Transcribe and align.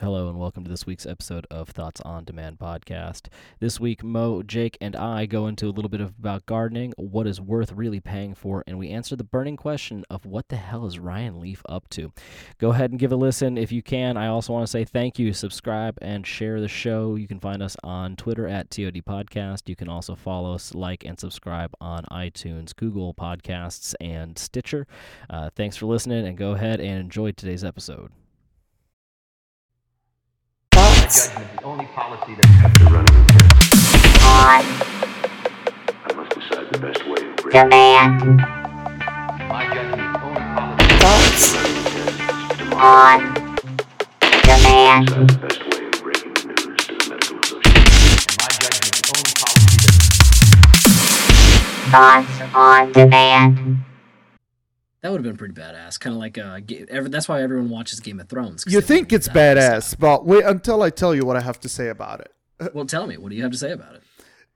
Hello 0.00 0.28
and 0.28 0.40
welcome 0.40 0.64
to 0.64 0.70
this 0.70 0.86
week's 0.86 1.06
episode 1.06 1.46
of 1.52 1.68
Thoughts 1.68 2.00
on 2.00 2.24
Demand 2.24 2.58
podcast. 2.58 3.28
This 3.60 3.78
week, 3.78 4.02
Mo, 4.02 4.42
Jake, 4.42 4.76
and 4.80 4.96
I 4.96 5.24
go 5.24 5.46
into 5.46 5.68
a 5.68 5.70
little 5.70 5.88
bit 5.88 6.00
of 6.00 6.18
about 6.18 6.46
gardening, 6.46 6.92
what 6.96 7.28
is 7.28 7.40
worth 7.40 7.70
really 7.70 8.00
paying 8.00 8.34
for, 8.34 8.64
and 8.66 8.76
we 8.76 8.90
answer 8.90 9.14
the 9.14 9.22
burning 9.22 9.56
question 9.56 10.04
of 10.10 10.26
what 10.26 10.48
the 10.48 10.56
hell 10.56 10.84
is 10.84 10.98
Ryan 10.98 11.38
Leaf 11.38 11.62
up 11.68 11.88
to. 11.90 12.12
Go 12.58 12.70
ahead 12.70 12.90
and 12.90 12.98
give 12.98 13.12
a 13.12 13.16
listen 13.16 13.56
if 13.56 13.70
you 13.70 13.84
can. 13.84 14.16
I 14.16 14.26
also 14.26 14.52
want 14.52 14.66
to 14.66 14.70
say 14.70 14.84
thank 14.84 15.20
you, 15.20 15.32
subscribe, 15.32 15.96
and 16.02 16.26
share 16.26 16.60
the 16.60 16.66
show. 16.66 17.14
You 17.14 17.28
can 17.28 17.38
find 17.38 17.62
us 17.62 17.76
on 17.84 18.16
Twitter 18.16 18.48
at 18.48 18.70
TOD 18.70 19.00
Podcast. 19.06 19.68
You 19.68 19.76
can 19.76 19.88
also 19.88 20.16
follow 20.16 20.54
us, 20.54 20.74
like, 20.74 21.04
and 21.04 21.20
subscribe 21.20 21.72
on 21.80 22.02
iTunes, 22.10 22.74
Google 22.74 23.14
Podcasts, 23.14 23.94
and 24.00 24.36
Stitcher. 24.36 24.88
Uh, 25.30 25.50
thanks 25.54 25.76
for 25.76 25.86
listening, 25.86 26.26
and 26.26 26.36
go 26.36 26.50
ahead 26.50 26.80
and 26.80 26.98
enjoy 26.98 27.30
today's 27.30 27.62
episode. 27.62 28.10
Judgment, 31.14 31.46
the 31.56 31.62
only 31.64 31.86
policy 31.86 32.34
that 32.34 32.46
After 32.64 32.84
running 32.86 33.14
a 33.14 33.22
I 36.06 36.12
must 36.16 36.30
decide 36.34 36.66
the 36.72 36.78
best 36.78 37.06
way 37.06 37.22
of 37.30 37.36
breaking 37.36 37.70
demand, 37.70 38.38
my 39.48 39.62
judgment, 39.72 40.12
the 40.12 40.20
only 40.26 40.42
policy 40.58 40.90
thoughts 40.98 41.54
on 42.74 43.20
demand, 44.42 45.06
Decide 45.06 45.28
the 45.28 45.38
best 45.38 45.60
way 45.70 45.86
of 45.86 45.92
breaking 46.02 46.34
the 46.34 46.40
news 46.50 46.82
to 46.82 46.92
the 46.98 47.04
medical 47.10 47.38
association. 47.38 48.34
my 48.42 48.50
judgment, 48.58 48.94
the 48.98 49.06
only 49.14 49.34
policy 49.38 49.76
that 49.86 49.94
thoughts 51.94 52.36
on 52.54 52.82
demand, 52.92 53.54
That 55.04 55.10
would 55.12 55.18
have 55.22 55.24
been 55.24 55.36
pretty 55.36 55.52
badass. 55.52 56.00
Kind 56.00 56.14
of 56.14 56.18
like 56.18 56.38
uh, 56.38 56.60
Ga- 56.60 56.86
ever, 56.88 57.10
that's 57.10 57.28
why 57.28 57.42
everyone 57.42 57.68
watches 57.68 58.00
Game 58.00 58.18
of 58.20 58.28
Thrones. 58.30 58.64
You 58.66 58.80
think 58.80 59.12
it's 59.12 59.28
badass, 59.28 59.98
but 59.98 60.24
wait 60.24 60.46
until 60.46 60.82
I 60.82 60.88
tell 60.88 61.14
you 61.14 61.26
what 61.26 61.36
I 61.36 61.42
have 61.42 61.60
to 61.60 61.68
say 61.68 61.88
about 61.88 62.20
it. 62.20 62.32
Well, 62.72 62.86
tell 62.86 63.06
me, 63.06 63.18
what 63.18 63.28
do 63.28 63.36
you 63.36 63.42
have 63.42 63.52
to 63.52 63.58
say 63.58 63.72
about 63.72 63.96
it? 63.96 64.02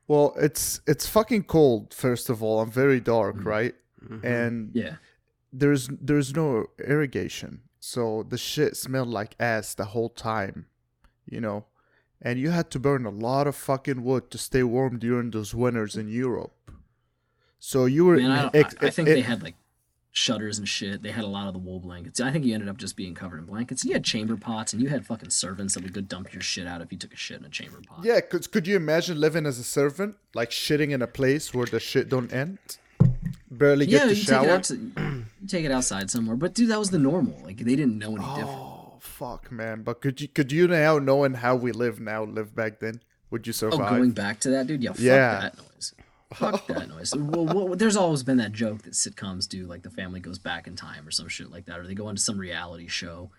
Well, 0.07 0.33
it's 0.39 0.81
it's 0.87 1.07
fucking 1.07 1.43
cold. 1.45 1.93
First 1.93 2.31
of 2.31 2.43
all, 2.43 2.61
I'm 2.61 2.71
very 2.71 2.99
dark, 2.99 3.45
right? 3.45 3.75
And 4.23 4.71
Yeah. 4.73 4.95
there's 5.53 5.89
there's 6.01 6.35
no 6.35 6.65
irrigation, 6.79 7.61
so 7.79 8.23
the 8.27 8.39
shit 8.39 8.75
smelled 8.79 9.09
like 9.09 9.35
ass 9.39 9.75
the 9.75 9.85
whole 9.87 10.09
time, 10.09 10.65
you 11.27 11.43
know. 11.43 11.67
And 12.23 12.39
you 12.41 12.51
had 12.53 12.71
to 12.71 12.79
burn 12.79 13.05
a 13.05 13.11
lot 13.11 13.47
of 13.47 13.55
fucking 13.55 14.03
wood 14.03 14.31
to 14.31 14.39
stay 14.39 14.63
warm 14.63 14.99
during 14.99 15.31
those 15.31 15.55
winters 15.55 15.95
in 15.95 16.09
Europe. 16.09 16.55
So 17.59 17.85
you 17.85 18.07
were. 18.07 18.17
Man, 18.17 18.31
I, 18.31 18.51
ex- 18.55 18.75
I, 18.81 18.87
I 18.87 18.91
think 18.91 19.09
it- 19.09 19.15
they 19.17 19.21
had 19.21 19.43
like 19.43 19.57
shutters 20.13 20.59
and 20.59 20.69
shit. 20.69 21.03
They 21.03 21.11
had 21.11 21.25
a 21.25 21.29
lot 21.29 21.47
of 21.47 21.53
the 21.53 21.59
wool 21.59 21.81
blankets. 21.81 22.21
I 22.21 22.31
think 22.31 22.45
you 22.45 22.55
ended 22.55 22.69
up 22.69 22.77
just 22.77 22.97
being 22.97 23.15
covered 23.15 23.39
in 23.39 23.45
blankets. 23.45 23.85
You 23.85 23.93
had 23.93 24.05
chamber 24.05 24.37
pots, 24.37 24.73
and 24.73 24.83
you 24.83 24.89
had 24.89 25.07
fucking 25.07 25.31
servants 25.31 25.75
that 25.75 25.83
would 25.83 25.93
go 25.93 26.01
dump 26.01 26.33
your 26.33 26.43
shit 26.43 26.67
out 26.67 26.81
if 26.81 26.93
you 26.93 26.99
took 26.99 27.13
a 27.13 27.17
shit 27.17 27.39
in 27.39 27.45
a 27.45 27.49
chamber 27.49 27.81
pot. 27.87 28.05
Yeah, 28.05 28.21
could, 28.21 28.51
could 28.51 28.67
you 28.67 28.77
imagine 28.77 29.21
living 29.21 29.47
as 29.47 29.59
a 29.59 29.65
servant, 29.65 30.17
like 30.35 30.51
shitting 30.51 30.91
in 30.91 31.03
a 31.03 31.07
place 31.07 31.55
where 31.55 31.67
the 31.67 31.81
shit 31.81 32.09
don't 32.09 32.33
end? 32.33 32.59
Barely 33.51 33.87
yeah. 33.87 34.01
get 34.01 34.05
to 34.05 34.09
You 34.11 34.15
take, 34.15 34.23
it 34.23 34.27
shower. 34.27 34.49
out 34.51 34.65
to, 34.65 35.25
take 35.47 35.65
it 35.65 35.71
outside 35.71 36.11
somewhere, 36.11 36.37
but 36.37 36.55
dude, 36.55 36.71
that 36.71 36.79
was 36.79 36.91
the 36.91 36.99
normal. 36.99 37.39
Like 37.43 37.59
they 37.59 37.77
didn't 37.77 37.99
know 37.99 38.17
any 38.17 38.25
oh, 38.27 38.37
different. 38.37 38.59
Oh 38.61 38.93
fuck, 39.01 39.51
man! 39.51 39.83
But 39.83 40.01
could 40.01 40.21
you 40.21 40.29
could 40.29 40.53
you 40.53 40.69
now, 40.69 40.99
knowing 40.99 41.35
how 41.35 41.57
we 41.57 41.73
live 41.73 42.01
now, 42.01 42.25
live 42.25 42.55
back 42.55 42.81
then? 42.81 43.01
Would 43.31 43.47
you 43.47 43.53
oh, 43.53 43.71
survive? 43.71 43.93
Oh, 43.93 43.97
going 43.97 44.11
back 44.11 44.41
to 44.41 44.51
that, 44.51 44.67
dude. 44.67 44.83
Yeah, 44.83 44.91
fuck 44.91 45.01
Yeah. 45.01 45.41
that 45.41 45.57
noise. 45.57 45.95
Fuck 46.35 46.67
that 46.67 46.89
noise. 46.89 47.15
Well, 47.17 47.47
well, 47.47 47.69
there's 47.77 47.97
always 47.97 48.23
been 48.23 48.37
that 48.37 48.53
joke 48.53 48.83
that 48.83 48.93
sitcoms 48.93 49.49
do, 49.49 49.67
like 49.67 49.83
the 49.83 49.91
family 49.91 50.21
goes 50.21 50.39
back 50.39 50.67
in 50.67 50.77
time 50.77 51.07
or 51.07 51.11
some 51.11 51.29
shit 51.29 51.51
like 51.51 51.65
that, 51.67 51.79
or 51.79 51.87
they 51.87 51.95
go 51.95 52.09
into 52.09 52.21
some 52.21 52.39
reality 52.39 52.87
show. 52.87 53.31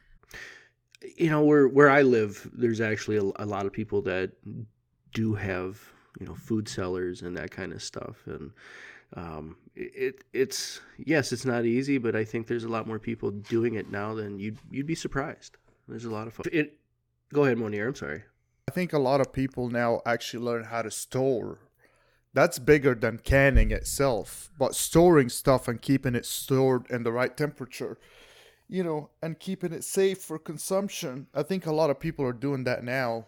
you 1.17 1.29
know 1.29 1.43
where 1.43 1.67
where 1.67 1.89
I 1.89 2.01
live, 2.01 2.49
there's 2.53 2.81
actually 2.81 3.17
a, 3.17 3.43
a 3.43 3.45
lot 3.45 3.65
of 3.65 3.73
people 3.73 4.01
that 4.03 4.31
do 5.13 5.35
have 5.35 5.79
you 6.19 6.25
know 6.25 6.35
food 6.35 6.67
cellars 6.67 7.21
and 7.21 7.37
that 7.37 7.51
kind 7.51 7.73
of 7.73 7.81
stuff, 7.83 8.17
and 8.25 8.51
um, 9.15 9.55
it 9.75 10.23
it's 10.33 10.81
yes, 10.97 11.31
it's 11.31 11.45
not 11.45 11.65
easy, 11.65 11.97
but 11.97 12.15
I 12.15 12.23
think 12.25 12.47
there's 12.47 12.63
a 12.63 12.69
lot 12.69 12.87
more 12.87 12.99
people 12.99 13.31
doing 13.31 13.75
it 13.75 13.91
now 13.91 14.13
than 14.15 14.39
you'd 14.39 14.57
you'd 14.71 14.87
be 14.87 14.95
surprised. 14.95 15.57
There's 15.87 16.05
a 16.05 16.11
lot 16.11 16.27
of 16.27 16.33
fun. 16.33 16.45
It. 16.51 16.77
Go 17.31 17.43
ahead, 17.45 17.57
Monier. 17.57 17.87
I'm 17.87 17.95
sorry. 17.95 18.23
I 18.67 18.71
think 18.71 18.93
a 18.93 18.99
lot 18.99 19.21
of 19.21 19.31
people 19.31 19.69
now 19.69 20.01
actually 20.05 20.43
learn 20.43 20.63
how 20.63 20.81
to 20.81 20.91
store. 20.91 21.59
That's 22.33 22.59
bigger 22.59 22.93
than 22.93 23.17
canning 23.19 23.71
itself, 23.71 24.51
but 24.57 24.75
storing 24.75 25.29
stuff 25.29 25.67
and 25.67 25.81
keeping 25.81 26.13
it 26.15 26.25
stored 26.25 26.85
in 26.89 27.03
the 27.03 27.11
right 27.11 27.35
temperature, 27.35 27.97
you 28.67 28.83
know, 28.83 29.09
and 29.21 29.39
keeping 29.39 29.73
it 29.73 29.83
safe 29.83 30.19
for 30.19 30.37
consumption. 30.37 31.27
I 31.33 31.41
think 31.43 31.65
a 31.65 31.71
lot 31.71 31.89
of 31.89 31.99
people 31.99 32.23
are 32.25 32.33
doing 32.33 32.65
that 32.65 32.83
now 32.83 33.27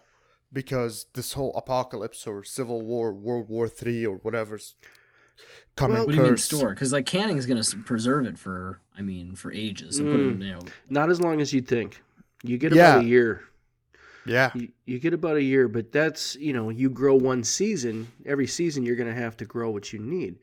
because 0.52 1.06
this 1.14 1.32
whole 1.32 1.52
apocalypse 1.56 2.26
or 2.26 2.44
civil 2.44 2.82
war, 2.82 3.12
World 3.12 3.48
War 3.48 3.68
Three 3.68 4.06
or 4.06 4.18
whatever's 4.18 4.76
coming. 5.74 5.96
Well, 5.96 6.06
What 6.06 6.12
do 6.14 6.18
you 6.18 6.28
mean 6.28 6.36
store? 6.36 6.70
Because 6.70 6.92
like 6.92 7.06
canning 7.06 7.38
is 7.38 7.46
gonna 7.46 7.64
preserve 7.84 8.26
it 8.26 8.38
for, 8.38 8.80
I 8.96 9.02
mean, 9.02 9.34
for 9.34 9.50
ages. 9.52 9.98
And 9.98 10.10
put 10.10 10.20
it, 10.20 10.26
in, 10.28 10.38
Mm. 10.38 10.44
you 10.46 10.52
know, 10.52 10.60
Not 10.88 11.10
as 11.10 11.20
long 11.20 11.40
as 11.40 11.52
you'd 11.52 11.66
think. 11.66 12.02
You 12.44 12.56
get 12.58 12.72
Yeah. 12.72 12.94
about 12.96 13.04
a 13.04 13.08
year. 13.08 13.42
Yeah. 14.24 14.50
You, 14.54 14.68
you 14.86 14.98
get 14.98 15.14
about 15.14 15.36
a 15.36 15.42
year, 15.42 15.68
but 15.68 15.92
that's 15.92 16.36
you 16.36 16.52
know 16.52 16.70
you 16.70 16.90
grow 16.90 17.14
one 17.14 17.44
season. 17.44 18.08
Every 18.26 18.46
season 18.46 18.84
you're 18.84 18.96
going 18.96 19.12
to 19.12 19.20
have 19.20 19.36
to 19.38 19.44
grow 19.44 19.70
what 19.70 19.92
you 19.92 19.98
need. 19.98 20.38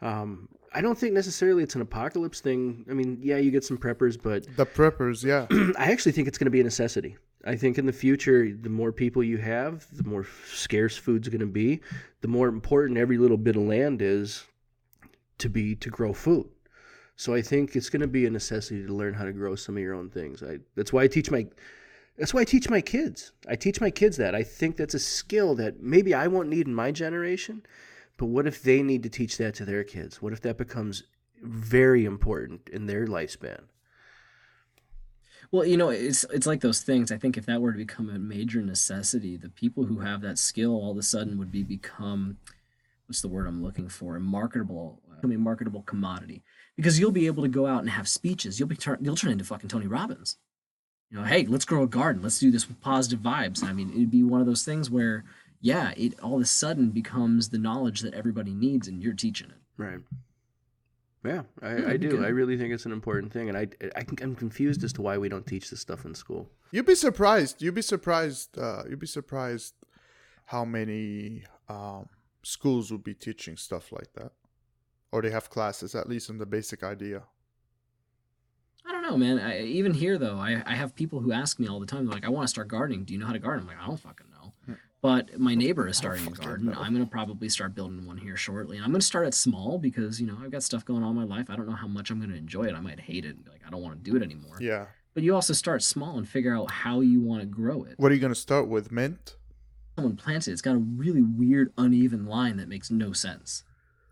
Um, 0.00 0.48
I 0.72 0.80
don't 0.80 0.98
think 0.98 1.14
necessarily 1.14 1.62
it's 1.62 1.74
an 1.74 1.80
apocalypse 1.80 2.40
thing. 2.40 2.84
I 2.90 2.92
mean, 2.92 3.18
yeah, 3.22 3.38
you 3.38 3.50
get 3.50 3.64
some 3.64 3.78
preppers, 3.78 4.20
but 4.20 4.46
The 4.56 4.66
preppers, 4.66 5.24
yeah. 5.24 5.46
I 5.78 5.90
actually 5.90 6.12
think 6.12 6.28
it's 6.28 6.38
going 6.38 6.46
to 6.46 6.50
be 6.50 6.60
a 6.60 6.64
necessity. 6.64 7.16
I 7.44 7.56
think 7.56 7.78
in 7.78 7.86
the 7.86 7.92
future, 7.92 8.52
the 8.52 8.68
more 8.68 8.92
people 8.92 9.22
you 9.22 9.38
have, 9.38 9.86
the 9.96 10.04
more 10.04 10.26
scarce 10.46 10.96
food's 10.96 11.28
going 11.28 11.40
to 11.40 11.46
be. 11.46 11.80
The 12.20 12.28
more 12.28 12.48
important 12.48 12.98
every 12.98 13.16
little 13.16 13.36
bit 13.36 13.56
of 13.56 13.62
land 13.62 14.02
is 14.02 14.44
to 15.38 15.48
be 15.48 15.74
to 15.76 15.88
grow 15.88 16.12
food. 16.12 16.48
So 17.16 17.34
I 17.34 17.42
think 17.42 17.74
it's 17.74 17.90
going 17.90 18.02
to 18.02 18.08
be 18.08 18.26
a 18.26 18.30
necessity 18.30 18.84
to 18.86 18.92
learn 18.92 19.14
how 19.14 19.24
to 19.24 19.32
grow 19.32 19.56
some 19.56 19.76
of 19.76 19.82
your 19.82 19.94
own 19.94 20.10
things. 20.10 20.42
I 20.42 20.58
that's 20.76 20.92
why 20.92 21.02
I 21.02 21.08
teach 21.08 21.30
my 21.30 21.46
that's 22.18 22.34
why 22.34 22.40
I 22.40 22.44
teach 22.44 22.68
my 22.68 22.80
kids. 22.80 23.32
I 23.48 23.56
teach 23.56 23.80
my 23.80 23.90
kids 23.90 24.16
that. 24.16 24.34
I 24.34 24.42
think 24.42 24.76
that's 24.76 24.94
a 24.94 24.98
skill 24.98 25.54
that 25.56 25.80
maybe 25.80 26.14
I 26.14 26.26
won't 26.26 26.48
need 26.48 26.66
in 26.66 26.74
my 26.74 26.90
generation, 26.90 27.62
but 28.16 28.26
what 28.26 28.46
if 28.46 28.62
they 28.62 28.82
need 28.82 29.02
to 29.04 29.08
teach 29.08 29.38
that 29.38 29.54
to 29.56 29.64
their 29.64 29.84
kids? 29.84 30.20
What 30.20 30.32
if 30.32 30.40
that 30.42 30.58
becomes 30.58 31.04
very 31.42 32.04
important 32.04 32.68
in 32.68 32.86
their 32.86 33.06
lifespan? 33.06 33.62
well, 35.50 35.64
you 35.64 35.76
know, 35.76 35.88
it's 35.88 36.24
it's 36.24 36.46
like 36.46 36.60
those 36.60 36.82
things. 36.82 37.10
I 37.10 37.16
think 37.16 37.36
if 37.36 37.46
that 37.46 37.60
were 37.60 37.72
to 37.72 37.78
become 37.78 38.10
a 38.10 38.18
major 38.18 38.60
necessity, 38.60 39.36
the 39.36 39.48
people 39.48 39.84
who 39.84 40.00
have 40.00 40.20
that 40.20 40.38
skill 40.38 40.72
all 40.72 40.90
of 40.90 40.98
a 40.98 41.02
sudden 41.02 41.38
would 41.38 41.50
be 41.50 41.62
become, 41.62 42.36
what's 43.06 43.22
the 43.22 43.28
word 43.28 43.46
I'm 43.46 43.62
looking 43.62 43.88
for? 43.88 44.14
Uh, 44.14 44.18
a 44.18 44.20
marketable, 44.20 45.00
I 45.22 45.26
mean, 45.26 45.40
marketable 45.40 45.82
commodity. 45.82 46.42
Because 46.76 47.00
you'll 47.00 47.12
be 47.12 47.26
able 47.26 47.42
to 47.42 47.48
go 47.48 47.66
out 47.66 47.80
and 47.80 47.90
have 47.90 48.08
speeches. 48.08 48.60
You'll 48.60 48.68
be 48.68 48.76
turn, 48.76 48.98
you'll 49.00 49.16
turn 49.16 49.32
into 49.32 49.44
fucking 49.44 49.70
Tony 49.70 49.86
Robbins. 49.86 50.36
You 51.10 51.18
know, 51.18 51.24
hey, 51.24 51.46
let's 51.46 51.64
grow 51.64 51.82
a 51.82 51.88
garden. 51.88 52.22
Let's 52.22 52.38
do 52.38 52.50
this 52.50 52.68
with 52.68 52.80
positive 52.80 53.20
vibes. 53.20 53.62
I 53.64 53.72
mean, 53.72 53.90
it'd 53.90 54.10
be 54.10 54.22
one 54.22 54.40
of 54.40 54.46
those 54.46 54.64
things 54.64 54.90
where, 54.90 55.24
yeah, 55.60 55.92
it 55.96 56.18
all 56.20 56.36
of 56.36 56.42
a 56.42 56.46
sudden 56.46 56.90
becomes 56.90 57.48
the 57.48 57.58
knowledge 57.58 58.00
that 58.00 58.14
everybody 58.14 58.52
needs, 58.52 58.88
and 58.88 59.02
you're 59.02 59.14
teaching 59.14 59.48
it. 59.48 59.56
Right. 59.76 60.00
Yeah, 61.24 61.42
I, 61.62 61.76
Yeah, 61.76 61.88
I 61.90 61.96
do. 61.96 62.18
okay. 62.18 62.26
I 62.26 62.28
really 62.28 62.56
think 62.56 62.72
it's 62.72 62.86
an 62.86 62.92
important 62.92 63.32
thing, 63.32 63.48
and 63.48 63.56
I, 63.56 63.68
I 63.96 64.04
I'm 64.22 64.36
confused 64.36 64.84
as 64.84 64.92
to 64.94 65.02
why 65.02 65.18
we 65.18 65.28
don't 65.28 65.46
teach 65.46 65.70
this 65.70 65.80
stuff 65.80 66.04
in 66.04 66.14
school. 66.14 66.50
You'd 66.70 66.86
be 66.86 66.94
surprised. 66.94 67.62
You'd 67.62 67.74
be 67.74 67.82
surprised. 67.82 68.58
Uh, 68.58 68.82
you'd 68.88 69.00
be 69.00 69.06
surprised 69.06 69.74
how 70.44 70.64
many 70.64 71.44
um, 71.68 72.08
schools 72.42 72.92
would 72.92 73.02
be 73.02 73.14
teaching 73.14 73.56
stuff 73.56 73.90
like 73.92 74.12
that, 74.14 74.32
or 75.10 75.22
they 75.22 75.30
have 75.30 75.50
classes 75.50 75.94
at 75.94 76.08
least 76.08 76.30
on 76.30 76.38
the 76.38 76.46
basic 76.46 76.82
idea. 76.82 77.22
I 78.88 78.92
don't 78.92 79.02
know, 79.02 79.16
man. 79.16 79.38
I, 79.38 79.62
even 79.62 79.92
here, 79.92 80.16
though, 80.18 80.38
I, 80.38 80.62
I 80.64 80.74
have 80.74 80.94
people 80.94 81.20
who 81.20 81.30
ask 81.30 81.58
me 81.58 81.68
all 81.68 81.78
the 81.78 81.86
time, 81.86 82.08
like, 82.08 82.24
I 82.24 82.30
want 82.30 82.44
to 82.44 82.48
start 82.48 82.68
gardening. 82.68 83.04
Do 83.04 83.12
you 83.12 83.20
know 83.20 83.26
how 83.26 83.32
to 83.34 83.38
garden? 83.38 83.62
I'm 83.62 83.68
like, 83.68 83.82
I 83.82 83.86
don't 83.86 84.00
fucking 84.00 84.26
know. 84.30 84.76
But 85.00 85.38
my 85.38 85.54
neighbor 85.54 85.86
is 85.86 85.96
starting 85.96 86.26
a 86.26 86.30
garden. 86.30 86.66
know. 86.66 86.72
I'm 86.72 86.92
going 86.92 87.04
to 87.04 87.10
probably 87.10 87.48
start 87.48 87.74
building 87.74 88.04
one 88.04 88.16
here 88.16 88.36
shortly. 88.36 88.76
And 88.76 88.84
I'm 88.84 88.90
going 88.90 89.00
to 89.00 89.06
start 89.06 89.28
it 89.28 89.34
small 89.34 89.78
because, 89.78 90.20
you 90.20 90.26
know, 90.26 90.36
I've 90.42 90.50
got 90.50 90.64
stuff 90.64 90.84
going 90.84 91.04
on 91.04 91.10
in 91.10 91.28
my 91.28 91.36
life. 91.36 91.50
I 91.50 91.54
don't 91.54 91.68
know 91.68 91.76
how 91.76 91.86
much 91.86 92.10
I'm 92.10 92.18
going 92.18 92.32
to 92.32 92.36
enjoy 92.36 92.64
it. 92.64 92.74
I 92.74 92.80
might 92.80 92.98
hate 92.98 93.24
it 93.24 93.36
and 93.36 93.44
be 93.44 93.50
like, 93.50 93.60
I 93.64 93.70
don't 93.70 93.82
want 93.82 94.02
to 94.02 94.10
do 94.10 94.16
it 94.16 94.22
anymore. 94.24 94.56
Yeah. 94.60 94.86
But 95.14 95.22
you 95.22 95.34
also 95.34 95.52
start 95.52 95.82
small 95.82 96.16
and 96.16 96.28
figure 96.28 96.56
out 96.56 96.70
how 96.70 97.00
you 97.00 97.20
want 97.20 97.40
to 97.40 97.46
grow 97.46 97.82
it. 97.84 97.94
What 97.96 98.12
are 98.12 98.14
you 98.14 98.20
gonna 98.20 98.36
start 98.36 98.68
with? 98.68 98.92
Mint. 98.92 99.34
Someone 99.96 100.16
plants 100.16 100.46
it, 100.46 100.52
it's 100.52 100.62
got 100.62 100.76
a 100.76 100.78
really 100.78 101.22
weird, 101.22 101.72
uneven 101.76 102.26
line 102.26 102.56
that 102.58 102.68
makes 102.68 102.88
no 102.88 103.12
sense. 103.12 103.64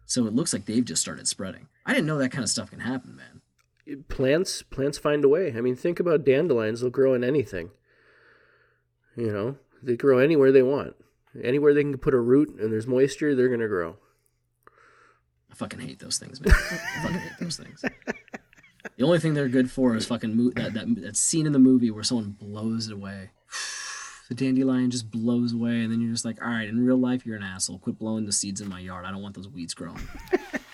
So 0.06 0.26
it 0.26 0.34
looks 0.34 0.52
like 0.52 0.66
they've 0.66 0.84
just 0.84 1.02
started 1.02 1.28
spreading. 1.28 1.68
I 1.84 1.92
didn't 1.92 2.06
know 2.06 2.18
that 2.18 2.32
kind 2.32 2.42
of 2.42 2.50
stuff 2.50 2.70
can 2.70 2.80
happen, 2.80 3.14
man. 3.14 3.40
It- 3.86 4.08
Plants 4.08 4.62
plants 4.62 4.98
find 4.98 5.24
a 5.24 5.28
way. 5.28 5.54
I 5.56 5.60
mean, 5.60 5.76
think 5.76 6.00
about 6.00 6.24
dandelions; 6.24 6.80
they'll 6.80 6.90
grow 6.90 7.14
in 7.14 7.22
anything. 7.24 7.70
You 9.16 9.32
know, 9.32 9.56
they 9.82 9.96
grow 9.96 10.18
anywhere 10.18 10.52
they 10.52 10.62
want. 10.62 10.94
Anywhere 11.42 11.72
they 11.74 11.82
can 11.82 11.96
put 11.98 12.14
a 12.14 12.18
root 12.20 12.48
and 12.58 12.72
there's 12.72 12.86
moisture, 12.86 13.34
they're 13.34 13.48
gonna 13.48 13.68
grow. 13.68 13.96
I 15.50 15.54
fucking 15.54 15.80
hate 15.80 16.00
those 16.00 16.18
things, 16.18 16.40
man. 16.40 16.52
I 16.54 17.02
fucking 17.02 17.18
hate 17.18 17.32
those 17.40 17.56
things. 17.56 17.82
The 18.96 19.04
only 19.04 19.18
thing 19.18 19.34
they're 19.34 19.48
good 19.48 19.70
for 19.70 19.94
is 19.96 20.06
fucking 20.06 20.36
mo- 20.36 20.52
that, 20.56 20.74
that 20.74 20.94
that 21.02 21.16
scene 21.16 21.46
in 21.46 21.52
the 21.52 21.58
movie 21.58 21.90
where 21.90 22.02
someone 22.02 22.30
blows 22.30 22.88
it 22.88 22.92
away. 22.94 23.30
The 24.28 24.34
dandelion 24.34 24.90
just 24.90 25.10
blows 25.10 25.52
away, 25.52 25.80
and 25.82 25.92
then 25.92 26.00
you're 26.00 26.10
just 26.12 26.24
like, 26.24 26.42
all 26.42 26.48
right, 26.48 26.68
in 26.68 26.84
real 26.84 26.96
life, 26.96 27.24
you're 27.24 27.36
an 27.36 27.42
asshole. 27.44 27.78
Quit 27.78 27.98
blowing 27.98 28.26
the 28.26 28.32
seeds 28.32 28.60
in 28.60 28.68
my 28.68 28.80
yard. 28.80 29.04
I 29.06 29.10
don't 29.12 29.22
want 29.22 29.36
those 29.36 29.48
weeds 29.48 29.72
growing. 29.74 30.00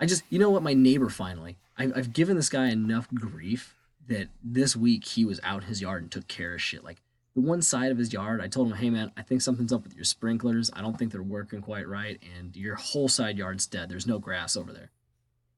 I 0.00 0.06
just, 0.06 0.22
you 0.30 0.38
know 0.38 0.50
what? 0.50 0.62
My 0.62 0.74
neighbor 0.74 1.08
finally, 1.08 1.56
I've, 1.76 1.92
I've 1.96 2.12
given 2.12 2.36
this 2.36 2.48
guy 2.48 2.68
enough 2.68 3.08
grief 3.12 3.74
that 4.08 4.28
this 4.42 4.74
week 4.74 5.04
he 5.04 5.24
was 5.24 5.40
out 5.42 5.62
in 5.62 5.68
his 5.68 5.80
yard 5.80 6.02
and 6.02 6.10
took 6.10 6.28
care 6.28 6.54
of 6.54 6.62
shit. 6.62 6.84
Like 6.84 7.00
the 7.34 7.40
one 7.40 7.62
side 7.62 7.90
of 7.90 7.98
his 7.98 8.12
yard, 8.12 8.40
I 8.40 8.48
told 8.48 8.68
him, 8.68 8.76
hey 8.76 8.90
man, 8.90 9.12
I 9.16 9.22
think 9.22 9.42
something's 9.42 9.72
up 9.72 9.84
with 9.84 9.94
your 9.94 10.04
sprinklers. 10.04 10.70
I 10.72 10.80
don't 10.80 10.98
think 10.98 11.12
they're 11.12 11.22
working 11.22 11.60
quite 11.60 11.86
right, 11.86 12.18
and 12.36 12.56
your 12.56 12.76
whole 12.76 13.08
side 13.08 13.38
yard's 13.38 13.66
dead. 13.66 13.88
There's 13.88 14.06
no 14.06 14.18
grass 14.18 14.56
over 14.56 14.72
there. 14.72 14.90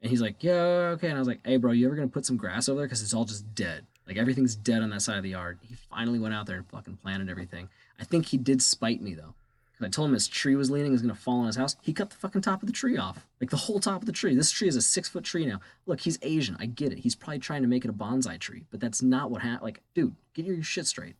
And 0.03 0.11
he's 0.11 0.23
like, 0.23 0.43
yeah, 0.43 0.93
okay. 0.95 1.09
And 1.09 1.17
I 1.17 1.21
was 1.21 1.29
like, 1.29 1.41
hey, 1.45 1.59
bro, 1.59 1.73
you 1.73 1.87
ever 1.87 1.95
gonna 1.95 2.09
put 2.09 2.27
some 2.27 2.37
grass 2.37 2.69
over 2.69 2.81
there? 2.81 2.87
Because 2.87 3.03
it's 3.03 3.15
all 3.15 3.25
just 3.25 3.55
dead. 3.55 3.87
Like 4.07 4.17
everything's 4.17 4.57
dead 4.57 4.83
on 4.83 4.91
that 4.91 5.03
side 5.03 5.19
of 5.19 5.23
the 5.23 5.31
yard. 5.31 5.59
He 5.63 5.75
finally 5.75 6.19
went 6.19 6.35
out 6.35 6.47
there 6.47 6.57
and 6.57 6.67
fucking 6.67 6.97
planted 6.97 7.29
everything. 7.29 7.69
I 8.01 8.05
think 8.05 8.27
he 8.27 8.37
did 8.37 8.63
spite 8.63 9.01
me 9.01 9.15
though. 9.15 9.35
Because 9.81 9.89
I 9.89 9.91
told 9.97 10.09
him 10.09 10.15
his 10.15 10.29
tree 10.29 10.57
was 10.57 10.71
leaning, 10.71 10.93
was 10.93 11.03
gonna 11.03 11.15
fall 11.15 11.41
on 11.41 11.47
his 11.47 11.57
house. 11.57 11.77
He 11.83 11.93
cut 11.93 12.11
the 12.11 12.17
fucking 12.17 12.43
top 12.43 12.63
of 12.63 12.67
the 12.67 12.73
tree 12.73 12.99
off. 12.99 13.27
Like 13.41 13.51
the 13.51 13.57
whole 13.57 13.81
top 13.81 14.03
of 14.03 14.07
the 14.07 14.13
tree. 14.13 14.35
This 14.35 14.51
tree 14.51 14.69
is 14.69 14.77
a 14.77 14.83
six 14.83 15.09
foot 15.09 15.25
tree 15.25 15.47
now. 15.47 15.61
Look, 15.87 16.01
he's 16.01 16.19
Asian. 16.23 16.57
I 16.61 16.67
get 16.67 16.93
it. 16.93 16.99
He's 16.99 17.15
probably 17.15 17.39
trying 17.39 17.63
to 17.63 17.69
make 17.69 17.85
it 17.85 17.91
a 17.91 17.95
bonsai 17.95 18.39
tree, 18.39 18.65
but 18.71 18.81
that's 18.81 19.03
not 19.03 19.31
what 19.31 19.43
happened. 19.43 19.63
Like, 19.63 19.81
dude, 19.95 20.15
get 20.35 20.45
your 20.45 20.63
shit 20.63 20.87
straight. 20.87 21.17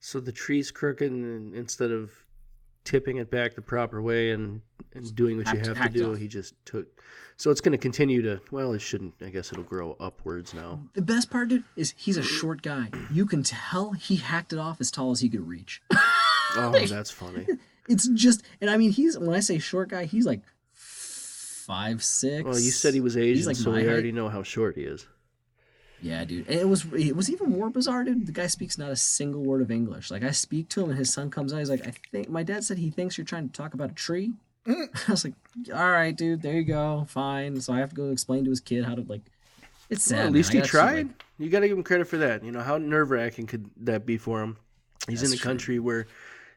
So 0.00 0.20
the 0.20 0.32
tree's 0.32 0.70
crooked, 0.70 1.10
and 1.10 1.54
instead 1.54 1.90
of 1.90 2.10
tipping 2.84 3.16
it 3.16 3.30
back 3.30 3.54
the 3.54 3.62
proper 3.62 4.00
way 4.00 4.30
and, 4.30 4.60
and 4.94 5.14
doing 5.14 5.36
what 5.36 5.52
you 5.52 5.58
have 5.58 5.82
to 5.82 5.88
do, 5.88 6.12
off. 6.12 6.18
he 6.18 6.28
just 6.28 6.54
took. 6.64 6.86
So 7.36 7.50
it's 7.50 7.60
going 7.60 7.72
to 7.72 7.78
continue 7.78 8.22
to. 8.22 8.40
Well, 8.50 8.72
it 8.74 8.80
shouldn't. 8.80 9.14
I 9.20 9.30
guess 9.30 9.52
it'll 9.52 9.64
grow 9.64 9.96
upwards 9.98 10.54
now. 10.54 10.80
The 10.94 11.02
best 11.02 11.30
part, 11.30 11.48
dude, 11.48 11.64
is 11.76 11.94
he's 11.96 12.16
a 12.16 12.22
short 12.22 12.62
guy. 12.62 12.90
You 13.10 13.26
can 13.26 13.42
tell 13.42 13.92
he 13.92 14.16
hacked 14.16 14.52
it 14.52 14.58
off 14.58 14.80
as 14.80 14.90
tall 14.90 15.10
as 15.10 15.20
he 15.20 15.28
could 15.28 15.46
reach. 15.46 15.82
Oh, 16.56 16.72
that's 16.88 17.10
funny. 17.10 17.46
It's 17.88 18.06
just, 18.08 18.42
and 18.60 18.68
I 18.70 18.76
mean, 18.76 18.90
he's 18.92 19.18
when 19.18 19.34
I 19.34 19.40
say 19.40 19.58
short 19.58 19.88
guy, 19.88 20.04
he's 20.04 20.26
like 20.26 20.42
five 20.74 22.02
six. 22.02 22.44
Well, 22.44 22.58
you 22.58 22.70
said 22.70 22.94
he 22.94 23.00
was 23.00 23.16
Asian, 23.16 23.46
like 23.46 23.56
so 23.56 23.70
we 23.70 23.80
height. 23.80 23.88
already 23.88 24.12
know 24.12 24.28
how 24.28 24.42
short 24.42 24.76
he 24.76 24.82
is. 24.82 25.06
Yeah, 26.00 26.24
dude. 26.24 26.46
And 26.48 26.60
it 26.60 26.68
was 26.68 26.86
it 26.92 27.16
was 27.16 27.28
even 27.30 27.50
more 27.50 27.70
bizarre, 27.70 28.04
dude. 28.04 28.26
The 28.26 28.32
guy 28.32 28.46
speaks 28.46 28.78
not 28.78 28.90
a 28.90 28.96
single 28.96 29.42
word 29.42 29.62
of 29.62 29.70
English. 29.70 30.10
Like 30.10 30.22
I 30.22 30.30
speak 30.30 30.68
to 30.70 30.82
him, 30.82 30.90
and 30.90 30.98
his 30.98 31.12
son 31.12 31.30
comes 31.30 31.52
out. 31.52 31.58
He's 31.58 31.70
like, 31.70 31.86
"I 31.86 31.92
think 32.12 32.28
my 32.28 32.42
dad 32.42 32.62
said 32.64 32.78
he 32.78 32.90
thinks 32.90 33.18
you're 33.18 33.24
trying 33.24 33.48
to 33.48 33.52
talk 33.52 33.74
about 33.74 33.90
a 33.90 33.94
tree." 33.94 34.32
I 34.66 34.86
was 35.08 35.24
like, 35.24 35.34
"All 35.74 35.90
right, 35.90 36.16
dude. 36.16 36.42
There 36.42 36.54
you 36.54 36.64
go. 36.64 37.06
Fine." 37.08 37.60
So 37.60 37.72
I 37.72 37.78
have 37.78 37.90
to 37.90 37.96
go 37.96 38.10
explain 38.10 38.44
to 38.44 38.50
his 38.50 38.60
kid 38.60 38.84
how 38.84 38.94
to 38.94 39.02
like. 39.08 39.22
It's 39.90 40.04
sad. 40.04 40.18
Well, 40.18 40.26
at 40.26 40.32
least 40.32 40.50
I 40.54 40.58
he 40.58 40.62
tried. 40.62 41.06
like- 41.08 41.24
you 41.38 41.48
got 41.50 41.60
to 41.60 41.68
give 41.68 41.78
him 41.78 41.84
credit 41.84 42.06
for 42.08 42.18
that. 42.18 42.44
You 42.44 42.50
know 42.52 42.60
how 42.60 42.78
nerve 42.78 43.10
wracking 43.10 43.46
could 43.46 43.70
that 43.78 44.04
be 44.04 44.18
for 44.18 44.42
him? 44.42 44.56
He's 45.08 45.22
in 45.22 45.32
a 45.32 45.36
true. 45.36 45.48
country 45.50 45.78
where 45.78 46.06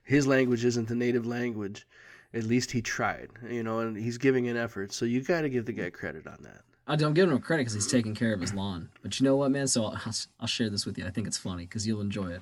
his 0.04 0.28
language 0.28 0.66
isn't 0.66 0.88
the 0.88 0.96
native 0.96 1.26
language. 1.26 1.88
At 2.34 2.44
least 2.44 2.72
he 2.72 2.82
tried. 2.82 3.30
You 3.50 3.64
know, 3.64 3.80
and 3.80 3.98
he's 3.98 4.18
giving 4.18 4.48
an 4.48 4.58
effort. 4.58 4.94
So 4.94 5.06
you 5.06 5.22
got 5.22 5.42
to 5.42 5.50
give 5.50 5.66
the 5.66 5.74
guy 5.74 5.90
credit 5.90 6.28
on 6.28 6.38
that. 6.42 6.62
I 6.88 6.96
don't 6.96 7.14
give 7.14 7.30
him 7.30 7.40
credit 7.40 7.62
because 7.62 7.74
he's 7.74 7.88
taking 7.88 8.16
care 8.16 8.34
of 8.34 8.42
his 8.42 8.54
lawn. 8.54 8.90
But 9.02 9.20
you 9.20 9.24
know 9.24 9.36
what, 9.36 9.52
man? 9.52 9.68
So 9.68 9.86
I'll, 9.86 10.14
I'll 10.40 10.48
share 10.48 10.70
this 10.70 10.86
with 10.86 10.98
you. 10.98 11.06
I 11.06 11.10
think 11.10 11.28
it's 11.28 11.38
funny 11.38 11.64
because 11.64 11.88
you'll 11.88 12.02
enjoy 12.02 12.32
it. 12.32 12.42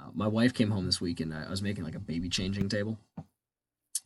Uh, 0.00 0.10
my 0.14 0.26
wife 0.26 0.54
came 0.54 0.70
home 0.70 0.86
this 0.86 1.00
week 1.00 1.20
and 1.20 1.32
I 1.34 1.48
was 1.48 1.62
making 1.62 1.84
like 1.84 1.94
a 1.94 2.00
baby 2.00 2.28
changing 2.28 2.68
table. 2.68 2.98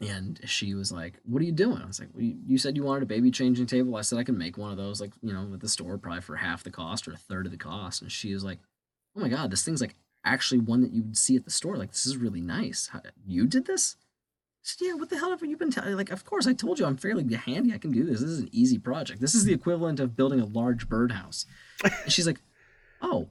And 0.00 0.40
she 0.44 0.74
was 0.74 0.90
like, 0.90 1.14
What 1.24 1.40
are 1.42 1.44
you 1.44 1.52
doing? 1.52 1.80
I 1.82 1.86
was 1.86 2.00
like, 2.00 2.08
well, 2.12 2.24
you, 2.24 2.36
you 2.44 2.58
said 2.58 2.76
you 2.76 2.82
wanted 2.82 3.04
a 3.04 3.06
baby 3.06 3.30
changing 3.30 3.66
table. 3.66 3.96
I 3.96 4.00
said 4.02 4.18
I 4.18 4.24
can 4.24 4.36
make 4.36 4.58
one 4.58 4.72
of 4.72 4.76
those, 4.76 5.00
like, 5.00 5.12
you 5.22 5.32
know, 5.32 5.50
at 5.52 5.60
the 5.60 5.68
store, 5.68 5.96
probably 5.96 6.22
for 6.22 6.36
half 6.36 6.64
the 6.64 6.70
cost 6.70 7.06
or 7.06 7.12
a 7.12 7.16
third 7.16 7.46
of 7.46 7.52
the 7.52 7.58
cost. 7.58 8.02
And 8.02 8.10
she 8.10 8.34
was 8.34 8.42
like, 8.42 8.58
Oh 9.16 9.20
my 9.20 9.28
God, 9.28 9.50
this 9.50 9.64
thing's 9.64 9.80
like 9.80 9.94
actually 10.24 10.60
one 10.60 10.80
that 10.82 10.92
you 10.92 11.02
would 11.02 11.16
see 11.16 11.36
at 11.36 11.44
the 11.44 11.50
store. 11.50 11.76
Like, 11.76 11.92
this 11.92 12.06
is 12.06 12.16
really 12.16 12.40
nice. 12.40 12.88
How, 12.88 13.00
you 13.26 13.46
did 13.46 13.66
this? 13.66 13.96
I 13.98 14.62
said, 14.62 14.86
yeah, 14.86 14.94
what 14.94 15.10
the 15.10 15.18
hell 15.18 15.30
have 15.30 15.42
you 15.42 15.56
been 15.56 15.72
telling? 15.72 15.96
Like, 15.96 16.10
of 16.10 16.24
course, 16.24 16.46
I 16.46 16.52
told 16.52 16.78
you 16.78 16.86
I'm 16.86 16.96
fairly 16.96 17.24
handy. 17.34 17.74
I 17.74 17.78
can 17.78 17.90
do 17.90 18.04
this. 18.04 18.20
This 18.20 18.30
is 18.30 18.38
an 18.40 18.48
easy 18.52 18.78
project. 18.78 19.20
This 19.20 19.34
is 19.34 19.44
the 19.44 19.52
equivalent 19.52 19.98
of 19.98 20.14
building 20.14 20.40
a 20.40 20.46
large 20.46 20.88
birdhouse. 20.88 21.46
And 21.82 22.12
she's 22.12 22.26
like, 22.26 22.40
oh, 23.00 23.28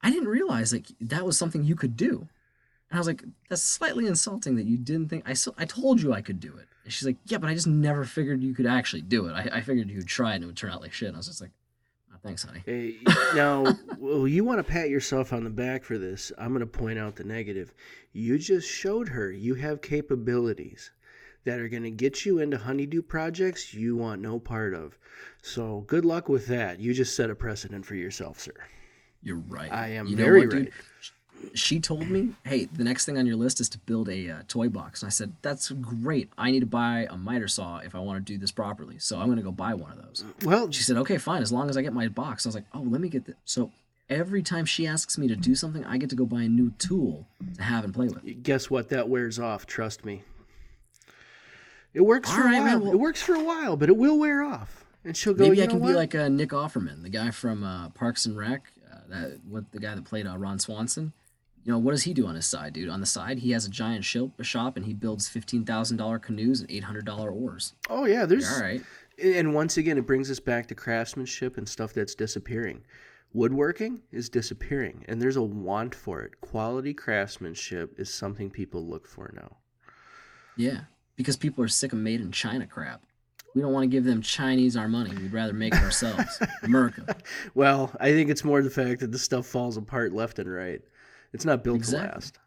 I 0.00 0.10
didn't 0.10 0.28
realize 0.28 0.72
like 0.72 0.86
that 1.00 1.26
was 1.26 1.36
something 1.36 1.64
you 1.64 1.74
could 1.74 1.96
do. 1.96 2.28
And 2.90 2.96
I 2.96 2.98
was 2.98 3.08
like, 3.08 3.24
that's 3.48 3.62
slightly 3.62 4.06
insulting 4.06 4.54
that 4.56 4.66
you 4.66 4.78
didn't 4.78 5.08
think 5.08 5.24
I. 5.26 5.32
So, 5.32 5.52
I 5.58 5.64
told 5.64 6.00
you 6.00 6.12
I 6.12 6.22
could 6.22 6.38
do 6.38 6.56
it. 6.56 6.68
And 6.84 6.92
she's 6.92 7.06
like, 7.06 7.16
yeah, 7.26 7.38
but 7.38 7.50
I 7.50 7.54
just 7.54 7.66
never 7.66 8.04
figured 8.04 8.42
you 8.42 8.54
could 8.54 8.66
actually 8.66 9.02
do 9.02 9.26
it. 9.26 9.32
I, 9.32 9.58
I 9.58 9.60
figured 9.60 9.90
you'd 9.90 10.06
try 10.06 10.34
and 10.34 10.44
it 10.44 10.46
would 10.46 10.56
turn 10.56 10.70
out 10.70 10.80
like 10.80 10.92
shit. 10.92 11.08
And 11.08 11.16
I 11.16 11.18
was 11.18 11.26
just 11.26 11.40
like, 11.40 11.50
thanks, 12.22 12.42
honey. 12.44 12.62
Hey, 12.66 12.96
now, 13.34 13.64
well, 13.98 14.26
you 14.28 14.44
want 14.44 14.58
to 14.58 14.64
pat 14.64 14.88
yourself 14.90 15.32
on 15.32 15.44
the 15.44 15.50
back 15.50 15.84
for 15.84 15.98
this. 15.98 16.32
I'm 16.38 16.48
going 16.48 16.60
to 16.60 16.66
point 16.66 16.98
out 16.98 17.16
the 17.16 17.24
negative. 17.24 17.72
You 18.12 18.38
just 18.38 18.68
showed 18.68 19.08
her 19.08 19.30
you 19.30 19.54
have 19.54 19.80
capabilities 19.82 20.90
that 21.44 21.60
are 21.60 21.68
going 21.68 21.84
to 21.84 21.90
get 21.90 22.26
you 22.26 22.40
into 22.40 22.58
honeydew 22.58 23.02
projects 23.02 23.72
you 23.72 23.96
want 23.96 24.20
no 24.20 24.38
part 24.38 24.74
of. 24.74 24.98
So 25.42 25.84
good 25.86 26.04
luck 26.04 26.28
with 26.28 26.46
that. 26.48 26.80
You 26.80 26.92
just 26.92 27.16
set 27.16 27.30
a 27.30 27.34
precedent 27.34 27.86
for 27.86 27.94
yourself, 27.94 28.38
sir. 28.40 28.54
You're 29.22 29.36
right. 29.48 29.72
I 29.72 29.88
am 29.90 30.06
You 30.06 30.16
very 30.16 30.40
what, 30.40 30.50
dude? 30.50 30.64
right. 30.64 30.72
She 31.54 31.80
told 31.80 32.08
me, 32.08 32.30
"Hey, 32.44 32.66
the 32.66 32.84
next 32.84 33.04
thing 33.06 33.16
on 33.18 33.26
your 33.26 33.36
list 33.36 33.60
is 33.60 33.68
to 33.70 33.78
build 33.78 34.08
a 34.08 34.30
uh, 34.30 34.42
toy 34.48 34.68
box." 34.68 35.02
And 35.02 35.08
I 35.08 35.10
said, 35.10 35.32
"That's 35.42 35.70
great. 35.70 36.30
I 36.36 36.50
need 36.50 36.60
to 36.60 36.66
buy 36.66 37.06
a 37.10 37.16
miter 37.16 37.48
saw 37.48 37.78
if 37.78 37.94
I 37.94 38.00
want 38.00 38.24
to 38.24 38.32
do 38.32 38.38
this 38.38 38.50
properly. 38.50 38.98
So 38.98 39.18
I'm 39.18 39.26
going 39.26 39.36
to 39.38 39.42
go 39.42 39.52
buy 39.52 39.74
one 39.74 39.92
of 39.92 39.98
those." 40.04 40.24
Well, 40.42 40.70
She 40.70 40.82
said, 40.82 40.96
"Okay, 40.98 41.18
fine. 41.18 41.42
As 41.42 41.52
long 41.52 41.70
as 41.70 41.76
I 41.76 41.82
get 41.82 41.92
my 41.92 42.08
box." 42.08 42.44
I 42.44 42.48
was 42.48 42.54
like, 42.54 42.66
"Oh, 42.74 42.80
let 42.80 43.00
me 43.00 43.08
get 43.08 43.24
the." 43.26 43.34
So 43.44 43.70
every 44.10 44.42
time 44.42 44.64
she 44.64 44.86
asks 44.86 45.16
me 45.18 45.28
to 45.28 45.36
do 45.36 45.54
something, 45.54 45.84
I 45.84 45.96
get 45.98 46.10
to 46.10 46.16
go 46.16 46.26
buy 46.26 46.42
a 46.42 46.48
new 46.48 46.70
tool 46.78 47.26
to 47.56 47.62
have 47.62 47.84
and 47.84 47.92
play 47.94 48.08
with. 48.08 48.42
guess 48.42 48.70
what? 48.70 48.88
That 48.88 49.08
wears 49.08 49.38
off. 49.38 49.66
Trust 49.66 50.04
me. 50.04 50.22
It 51.94 52.02
works 52.02 52.30
for 52.30 52.40
All 52.40 52.46
right, 52.46 52.56
a 52.56 52.60
while. 52.60 52.64
man, 52.64 52.80
well- 52.80 52.92
it 52.92 52.98
works 53.00 53.22
for 53.22 53.34
a 53.34 53.42
while, 53.42 53.76
but 53.76 53.88
it 53.88 53.96
will 53.96 54.18
wear 54.18 54.42
off. 54.42 54.84
And 55.04 55.16
she'll 55.16 55.34
go. 55.34 55.44
Maybe 55.44 55.62
I 55.62 55.66
can 55.66 55.80
be 55.80 55.92
like 55.94 56.14
uh, 56.14 56.28
Nick 56.28 56.50
Offerman, 56.50 57.02
the 57.02 57.08
guy 57.08 57.30
from 57.30 57.64
uh, 57.64 57.88
Parks 57.90 58.26
and 58.26 58.36
Rec, 58.36 58.72
uh, 58.92 58.96
that 59.08 59.38
what 59.48 59.70
the 59.72 59.78
guy 59.78 59.94
that 59.94 60.04
played 60.04 60.26
uh, 60.26 60.36
Ron 60.36 60.58
Swanson. 60.58 61.12
You 61.68 61.74
know 61.74 61.80
what 61.80 61.90
does 61.90 62.04
he 62.04 62.14
do 62.14 62.26
on 62.26 62.34
his 62.34 62.46
side, 62.46 62.72
dude? 62.72 62.88
On 62.88 63.00
the 63.00 63.04
side, 63.04 63.40
he 63.40 63.50
has 63.50 63.66
a 63.66 63.68
giant 63.68 64.02
shop, 64.02 64.30
a 64.38 64.42
shop, 64.42 64.78
and 64.78 64.86
he 64.86 64.94
builds 64.94 65.28
fifteen 65.28 65.66
thousand 65.66 65.98
dollar 65.98 66.18
canoes 66.18 66.62
and 66.62 66.70
eight 66.70 66.82
hundred 66.82 67.04
dollar 67.04 67.30
oars. 67.30 67.74
Oh 67.90 68.06
yeah, 68.06 68.24
there's. 68.24 68.50
All 68.50 68.62
right. 68.62 68.82
And 69.22 69.52
once 69.52 69.76
again, 69.76 69.98
it 69.98 70.06
brings 70.06 70.30
us 70.30 70.40
back 70.40 70.66
to 70.68 70.74
craftsmanship 70.74 71.58
and 71.58 71.68
stuff 71.68 71.92
that's 71.92 72.14
disappearing. 72.14 72.86
Woodworking 73.34 74.00
is 74.10 74.30
disappearing, 74.30 75.04
and 75.08 75.20
there's 75.20 75.36
a 75.36 75.42
want 75.42 75.94
for 75.94 76.22
it. 76.22 76.40
Quality 76.40 76.94
craftsmanship 76.94 78.00
is 78.00 78.14
something 78.14 78.48
people 78.48 78.86
look 78.86 79.06
for 79.06 79.30
now. 79.36 79.58
Yeah, 80.56 80.84
because 81.16 81.36
people 81.36 81.62
are 81.62 81.68
sick 81.68 81.92
of 81.92 81.98
made 81.98 82.22
in 82.22 82.32
China 82.32 82.66
crap. 82.66 83.02
We 83.54 83.60
don't 83.60 83.74
want 83.74 83.84
to 83.84 83.88
give 83.88 84.04
them 84.04 84.22
Chinese 84.22 84.74
our 84.74 84.88
money. 84.88 85.14
We'd 85.14 85.34
rather 85.34 85.52
make 85.52 85.74
it 85.74 85.82
ourselves. 85.82 86.40
America. 86.62 87.14
Well, 87.54 87.94
I 88.00 88.12
think 88.12 88.30
it's 88.30 88.42
more 88.44 88.62
the 88.62 88.70
fact 88.70 89.00
that 89.00 89.12
the 89.12 89.18
stuff 89.18 89.44
falls 89.44 89.76
apart 89.76 90.14
left 90.14 90.38
and 90.38 90.50
right. 90.50 90.80
It's 91.32 91.44
not 91.44 91.62
built 91.64 91.76
Exactly. 91.76 92.08
to 92.08 92.14
last. 92.14 92.38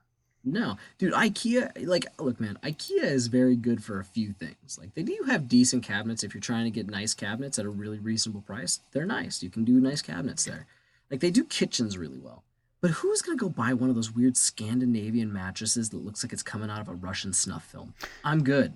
No, 0.44 0.78
dude, 0.98 1.14
IKEA, 1.14 1.86
like, 1.88 2.08
look, 2.20 2.40
man, 2.40 2.58
IKEA 2.64 3.04
is 3.04 3.28
very 3.28 3.56
good 3.56 3.84
for 3.84 4.00
a 4.00 4.04
few 4.04 4.32
things. 4.34 4.80
Like, 4.80 4.96
they 4.96 5.04
do 5.04 5.16
have 5.28 5.48
decent 5.48 5.84
cabinets 5.84 6.24
if 6.24 6.34
you're 6.34 6.42
trying 6.42 6.64
to 6.64 6.72
get 6.72 6.90
nice 6.90 7.14
cabinets 7.14 7.60
at 7.60 7.66
a 7.66 7.70
really 7.70 8.00
reasonable 8.00 8.42
price. 8.42 8.80
They're 8.92 9.06
nice. 9.06 9.44
You 9.44 9.52
can 9.52 9.64
do 9.66 9.80
nice 9.80 10.02
cabinets 10.02 10.44
there. 10.46 10.66
Like, 11.12 11.20
they 11.20 11.30
do 11.30 11.44
kitchens 11.44 11.96
really 11.96 12.18
well. 12.18 12.44
But 12.82 12.90
who's 12.90 13.22
going 13.22 13.38
to 13.38 13.40
go 13.44 13.50
buy 13.50 13.74
one 13.74 13.90
of 13.92 13.96
those 13.96 14.16
weird 14.16 14.36
Scandinavian 14.36 15.32
mattresses 15.32 15.92
that 15.92 16.04
looks 16.04 16.24
like 16.24 16.34
it's 16.34 16.42
coming 16.42 16.72
out 16.72 16.82
of 16.82 16.90
a 16.90 16.94
Russian 16.96 17.34
snuff 17.34 17.64
film? 17.66 17.94
I'm 18.24 18.44
good. 18.44 18.74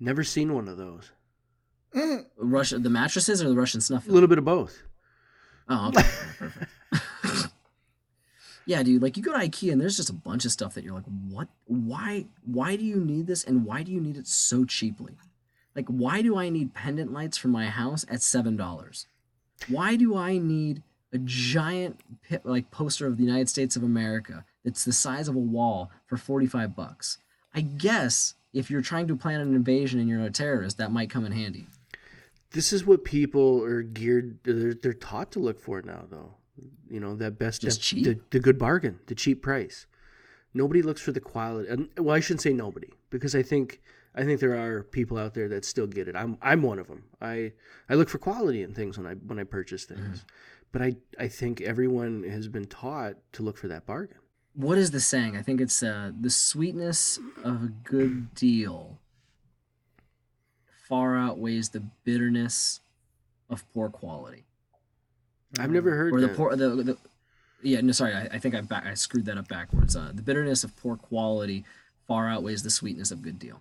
Never 0.00 0.24
seen 0.24 0.52
one 0.52 0.66
of 0.66 0.76
those. 0.76 1.12
Russia, 2.36 2.80
the 2.80 2.90
mattresses 2.90 3.40
or 3.40 3.48
the 3.48 3.54
Russian 3.54 3.80
snuff 3.80 4.08
A 4.08 4.10
little 4.10 4.28
bit 4.28 4.38
of 4.38 4.44
both. 4.44 4.82
Oh, 5.68 5.88
okay. 5.90 6.02
Perfect. 6.38 6.70
yeah, 8.66 8.82
dude, 8.82 9.02
like 9.02 9.16
you 9.16 9.22
go 9.22 9.32
to 9.32 9.38
IKEA 9.38 9.72
and 9.72 9.80
there's 9.80 9.96
just 9.96 10.10
a 10.10 10.14
bunch 10.14 10.44
of 10.44 10.52
stuff 10.52 10.74
that 10.74 10.84
you're 10.84 10.94
like, 10.94 11.04
what? 11.28 11.48
Why? 11.66 12.26
Why 12.44 12.76
do 12.76 12.84
you 12.84 12.96
need 12.96 13.26
this? 13.26 13.44
And 13.44 13.64
why 13.64 13.82
do 13.82 13.92
you 13.92 14.00
need 14.00 14.16
it 14.16 14.26
so 14.26 14.64
cheaply? 14.64 15.14
Like, 15.74 15.86
why 15.88 16.22
do 16.22 16.36
I 16.38 16.48
need 16.48 16.74
pendant 16.74 17.12
lights 17.12 17.36
for 17.36 17.48
my 17.48 17.66
house 17.66 18.06
at 18.08 18.22
seven 18.22 18.56
dollars? 18.56 19.06
Why 19.68 19.96
do 19.96 20.16
I 20.16 20.38
need 20.38 20.82
a 21.12 21.18
giant 21.18 22.00
like 22.44 22.70
poster 22.70 23.06
of 23.06 23.16
the 23.16 23.24
United 23.24 23.48
States 23.48 23.76
of 23.76 23.82
America 23.82 24.44
that's 24.64 24.84
the 24.84 24.92
size 24.92 25.28
of 25.28 25.36
a 25.36 25.38
wall 25.38 25.90
for 26.06 26.16
forty 26.16 26.46
five 26.46 26.74
bucks? 26.74 27.18
I 27.54 27.60
guess 27.60 28.34
if 28.52 28.70
you're 28.70 28.82
trying 28.82 29.08
to 29.08 29.16
plan 29.16 29.40
an 29.40 29.54
invasion 29.54 30.00
and 30.00 30.08
you're 30.08 30.22
a 30.22 30.30
terrorist, 30.30 30.78
that 30.78 30.92
might 30.92 31.10
come 31.10 31.26
in 31.26 31.32
handy. 31.32 31.66
This 32.52 32.72
is 32.72 32.86
what 32.86 33.04
people 33.04 33.64
are 33.64 33.82
geared. 33.82 34.38
They're, 34.44 34.74
they're 34.74 34.92
taught 34.92 35.32
to 35.32 35.40
look 35.40 35.60
for 35.60 35.82
now, 35.82 36.04
though. 36.08 36.34
You 36.88 37.00
know 37.00 37.16
that 37.16 37.38
best, 37.38 37.62
Just 37.62 37.78
the, 37.80 37.82
cheap? 38.04 38.30
the, 38.30 38.38
good 38.38 38.58
bargain, 38.58 39.00
the 39.06 39.14
cheap 39.14 39.42
price. 39.42 39.86
Nobody 40.52 40.82
looks 40.82 41.00
for 41.00 41.10
the 41.12 41.20
quality. 41.20 41.68
and- 41.68 41.88
Well, 41.98 42.14
I 42.14 42.20
shouldn't 42.20 42.42
say 42.42 42.52
nobody 42.52 42.90
because 43.10 43.34
I 43.34 43.42
think 43.42 43.80
I 44.14 44.22
think 44.24 44.38
there 44.38 44.54
are 44.56 44.84
people 44.84 45.18
out 45.18 45.34
there 45.34 45.48
that 45.48 45.64
still 45.64 45.88
get 45.88 46.06
it. 46.06 46.14
I'm 46.14 46.38
I'm 46.40 46.62
one 46.62 46.78
of 46.78 46.86
them. 46.86 47.02
I 47.20 47.52
I 47.88 47.94
look 47.94 48.08
for 48.08 48.18
quality 48.18 48.62
in 48.62 48.72
things 48.72 48.96
when 48.96 49.06
I 49.06 49.14
when 49.14 49.40
I 49.40 49.44
purchase 49.44 49.84
things, 49.84 50.24
but 50.70 50.80
I 50.82 50.94
I 51.18 51.26
think 51.26 51.60
everyone 51.60 52.22
has 52.22 52.46
been 52.46 52.66
taught 52.66 53.14
to 53.32 53.42
look 53.42 53.56
for 53.58 53.66
that 53.68 53.84
bargain. 53.86 54.18
What 54.54 54.78
is 54.78 54.92
the 54.92 55.00
saying? 55.00 55.36
I 55.36 55.42
think 55.42 55.60
it's 55.60 55.82
uh, 55.82 56.12
the 56.20 56.30
sweetness 56.30 57.18
of 57.42 57.64
a 57.64 57.72
good 57.82 58.32
deal 58.36 59.00
far 60.88 61.16
outweighs 61.16 61.70
the 61.70 61.80
bitterness 62.04 62.80
of 63.50 63.64
poor 63.72 63.88
quality. 63.88 64.44
I've 65.58 65.70
never 65.70 65.94
heard 65.94 66.12
Or 66.12 66.20
the 66.20 66.28
poor 66.28 66.54
the, 66.56 66.68
the 66.68 66.96
yeah 67.62 67.80
no 67.80 67.92
sorry 67.92 68.14
I, 68.14 68.28
I 68.32 68.38
think 68.38 68.54
I 68.54 68.60
back, 68.60 68.86
I 68.86 68.94
screwed 68.94 69.24
that 69.26 69.38
up 69.38 69.48
backwards. 69.48 69.96
Uh, 69.96 70.10
the 70.14 70.22
bitterness 70.22 70.64
of 70.64 70.76
poor 70.76 70.96
quality 70.96 71.64
far 72.06 72.28
outweighs 72.28 72.62
the 72.62 72.70
sweetness 72.70 73.10
of 73.10 73.22
good 73.22 73.38
deal. 73.38 73.60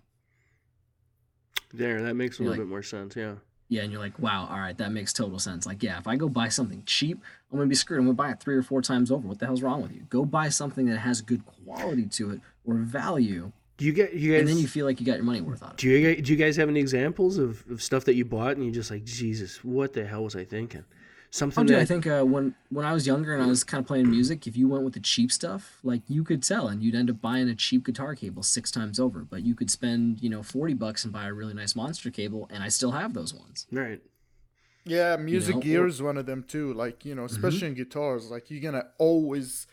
there, 1.74 2.02
that 2.04 2.16
makes 2.16 2.40
a 2.40 2.44
You're 2.44 2.52
little 2.52 2.64
like- 2.64 2.68
bit 2.70 2.72
more 2.72 2.84
sense. 2.84 3.16
Yeah. 3.16 3.36
Yeah, 3.70 3.82
and 3.82 3.92
you're 3.92 4.02
like, 4.02 4.20
wow, 4.20 4.48
all 4.52 4.60
right, 4.60 4.78
that 4.78 4.92
makes 4.92 5.14
total 5.14 5.40
sense. 5.40 5.66
Like, 5.66 5.82
yeah, 5.82 5.98
if 5.98 6.06
I 6.06 6.16
go 6.16 6.30
buy 6.30 6.50
something 6.50 6.84
cheap, 6.86 7.20
I'm 7.52 7.58
gonna 7.58 7.68
be 7.70 7.74
screwed. 7.76 8.00
I'm 8.00 8.06
gonna 8.06 8.14
buy 8.14 8.30
it 8.30 8.40
three 8.40 8.56
or 8.56 8.62
four 8.62 8.84
times 8.84 9.10
over. 9.10 9.28
What 9.28 9.40
the 9.40 9.48
hell's 9.48 9.64
wrong 9.64 9.82
with 9.82 9.92
you? 9.94 10.02
Go 10.12 10.26
buy 10.26 10.50
something 10.50 10.86
that 10.88 10.98
has 10.98 11.22
good 11.22 11.42
quality 11.66 12.06
to 12.06 12.32
it 12.32 12.42
or 12.66 12.76
value, 12.76 13.52
Do 13.78 13.86
you 13.86 13.94
get 13.94 14.14
you 14.14 14.34
guys? 14.34 14.42
and 14.42 14.50
then 14.50 14.58
you 14.60 14.68
feel 14.68 14.86
like 14.86 15.00
you 15.00 15.06
got 15.08 15.16
your 15.16 15.24
money 15.24 15.42
worth 15.42 15.64
out 15.64 15.70
of 15.70 15.74
it. 15.76 15.78
do 15.78 15.90
you 15.90 16.22
do 16.22 16.32
you 16.34 16.38
guys 16.38 16.56
have 16.58 16.70
any 16.70 16.80
examples 16.82 17.40
of, 17.40 17.64
of 17.72 17.82
stuff 17.82 18.06
that 18.06 18.14
you 18.14 18.26
bought 18.26 18.58
and 18.58 18.64
you're 18.64 18.74
just 18.74 18.92
like 18.92 19.06
Jesus, 19.06 19.64
what 19.64 19.94
the 19.94 20.06
hell 20.06 20.24
was 20.26 20.36
I 20.36 20.44
thinking? 20.44 20.84
Something 21.36 21.63
Oh, 21.63 21.66
dude, 21.68 21.78
that 21.78 21.82
I 21.82 21.86
think 21.86 22.06
uh, 22.06 22.22
when 22.24 22.54
when 22.70 22.86
I 22.86 22.94
was 22.94 23.08
younger 23.08 23.34
and 23.34 23.42
I 23.42 23.48
was 23.48 23.63
kind 23.63 23.82
of 23.82 23.88
playing 23.88 24.08
music, 24.08 24.46
if 24.46 24.56
you 24.56 24.68
went 24.68 24.84
with 24.84 24.94
the 24.94 25.00
cheap 25.00 25.32
stuff, 25.32 25.80
like 25.84 26.04
you 26.08 26.24
could 26.24 26.44
tell, 26.44 26.68
and 26.68 26.84
you'd 26.84 26.94
end 26.94 27.10
up 27.10 27.22
buying 27.22 27.50
a 27.50 27.56
cheap 27.56 27.86
guitar 27.88 28.13
cable 28.13 28.44
six 28.44 28.70
times 28.70 29.00
over. 29.00 29.22
But 29.22 29.42
you 29.42 29.56
could 29.56 29.72
spend, 29.72 30.22
you 30.22 30.30
know, 30.30 30.44
forty 30.44 30.75
bucks 30.75 31.04
and 31.06 31.12
buy 31.12 31.25
a 31.25 31.34
really 31.34 31.56
nice 31.56 31.75
monster 31.75 32.12
cable, 32.12 32.48
and 32.52 32.62
I 32.62 32.68
still 32.70 32.92
have 32.92 33.16
those 33.16 33.34
ones. 33.34 33.66
right. 33.72 34.00
Yeah, 34.86 35.16
music 35.16 35.56
know, 35.56 35.62
gear 35.62 35.80
or- 35.80 35.84
Mm-hmm. 35.86 35.90
is 35.90 36.02
one 36.04 36.18
of 36.18 36.25
them 36.28 36.44
too. 36.44 36.72
Like 36.74 37.04
you 37.04 37.16
know, 37.16 37.25
especially 37.25 37.68
in 37.70 37.74
guitars, 37.74 38.30
like 38.30 38.52
you're 38.52 38.62
gonna 38.62 38.86
always 39.00 39.66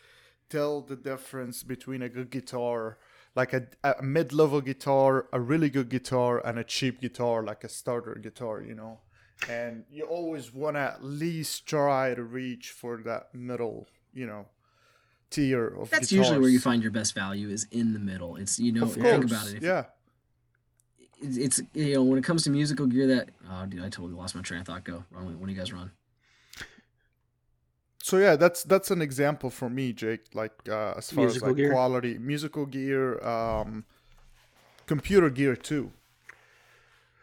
tell 0.49 0.81
the 0.81 0.97
difference 0.97 1.63
between 1.63 2.01
a 2.01 2.09
good 2.09 2.31
guitar, 2.31 2.97
like 3.37 3.53
a, 3.53 3.67
a 3.85 4.03
mid-level 4.03 4.63
guitar, 4.63 5.27
a 5.33 5.41
really 5.41 5.69
good 5.69 5.91
guitar, 5.91 6.41
and 6.47 6.59
a 6.59 6.65
cheap 6.65 7.01
guitar, 7.03 7.43
like 7.45 7.65
a 7.65 7.69
starter 7.69 8.15
guitar. 8.15 8.63
You 8.63 8.75
know, 8.75 9.01
and 9.49 9.85
you 9.91 10.05
always 10.05 10.53
want 10.53 10.77
to 10.77 10.81
at 10.81 11.05
least 11.05 11.67
try 11.67 12.15
to 12.15 12.23
reach 12.23 12.71
for 12.71 12.99
that 13.05 13.35
middle, 13.35 13.87
you 14.13 14.27
know, 14.27 14.47
tier 15.31 15.67
of 15.67 15.91
That's 15.91 16.09
guitars. 16.11 16.13
usually 16.13 16.39
where 16.41 16.51
you 16.51 16.61
find 16.61 16.83
your 16.83 16.93
best 16.93 17.15
value 17.15 17.49
is 17.49 17.67
in 17.71 17.93
the 17.93 17.99
middle. 18.01 18.37
It's 18.37 18.59
you 18.59 18.73
know, 18.73 18.85
Of 18.85 18.95
think 18.95 19.25
about 19.25 19.49
it. 19.49 19.57
If, 19.57 19.63
yeah. 19.63 19.85
it's, 21.21 21.37
it's 21.37 21.63
you 21.75 21.95
know 21.95 22.03
when 22.03 22.19
it 22.19 22.25
comes 22.25 22.45
to 22.45 22.51
musical 22.51 22.87
gear 22.87 23.07
that 23.09 23.31
oh 23.51 23.67
dude 23.67 23.81
I 23.81 23.89
totally 23.89 24.15
lost 24.15 24.35
my 24.35 24.43
train 24.43 24.61
of 24.61 24.67
thought 24.67 24.85
go 24.85 25.05
run 25.11 25.27
when, 25.27 25.41
when 25.41 25.51
you 25.51 25.57
guys 25.57 25.73
run 25.73 25.91
So 28.03 28.17
yeah, 28.17 28.37
that's 28.37 28.65
that's 28.65 28.91
an 28.91 29.03
example 29.03 29.51
for 29.51 29.69
me, 29.69 29.93
Jake. 29.93 30.23
Like 30.35 30.53
uh, 30.69 30.95
as 30.97 31.11
far 31.13 31.25
Musical 31.25 31.49
as 31.49 31.51
like 31.53 31.57
gear? 31.57 31.71
quality, 31.73 32.19
musical 32.19 32.65
gear, 32.67 33.23
um, 33.23 33.85
computer 34.87 35.29
gear 35.31 35.55
too. 35.57 35.93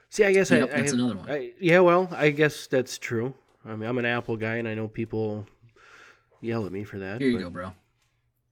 See, 0.09 0.23
I 0.23 0.31
guess 0.33 0.51
Yep, 0.51 0.69
I, 0.69 0.73
I 0.73 0.77
that's 0.81 0.91
have- 0.91 0.99
another 0.99 1.15
one. 1.17 1.29
I, 1.29 1.51
yeah, 1.59 1.79
well, 1.79 2.07
I 2.11 2.29
guess 2.29 2.67
that's 2.67 2.97
true. 2.97 3.33
I 3.65 3.75
mean, 3.75 3.89
I'm 3.89 3.97
an 3.97 4.05
Apple 4.05 4.37
guy, 4.37 4.55
and 4.55 4.67
I 4.67 4.73
know 4.73 4.87
people 4.87 5.45
yell 6.41 6.65
at 6.65 6.71
me 6.71 6.83
for 6.83 6.99
that. 6.99 7.19
here 7.21 7.29
you 7.29 7.37
but- 7.37 7.43
go 7.43 7.49
bro 7.49 7.73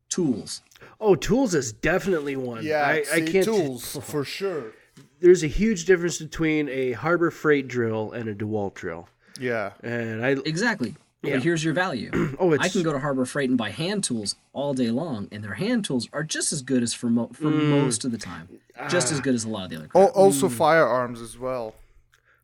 tools 0.09 0.61
Oh, 1.01 1.15
tools 1.15 1.55
is 1.55 1.73
definitely 1.73 2.35
one. 2.35 2.63
Yeah, 2.63 2.85
I, 2.85 3.03
I 3.13 3.21
can't. 3.21 3.43
tools 3.43 3.97
for 4.03 4.23
sure. 4.23 4.71
There's 5.19 5.43
a 5.43 5.47
huge 5.47 5.85
difference 5.85 6.19
between 6.19 6.69
a 6.69 6.91
Harbor 6.93 7.31
Freight 7.31 7.67
drill 7.67 8.11
and 8.11 8.29
a 8.29 8.35
DeWalt 8.35 8.75
drill, 8.75 9.09
Yeah, 9.39 9.71
and 9.81 10.23
I. 10.23 10.29
exactly 10.45 10.95
Yeah. 11.23 11.33
but 11.35 11.43
here's 11.43 11.63
your 11.63 11.73
value 11.73 12.11
Oh, 12.39 12.51
it's 12.53 12.63
I 12.63 12.69
can 12.69 12.83
go 12.83 12.93
to 12.93 12.99
Harbor 12.99 13.25
Freight 13.25 13.49
and 13.49 13.57
buy 13.57 13.71
hand 13.71 14.03
tools 14.03 14.35
all 14.53 14.73
day 14.73 14.91
long 14.91 15.27
and 15.31 15.43
their 15.43 15.55
hand 15.55 15.83
tools 15.85 16.07
are 16.13 16.23
just 16.23 16.53
as 16.53 16.61
good 16.61 16.83
as 16.83 16.93
for 16.93 17.07
mo- 17.09 17.31
for 17.33 17.45
mm. 17.45 17.69
most 17.71 18.05
of 18.05 18.11
the 18.11 18.17
time 18.17 18.47
just 18.89 19.11
Ah. 19.11 19.15
as 19.15 19.21
good 19.21 19.35
as 19.35 19.45
a 19.45 19.49
lot 19.49 19.65
of 19.65 19.69
the 19.71 19.75
other 19.77 19.87
crap. 19.87 20.11
also 20.15 20.49
firearms 20.49 21.21
as 21.21 21.37
well. 21.37 21.75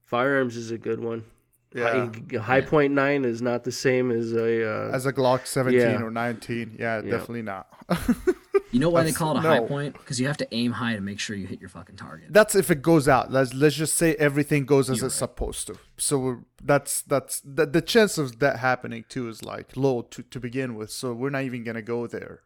firearms 0.05 0.55
is 0.57 0.71
a 0.71 0.77
good 0.77 0.99
one. 0.99 1.23
Yeah, 1.73 2.09
High, 2.33 2.37
Hi-Point 2.39 2.93
Nine 2.93 3.23
is 3.23 3.41
not 3.41 3.63
the 3.63 3.71
same 3.71 4.11
as 4.11 4.33
a. 4.33 4.69
Uh, 4.69 4.91
as 4.91 5.05
a 5.05 5.13
Glock 5.13 5.47
17 5.47 5.79
Yeah. 5.79 6.01
or 6.01 6.11
19. 6.11 6.75
Yeah, 6.77 6.99
definitely 6.99 7.43
not. 7.43 7.67
you 8.71 8.79
know 8.81 8.89
why 8.89 9.03
they 9.03 9.13
call 9.13 9.35
it 9.35 9.39
a 9.39 9.41
Hi-Point 9.41 9.93
because 9.97 10.19
you 10.19 10.27
have 10.27 10.35
to 10.37 10.47
aim 10.53 10.73
high 10.73 10.95
to 10.95 11.01
make 11.01 11.17
sure 11.19 11.35
you 11.37 11.47
hit 11.47 11.61
your 11.61 11.69
fucking 11.69 11.95
target 11.95 12.27
That's 12.33 12.55
if 12.55 12.69
it 12.71 12.81
goes 12.81 13.07
out. 13.07 13.31
Let's 13.31 13.53
let's 13.53 13.75
just 13.75 13.95
say 13.95 14.15
everything 14.15 14.65
goes 14.65 14.89
as 14.89 14.97
You're 14.97 15.07
it's 15.07 15.15
right. 15.15 15.29
supposed 15.29 15.67
to. 15.67 15.75
So 15.97 16.19
we're, 16.19 16.37
that's 16.61 17.01
that's 17.03 17.39
the, 17.45 17.65
the 17.65 17.81
chance 17.81 18.17
of 18.17 18.39
that 18.39 18.59
happening 18.59 19.05
too 19.07 19.29
is 19.29 19.41
like 19.43 19.77
low 19.77 20.01
to 20.01 20.23
to 20.23 20.39
begin 20.41 20.75
with. 20.75 20.91
So 20.91 21.13
we're 21.13 21.29
not 21.29 21.43
even 21.43 21.63
gonna 21.63 21.81
go 21.81 22.05
there. 22.05 22.41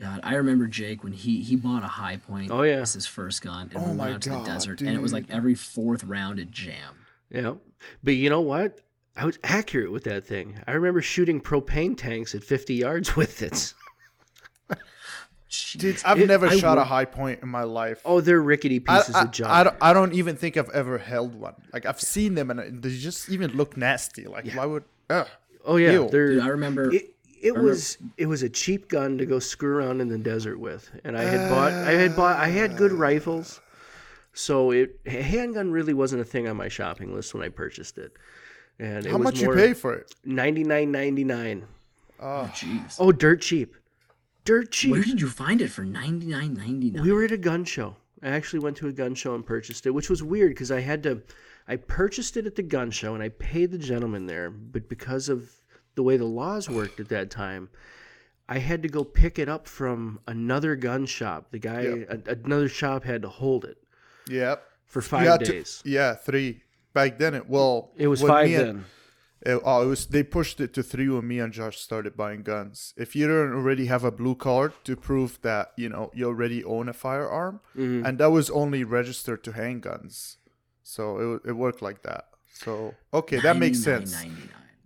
God, 0.00 0.20
I 0.22 0.34
remember 0.36 0.66
Jake 0.66 1.04
when 1.04 1.12
he 1.12 1.42
he 1.42 1.56
bought 1.56 1.82
a 1.84 1.86
Hi-Point. 1.88 2.50
Oh, 2.50 2.62
yeah. 2.62 2.76
as 2.80 2.94
his 2.94 3.06
first 3.06 3.42
gun, 3.42 3.70
and 3.74 3.76
Oh 3.76 3.80
we 3.80 3.86
went 3.88 3.96
my 3.98 4.12
out 4.12 4.22
to 4.22 4.30
God, 4.30 4.44
the 4.46 4.50
desert, 4.50 4.80
and 4.80 4.90
it 4.90 5.02
was 5.02 5.12
like 5.12 5.24
every 5.30 5.54
fourth 5.54 6.04
round 6.04 6.38
it 6.38 6.50
jammed. 6.50 6.96
yeah, 7.30 7.54
but 8.02 8.12
you 8.12 8.30
know 8.30 8.40
what? 8.40 8.80
I 9.16 9.26
was 9.26 9.38
accurate 9.44 9.92
with 9.92 10.04
that 10.04 10.26
thing. 10.26 10.58
I 10.66 10.72
remember 10.72 11.02
shooting 11.02 11.40
propane 11.40 11.96
tanks 11.98 12.34
at 12.34 12.42
50 12.44 12.74
yards 12.74 13.14
with 13.16 13.42
it. 13.42 13.74
Dude, 15.76 16.00
I've 16.04 16.20
It- 16.20 16.28
never 16.28 16.46
I 16.46 16.56
shot 16.56 16.78
a 16.78 16.84
Hi-Point 16.84 17.42
in 17.42 17.48
my 17.48 17.64
life. 17.64 18.00
Oh, 18.04 18.20
they're 18.20 18.40
rickety 18.40 18.78
pieces 18.78 19.16
I, 19.16 19.24
of 19.24 19.32
junk. 19.32 19.50
I, 19.50 19.64
don't, 19.64 19.76
I 19.80 19.92
don't 19.92 20.12
even 20.14 20.36
think 20.36 20.56
I've 20.56 20.70
ever 20.70 20.96
held 20.96 21.34
one. 21.34 21.54
Like 21.72 21.86
I've 21.86 22.00
seen 22.00 22.34
them 22.36 22.50
and 22.50 22.80
they 22.80 22.90
just 22.96 23.28
even 23.28 23.50
look 23.56 23.76
nasty. 23.76 24.26
Like 24.26 24.48
why 24.52 24.64
would? 24.64 24.84
Ugh. 25.10 25.26
oh 25.64 25.74
yeah, 25.76 25.90
Ew. 25.90 26.08
they're. 26.08 26.28
Dude, 26.34 26.42
I 26.44 26.48
remember. 26.48 26.94
it, 26.94 27.16
it 27.40 27.56
was 27.56 27.98
it 28.16 28.26
was 28.26 28.42
a 28.42 28.48
cheap 28.48 28.88
gun 28.88 29.18
to 29.18 29.26
go 29.26 29.38
screw 29.38 29.76
around 29.76 30.00
in 30.00 30.08
the 30.08 30.18
desert 30.18 30.58
with, 30.58 30.90
and 31.04 31.16
I 31.16 31.22
had 31.22 31.48
bought 31.48 31.72
I 31.72 31.92
had 31.92 32.14
bought 32.14 32.38
I 32.38 32.48
had 32.48 32.76
good 32.76 32.92
ah. 32.92 32.96
rifles, 32.96 33.60
so 34.32 34.70
it 34.70 35.00
a 35.06 35.22
handgun 35.22 35.70
really 35.70 35.94
wasn't 35.94 36.20
a 36.20 36.24
thing 36.24 36.48
on 36.48 36.56
my 36.56 36.68
shopping 36.68 37.14
list 37.14 37.34
when 37.34 37.42
I 37.42 37.48
purchased 37.48 37.98
it. 37.98 38.12
And 38.78 39.04
it 39.04 39.10
How 39.10 39.18
was 39.18 39.24
much 39.24 39.40
you 39.40 39.52
pay 39.54 39.74
for 39.74 39.94
it? 39.94 40.14
Ninety 40.24 40.64
nine 40.64 40.92
ninety 40.92 41.24
nine. 41.24 41.64
Ah. 42.20 42.44
oh, 42.44 42.54
jeez. 42.54 42.96
Oh, 42.98 43.12
dirt 43.12 43.40
cheap, 43.40 43.74
dirt 44.44 44.70
cheap. 44.70 44.92
Where 44.92 45.02
did 45.02 45.20
you 45.20 45.28
find 45.28 45.60
it 45.60 45.68
for 45.68 45.84
ninety 45.84 46.26
nine 46.26 46.54
ninety 46.54 46.90
nine? 46.90 47.02
We 47.02 47.12
were 47.12 47.24
at 47.24 47.32
a 47.32 47.38
gun 47.38 47.64
show. 47.64 47.96
I 48.22 48.28
actually 48.28 48.60
went 48.60 48.76
to 48.78 48.88
a 48.88 48.92
gun 48.92 49.14
show 49.14 49.34
and 49.34 49.44
purchased 49.44 49.86
it, 49.86 49.90
which 49.90 50.10
was 50.10 50.22
weird 50.22 50.50
because 50.50 50.70
I 50.70 50.80
had 50.80 51.02
to. 51.04 51.22
I 51.66 51.76
purchased 51.76 52.36
it 52.36 52.46
at 52.46 52.56
the 52.56 52.62
gun 52.62 52.90
show 52.90 53.14
and 53.14 53.22
I 53.22 53.28
paid 53.28 53.70
the 53.70 53.78
gentleman 53.78 54.26
there, 54.26 54.50
but 54.50 54.88
because 54.88 55.28
of 55.28 55.59
the 55.94 56.02
way 56.02 56.16
the 56.16 56.24
laws 56.24 56.68
worked 56.68 57.00
at 57.00 57.08
that 57.08 57.30
time, 57.30 57.68
I 58.48 58.58
had 58.58 58.82
to 58.82 58.88
go 58.88 59.04
pick 59.04 59.38
it 59.38 59.48
up 59.48 59.66
from 59.68 60.20
another 60.26 60.74
gun 60.76 61.06
shop. 61.06 61.50
The 61.50 61.58
guy, 61.58 61.82
Yep. 61.82 62.26
a, 62.28 62.30
another 62.44 62.68
shop 62.68 63.04
had 63.04 63.22
to 63.22 63.28
hold 63.28 63.64
it 63.64 63.78
Yep. 64.28 64.62
for 64.86 64.98
You 65.00 65.08
five 65.08 65.26
had 65.26 65.40
to- 65.40 65.52
days. 65.52 65.82
yeah, 65.84 66.14
three. 66.14 66.62
Back 66.92 67.18
then, 67.18 67.34
it 67.34 67.48
well, 67.48 67.92
it 67.96 68.08
was 68.08 68.20
five 68.22 68.48
me 68.48 68.54
and- 68.56 68.66
then. 68.66 68.84
Uh, 69.46 69.58
oh, 69.64 69.82
it 69.84 69.86
was 69.86 70.04
they 70.06 70.22
pushed 70.22 70.60
it 70.60 70.74
to 70.74 70.82
three 70.82 71.08
when 71.08 71.26
me 71.26 71.38
and 71.38 71.50
Josh 71.50 71.78
started 71.78 72.14
buying 72.14 72.42
guns. 72.42 72.92
If 72.98 73.16
you 73.16 73.26
don't 73.26 73.54
already 73.54 73.86
have 73.86 74.04
a 74.04 74.10
blue 74.10 74.34
card 74.34 74.74
to 74.84 74.96
prove 74.96 75.38
that 75.40 75.72
you 75.78 75.88
know 75.88 76.10
you 76.12 76.26
already 76.26 76.62
own 76.62 76.90
a 76.90 76.92
firearm, 76.92 77.60
Mm-hmm. 77.74 78.04
and 78.04 78.18
that 78.18 78.30
was 78.32 78.50
only 78.50 78.84
registered 78.84 79.42
to 79.44 79.52
handguns, 79.52 80.36
so 80.82 81.16
it 81.44 81.50
it 81.50 81.52
worked 81.52 81.80
like 81.80 82.02
that. 82.02 82.26
So 82.52 82.94
okay, 83.14 83.40
that 83.40 83.56
makes 83.56 83.78
sense. 83.82 84.14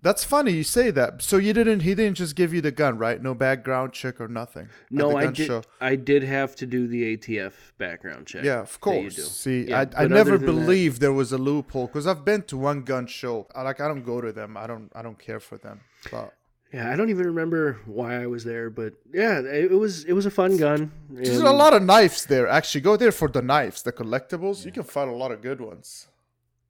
That's 0.05 0.23
funny 0.23 0.53
you 0.53 0.65
say 0.65 0.91
that. 0.91 1.23
So 1.23 1.39
you 1.39 1.53
didn't 1.55 1.81
he 1.81 1.95
didn't 1.95 2.19
just 2.19 2.37
give 2.37 2.53
you 2.53 2.61
the 2.61 2.71
gun, 2.71 2.99
right? 2.99 3.21
No 3.23 3.33
background 3.35 3.95
check 3.95 4.21
or 4.21 4.29
nothing. 4.29 4.69
No, 4.91 5.17
I 5.17 5.27
did. 5.29 5.47
show? 5.47 5.63
I 5.81 5.97
did 5.97 6.23
have 6.23 6.55
to 6.57 6.67
do 6.67 6.87
the 6.87 7.17
ATF 7.17 7.55
background 7.79 8.27
check. 8.27 8.45
Yeah, 8.45 8.61
of 8.61 8.79
course. 8.81 9.17
See, 9.33 9.63
Yeah, 9.71 9.87
I, 9.97 10.05
I 10.05 10.07
never 10.07 10.37
than 10.37 10.47
that- 10.47 10.53
believed 10.53 11.01
there 11.01 11.15
was 11.23 11.33
a 11.33 11.39
loophole 11.39 11.87
because 11.87 12.07
I've 12.07 12.23
been 12.25 12.43
to 12.53 12.57
one 12.59 12.83
gun 12.83 13.07
show. 13.07 13.47
I, 13.55 13.63
like 13.63 13.81
I 13.81 13.89
don't 13.89 14.05
go 14.05 14.21
to 14.21 14.31
them. 14.31 14.57
I 14.59 14.67
don't 14.67 14.91
I 14.95 15.01
don't 15.03 15.19
care 15.19 15.41
for 15.41 15.57
them. 15.57 15.81
But 16.13 16.35
Yeah, 16.71 16.93
I 16.93 16.97
don't 16.97 17.09
even 17.09 17.27
remember 17.27 17.63
why 17.87 18.11
I 18.23 18.27
was 18.27 18.43
there, 18.45 18.69
but 18.69 18.93
yeah, 19.23 19.39
it, 19.41 19.73
it 19.73 19.79
was 19.85 20.05
it 20.05 20.13
was 20.13 20.27
a 20.27 20.31
fun 20.41 20.59
gun. 20.59 20.93
There's 21.09 21.39
a 21.39 21.51
lot 21.65 21.73
of 21.73 21.83
knives 21.83 22.27
there. 22.27 22.47
Actually, 22.59 22.83
go 22.91 22.95
there 23.03 23.13
for 23.21 23.29
the 23.37 23.41
knives, 23.43 23.83
the 23.83 23.93
collectibles. 23.93 24.67
You 24.67 24.73
can 24.79 24.83
find 24.97 25.09
a 25.09 25.15
lot 25.23 25.31
of 25.33 25.41
good 25.41 25.61
ones. 25.63 26.09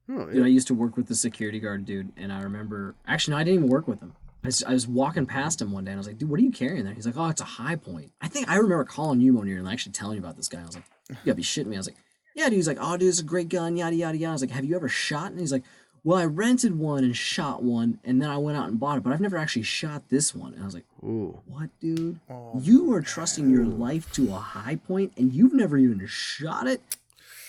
Oh, 0.07 0.25
Dude, 0.25 0.43
I 0.43 0.47
used 0.47 0.67
to 0.67 0.73
work 0.75 0.97
with 0.97 1.07
the 1.07 1.15
security 1.15 1.59
guard 1.59 1.85
dude, 1.85 2.11
and 2.15 2.31
I 2.31 2.41
remember 2.41 2.95
actually 3.07 3.33
no, 3.33 3.37
I 3.39 3.43
didn't 3.43 3.59
even 3.59 3.69
work 3.69 3.87
with 3.87 3.99
him. 4.01 4.13
I 4.43 4.47
was, 4.47 4.63
I 4.63 4.73
was 4.73 4.87
walking 4.87 5.25
past 5.25 5.59
him 5.61 5.71
one 5.71 5.85
day, 5.85 5.91
and 5.91 5.97
I 5.97 5.99
was 5.99 6.07
like, 6.07 6.19
"Dude, 6.19 6.29
what 6.29 6.39
are 6.39 6.43
you 6.43 6.51
carrying 6.51 6.85
there?" 6.85 6.93
He's 6.93 7.07
like, 7.07 7.17
"Oh, 7.17 7.29
it's 7.29 7.41
a 7.41 7.45
Hi-Point." 7.45 8.11
I 8.21 8.27
think 8.27 8.47
I 8.47 8.57
remember 8.57 8.83
calling 8.83 9.19
you 9.19 9.33
Monier 9.33 9.57
and 9.57 9.67
actually 9.67 9.93
telling 9.93 10.17
you 10.17 10.21
about 10.21 10.37
this 10.37 10.47
guy. 10.47 10.61
I 10.61 10.65
was 10.65 10.75
like, 10.75 10.85
"You 11.09 11.15
gotta 11.25 11.35
be 11.35 11.41
shitting 11.43 11.65
me." 11.65 11.75
I 11.75 11.79
was 11.79 11.87
like, 11.87 11.97
"Yeah, 12.35 12.45
dude." 12.45 12.53
He's 12.53 12.67
like, 12.67 12.77
"Oh, 12.79 12.95
dude, 12.95 13.09
it's 13.09 13.19
a 13.19 13.23
great 13.23 13.49
gun." 13.49 13.75
Yada 13.75 13.95
yada 13.95 14.17
yada. 14.17 14.29
I 14.29 14.33
was 14.33 14.41
like, 14.41 14.51
"Have 14.51 14.65
you 14.65 14.75
ever 14.75 14.87
shot?" 14.87 15.31
And 15.31 15.39
he's 15.39 15.51
like, 15.51 15.63
"Well, 16.03 16.19
I 16.19 16.25
rented 16.25 16.77
one 16.77 17.03
and 17.03 17.17
shot 17.17 17.63
one, 17.63 17.99
and 18.03 18.21
then 18.21 18.29
I 18.29 18.37
went 18.37 18.55
out 18.55 18.69
and 18.69 18.79
bought 18.79 18.99
it, 18.99 19.03
but 19.03 19.11
I've 19.13 19.21
never 19.21 19.37
actually 19.37 19.63
shot 19.63 20.09
this 20.09 20.35
one." 20.35 20.53
And 20.53 20.61
I 20.61 20.65
was 20.65 20.75
like, 20.75 20.85
Ooh. 21.03 21.39
"What, 21.47 21.71
dude? 21.79 22.19
Oh, 22.29 22.59
you 22.61 22.93
are 22.93 23.01
trusting 23.01 23.49
your 23.49 23.65
life 23.65 24.11
to 24.13 24.29
a 24.29 24.37
Hi-Point, 24.37 25.13
and 25.17 25.33
you've 25.33 25.53
never 25.53 25.75
even 25.75 26.05
shot 26.05 26.67
it?" 26.67 26.83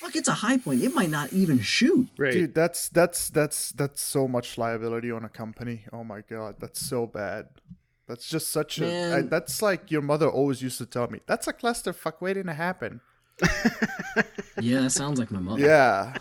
Fuck, 0.01 0.15
it's 0.17 0.29
a 0.29 0.33
Hi-Point. 0.33 0.83
It 0.83 0.95
might 0.95 1.11
not 1.11 1.33
even 1.33 1.61
shoot. 1.61 2.09
Right. 2.19 2.33
Dude, 2.33 2.55
that's 2.55 2.89
that's 2.91 3.29
that's 3.31 3.71
that's 3.73 4.01
so 4.03 4.29
much 4.29 4.59
liability 4.59 5.11
on 5.11 5.25
a 5.25 5.29
company. 5.29 5.85
Oh 5.93 6.05
my 6.05 6.21
god, 6.29 6.57
that's 6.61 6.81
so 6.85 7.07
bad. 7.07 7.49
That's 8.07 8.29
just 8.29 8.51
such 8.51 8.79
a. 8.81 9.17
I, 9.17 9.23
that's 9.23 9.63
like 9.63 9.91
your 9.91 10.03
mother 10.03 10.29
always 10.29 10.63
used 10.63 10.79
to 10.79 10.87
tell 10.87 11.09
me. 11.09 11.21
That's 11.27 11.49
a 11.49 11.53
clusterfuck 11.53 12.21
waiting 12.21 12.45
to 12.47 12.55
happen. 12.55 13.01
Yeah, 14.59 14.81
that 14.81 14.91
sounds 14.91 15.19
like 15.19 15.31
my 15.31 15.39
mother. 15.41 15.61
Yeah, 15.61 16.15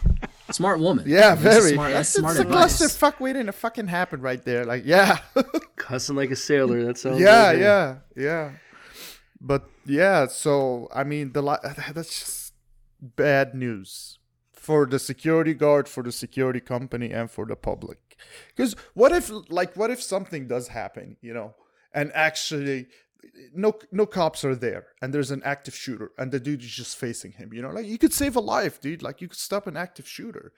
Smart 0.51 0.79
woman. 0.82 1.05
yeah, 1.08 1.36
That's 1.36 1.41
very. 1.41 1.74
Smart, 1.74 1.91
that's 1.94 2.13
That's, 2.13 2.20
smart 2.20 2.36
it's 2.36 2.44
a 2.44 2.48
advice. 2.48 2.82
clusterfuck 2.82 3.20
waiting 3.22 3.46
to 3.46 3.53
fucking 3.53 3.88
happen 3.88 4.20
right 4.20 4.44
there. 4.44 4.65
Like, 4.65 4.84
yeah, 4.86 5.20
Cussing 5.77 6.17
like 6.17 6.32
a 6.32 6.36
sailor. 6.36 6.84
That 6.84 6.98
sounds. 6.98 7.22
yeah, 7.22 7.44
like 7.44 7.55
a- 7.55 7.60
yeah, 7.62 7.96
yeah. 8.17 8.51
But 9.39 9.70
yeah, 9.86 10.27
so 10.27 10.89
I 10.94 11.05
mean, 11.05 11.32
the 11.32 11.41
li- 11.41 11.58
that's 11.94 12.10
just 12.20 12.45
bad 13.16 13.54
news 13.54 14.20
for 14.54 14.86
the 14.86 15.00
security 15.00 15.54
guard, 15.54 15.88
for 15.88 16.04
the 16.04 16.12
security 16.12 16.60
company, 16.60 17.12
and 17.12 17.30
for 17.30 17.46
the 17.46 17.56
public. 17.56 18.18
Because 18.56 18.76
what 18.94 19.12
if, 19.12 19.32
like, 19.50 19.76
what 19.76 19.92
if 19.92 20.02
something 20.02 20.48
does 20.48 20.70
happen, 20.70 21.18
you 21.22 21.34
know, 21.34 21.54
and 21.94 22.12
actually, 22.14 22.88
no, 23.54 23.74
no 23.92 24.06
cops 24.06 24.44
are 24.44 24.56
there, 24.56 24.88
and 25.02 25.14
there's 25.14 25.32
an 25.32 25.42
active 25.44 25.76
shooter, 25.76 26.12
and 26.18 26.32
the 26.32 26.40
dude 26.40 26.62
is 26.62 26.70
just 26.70 26.98
facing 26.98 27.34
him, 27.34 27.54
you 27.54 27.62
know, 27.62 27.70
like 27.70 27.86
you 27.86 27.98
could 27.98 28.14
save 28.14 28.36
a 28.36 28.40
life, 28.40 28.82
dude. 28.82 29.02
Like 29.04 29.22
you 29.22 29.28
could 29.28 29.38
stop 29.38 29.68
an 29.68 29.78
active 29.78 30.08
shooter. 30.08 30.54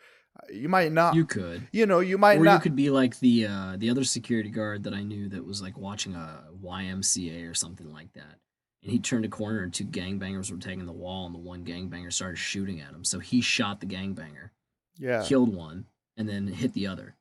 You 0.54 0.70
might 0.70 0.92
not, 0.92 1.16
You 1.16 1.26
could 1.26 1.68
you, 1.72 1.88
know, 1.88 2.00
you 2.00 2.18
might 2.20 2.38
Or 2.40 2.44
not. 2.44 2.54
you 2.54 2.60
could 2.60 2.76
be 2.76 2.92
like 2.92 3.20
the 3.20 3.48
uh, 3.48 3.76
the 3.78 3.90
other 3.90 4.04
security 4.04 4.52
guard 4.52 4.84
that 4.84 4.94
I 4.94 5.02
knew 5.02 5.30
that 5.30 5.44
was 5.44 5.62
like 5.64 5.78
watching 5.78 6.14
a 6.14 6.44
YMCA 6.64 7.50
or 7.50 7.56
something 7.56 7.92
like 7.92 8.14
that. 8.14 8.38
And 8.84 8.92
he 8.92 9.00
turned 9.00 9.26
a 9.26 9.30
corner 9.30 9.64
and 9.64 9.74
two 9.74 9.86
gangbangers 9.86 10.52
were 10.52 10.58
taking 10.58 10.86
the 10.86 10.92
wall 10.92 11.26
and 11.26 11.34
the 11.36 11.40
one 11.40 11.66
gangbanger 11.66 12.14
started 12.14 12.38
shooting 12.38 12.80
at 12.80 12.92
him. 12.94 13.04
So 13.04 13.20
he 13.20 13.42
shot 13.42 13.80
the 13.80 13.86
gangbanger, 13.88 14.52
yeah, 14.98 15.24
killed 15.26 15.54
one, 15.54 15.86
and 16.16 16.28
then 16.30 16.48
hit 16.48 16.74
the 16.74 16.88
other. 16.88 17.16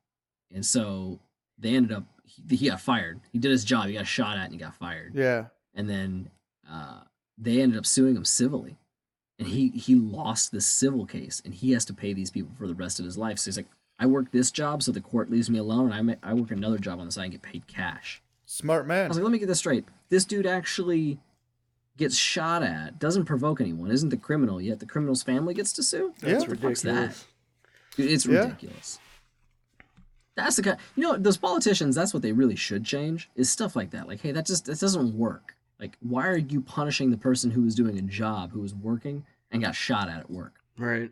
And 0.53 0.65
so 0.65 1.19
they 1.57 1.75
ended 1.75 1.91
up 1.91 2.03
he, 2.23 2.55
he 2.55 2.69
got 2.69 2.79
fired. 2.81 3.19
He 3.31 3.39
did 3.39 3.51
his 3.51 3.63
job. 3.65 3.87
He 3.87 3.93
got 3.93 4.07
shot 4.07 4.37
at 4.37 4.45
and 4.45 4.53
he 4.53 4.59
got 4.59 4.75
fired. 4.75 5.13
yeah, 5.15 5.45
And 5.73 5.89
then 5.89 6.29
uh, 6.69 7.01
they 7.37 7.61
ended 7.61 7.77
up 7.77 7.85
suing 7.85 8.15
him 8.15 8.25
civilly. 8.25 8.77
And 9.39 9.47
he 9.47 9.69
he 9.69 9.93
lost 9.95 10.51
this 10.51 10.65
civil 10.65 11.05
case 11.05 11.41
and 11.45 11.53
he 11.53 11.71
has 11.71 11.85
to 11.85 11.93
pay 11.93 12.13
these 12.13 12.31
people 12.31 12.51
for 12.57 12.67
the 12.67 12.73
rest 12.75 12.99
of 12.99 13.05
his 13.05 13.17
life. 13.17 13.39
So 13.39 13.49
he's 13.49 13.57
like, 13.57 13.67
I 13.99 14.05
work 14.05 14.31
this 14.31 14.51
job 14.51 14.83
so 14.83 14.91
the 14.91 15.01
court 15.01 15.29
leaves 15.31 15.49
me 15.49 15.57
alone 15.59 15.85
and 15.85 15.93
I, 15.93 16.01
ma- 16.01 16.13
I 16.23 16.33
work 16.33 16.51
another 16.51 16.77
job 16.77 16.99
on 16.99 17.05
the 17.07 17.11
side 17.11 17.23
and 17.23 17.31
get 17.33 17.41
paid 17.41 17.67
cash. 17.67 18.21
smart 18.45 18.87
man 18.87 19.05
I 19.05 19.07
was 19.09 19.17
like, 19.17 19.23
let 19.23 19.31
me 19.31 19.39
get 19.39 19.47
this 19.47 19.59
straight. 19.59 19.85
This 20.09 20.23
dude 20.25 20.45
actually 20.47 21.19
gets 21.97 22.15
shot 22.15 22.63
at, 22.63 22.99
doesn't 22.99 23.25
provoke 23.25 23.59
anyone, 23.61 23.91
isn't 23.91 24.09
the 24.09 24.17
criminal, 24.17 24.61
yet 24.61 24.79
the 24.79 24.85
criminal's 24.85 25.23
family 25.23 25.53
gets 25.53 25.73
to 25.73 25.83
sue? 25.83 26.13
Yeah. 26.23 26.37
What 26.39 26.49
the 26.49 26.55
fuck's 26.57 26.81
that? 26.83 26.91
ridiculous. 26.93 27.25
Dude, 27.95 28.11
it's 28.11 28.25
Yeah. 28.25 28.39
ridiculous. 28.41 28.99
That's 30.35 30.55
the 30.55 30.61
kind. 30.63 30.77
You 30.95 31.03
know, 31.03 31.17
those 31.17 31.37
politicians. 31.37 31.95
That's 31.95 32.13
what 32.13 32.21
they 32.21 32.31
really 32.31 32.55
should 32.55 32.83
change. 32.85 33.29
Is 33.35 33.49
stuff 33.49 33.75
like 33.75 33.89
that. 33.91 34.07
Like, 34.07 34.21
hey, 34.21 34.31
that 34.33 34.45
just 34.45 34.65
that 34.65 34.79
doesn't 34.79 35.17
work. 35.17 35.55
Like, 35.79 35.97
why 35.99 36.27
are 36.27 36.37
you 36.37 36.61
punishing 36.61 37.09
the 37.11 37.17
person 37.17 37.51
who 37.51 37.63
was 37.63 37.73
doing 37.75 37.97
a 37.97 38.01
job, 38.03 38.51
who 38.51 38.59
was 38.61 38.73
working 38.75 39.25
and 39.51 39.63
got 39.63 39.73
shot 39.75 40.09
at 40.09 40.19
at 40.19 40.29
work? 40.29 40.53
Right. 40.77 41.09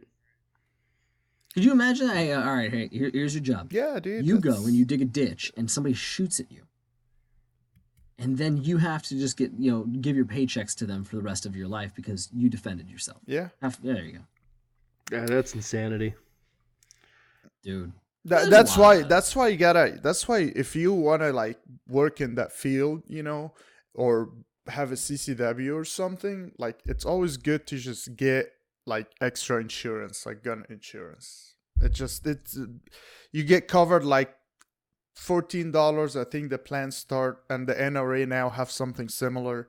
Could 1.56 1.64
you 1.64 1.72
imagine? 1.72 2.10
Hey, 2.10 2.34
uh, 2.34 2.42
all 2.48 2.54
right, 2.56 2.70
hey, 2.72 2.90
here, 2.92 3.10
here's 3.14 3.34
your 3.34 3.44
job. 3.44 3.72
Yeah, 3.72 4.00
dude. 4.00 4.26
you 4.28 4.40
go 4.40 4.50
that's- 4.52 4.68
and 4.68 4.76
you 4.76 4.86
dig 4.86 5.02
a 5.02 5.06
ditch, 5.06 5.52
and 5.58 5.72
somebody 5.72 5.96
shoots 5.96 6.40
at 6.40 6.52
you, 6.52 6.64
and 8.18 8.38
then 8.38 8.58
you 8.58 8.78
have 8.78 9.04
to 9.04 9.16
just 9.16 9.38
get 9.38 9.52
you 9.58 9.72
know 9.72 9.84
give 10.02 10.16
your 10.16 10.26
paychecks 10.26 10.76
to 10.76 10.86
them 10.86 11.04
for 11.04 11.16
the 11.18 11.22
rest 11.22 11.46
of 11.46 11.56
your 11.56 11.68
life 11.68 11.94
because 11.96 12.30
you 12.34 12.50
defended 12.50 12.90
yourself. 12.90 13.20
Yeah. 13.26 13.50
Have- 13.62 13.82
there 13.84 14.04
you 14.04 14.14
go, 14.14 14.20
Yeah, 15.12 15.26
that's 15.26 15.54
insanity. 15.54 16.14
dude. 17.64 17.92
That, 18.26 18.50
that's 18.50 18.76
lot 18.76 18.82
why 18.82 19.02
that's 19.04 19.36
why 19.36 19.50
you 19.50 19.58
gotta 19.58 20.00
that's 20.02 20.28
why 20.28 20.52
if 20.56 20.76
you 20.76 20.94
wanna 20.94 21.32
like 21.32 21.60
work 21.88 22.22
in 22.22 22.36
that 22.36 22.52
field, 22.52 23.04
you 23.08 23.22
know, 23.22 23.54
or 23.94 24.32
have 24.68 24.92
a 24.92 24.96
CCW 24.96 25.76
or 25.76 25.86
something, 25.86 26.52
like 26.58 26.80
it's 26.86 27.06
always 27.06 27.38
good 27.38 27.68
to 27.68 27.78
just 27.78 28.16
get 28.16 28.52
like 28.88 29.08
extra 29.22 29.62
insurance, 29.62 30.26
like 30.26 30.44
gun 30.44 30.66
insurance. 30.70 31.54
It 31.82 31.94
just 31.94 32.26
it's 32.26 32.58
uh, 32.58 32.66
you 33.32 33.44
get 33.44 33.68
covered 33.68 34.04
like 34.04 34.34
fourteen 35.16 35.72
dollars. 35.72 36.16
I 36.16 36.26
think 36.26 36.50
the 36.50 36.58
plans 36.60 36.96
start 36.96 37.44
and 37.50 37.68
the 37.68 37.74
NRA 37.74 38.28
now 38.28 38.50
have 38.50 38.70
something 38.70 39.10
similar, 39.10 39.68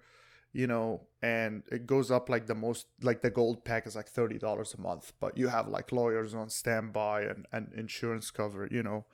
you 0.52 0.66
know, 0.66 1.06
and 1.22 1.62
it 1.70 1.86
goes 1.86 2.10
up 2.10 2.28
like 2.28 2.46
the 2.46 2.54
most 2.54 2.86
like 3.02 3.22
the 3.22 3.30
gold 3.30 3.64
pack 3.64 3.86
is 3.86 3.96
like 3.96 4.08
thirty 4.08 4.38
dollars 4.38 4.74
a 4.76 4.80
month, 4.80 5.12
but 5.20 5.38
you 5.38 5.48
have 5.48 5.68
like 5.68 5.92
lawyers 5.92 6.34
on 6.34 6.50
standby 6.50 7.22
and, 7.22 7.46
and 7.52 7.72
insurance 7.74 8.30
cover, 8.30 8.68
you 8.70 8.82
know. 8.82 9.06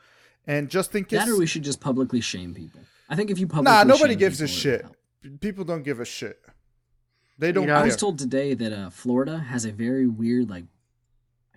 And 0.46 0.68
just 0.68 0.94
in 0.96 1.04
case 1.04 1.20
That 1.20 1.28
or 1.28 1.38
we 1.38 1.46
should 1.46 1.62
just 1.62 1.80
publicly 1.80 2.20
shame 2.20 2.52
people. 2.52 2.80
I 3.08 3.14
think 3.14 3.30
if 3.30 3.38
you 3.38 3.46
publicly 3.46 3.72
Nah, 3.72 3.84
nobody 3.84 4.14
shame 4.14 4.18
gives 4.18 4.40
a 4.40 4.46
people, 4.46 4.56
it 4.56 4.58
shit. 4.58 5.40
People 5.40 5.64
don't 5.64 5.84
give 5.84 6.00
a 6.00 6.04
shit. 6.04 6.40
They 7.38 7.52
don't 7.52 7.66
know, 7.66 7.74
I 7.74 7.84
was 7.84 7.96
told 7.96 8.18
today 8.18 8.54
that 8.54 8.72
uh, 8.72 8.90
Florida 8.90 9.38
has 9.38 9.64
a 9.64 9.72
very 9.72 10.06
weird, 10.06 10.50
like, 10.50 10.64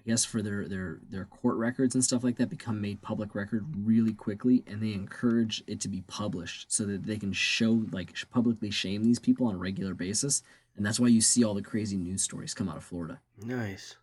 I 0.06 0.12
guess 0.12 0.24
for 0.24 0.42
their 0.42 0.68
their 0.68 1.00
their 1.10 1.26
court 1.26 1.56
records 1.56 1.96
and 1.96 2.04
stuff 2.04 2.24
like 2.24 2.38
that 2.38 2.50
become 2.50 2.80
made 2.80 3.02
public 3.02 3.34
record 3.34 3.66
really 3.76 4.14
quickly, 4.14 4.64
and 4.68 4.82
they 4.82 4.94
encourage 4.94 5.64
it 5.66 5.80
to 5.82 5.88
be 5.88 6.02
published 6.02 6.72
so 6.72 6.86
that 6.86 7.06
they 7.06 7.18
can 7.18 7.34
show 7.34 7.86
like 7.92 8.14
publicly 8.32 8.70
shame 8.70 9.04
these 9.04 9.20
people 9.20 9.48
on 9.48 9.56
a 9.56 9.58
regular 9.58 9.96
basis, 9.96 10.44
and 10.78 10.86
that's 10.86 11.00
why 11.00 11.08
you 11.08 11.22
see 11.22 11.44
all 11.44 11.56
the 11.56 11.62
crazy 11.62 11.98
news 11.98 12.22
stories 12.22 12.54
come 12.54 12.70
out 12.70 12.78
of 12.78 12.84
Florida. 12.84 13.20
Nice. 13.44 13.96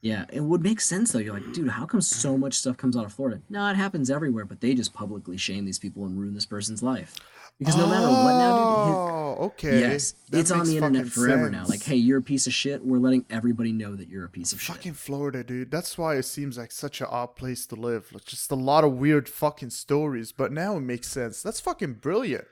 Yeah, 0.00 0.24
it 0.32 0.40
would 0.42 0.62
make 0.62 0.80
sense 0.80 1.12
though. 1.12 1.18
You're 1.18 1.34
like, 1.34 1.52
dude, 1.52 1.68
how 1.68 1.86
come 1.86 2.00
so 2.00 2.38
much 2.38 2.54
stuff 2.54 2.76
comes 2.76 2.96
out 2.96 3.04
of 3.04 3.12
Florida? 3.12 3.40
No, 3.50 3.68
it 3.68 3.76
happens 3.76 4.10
everywhere, 4.10 4.44
but 4.44 4.60
they 4.60 4.74
just 4.74 4.94
publicly 4.94 5.36
shame 5.36 5.64
these 5.64 5.78
people 5.78 6.04
and 6.04 6.18
ruin 6.18 6.34
this 6.34 6.46
person's 6.46 6.82
life. 6.82 7.16
Because 7.60 7.76
no 7.76 7.86
matter 7.86 8.08
what 8.08 8.32
now, 8.32 8.56
dude, 8.56 8.88
his- 8.88 8.96
Oh, 9.40 9.44
okay. 9.46 9.78
Yes, 9.80 10.14
That 10.30 10.40
it's 10.40 10.50
on 10.50 10.66
the 10.66 10.74
internet 10.76 11.06
fucking 11.06 11.10
forever 11.10 11.48
now. 11.50 11.64
Like, 11.66 11.82
hey, 11.84 11.94
you're 11.96 12.18
a 12.18 12.22
piece 12.22 12.46
of 12.48 12.52
shit. 12.52 12.84
We're 12.84 12.98
letting 12.98 13.24
everybody 13.30 13.70
know 13.70 13.94
that 13.94 14.08
you're 14.08 14.24
a 14.24 14.28
piece 14.28 14.52
of 14.52 14.60
Fucking 14.60 14.92
shit. 14.92 14.98
Florida, 15.00 15.44
dude. 15.44 15.70
That's 15.70 15.96
why 15.96 16.16
it 16.16 16.24
seems 16.24 16.58
like 16.58 16.72
such 16.72 17.00
an 17.00 17.06
odd 17.08 17.36
place 17.36 17.66
to 17.66 17.76
live. 17.76 18.10
Like, 18.12 18.24
just 18.24 18.50
a 18.50 18.56
lot 18.56 18.82
of 18.82 18.94
weird 18.94 19.28
fucking 19.28 19.70
stories. 19.70 20.32
But 20.32 20.50
now 20.52 20.76
it 20.76 20.80
makes 20.80 21.06
sense. 21.08 21.42
That's 21.42 21.60
fucking 21.60 21.94
brilliant. 21.94 22.44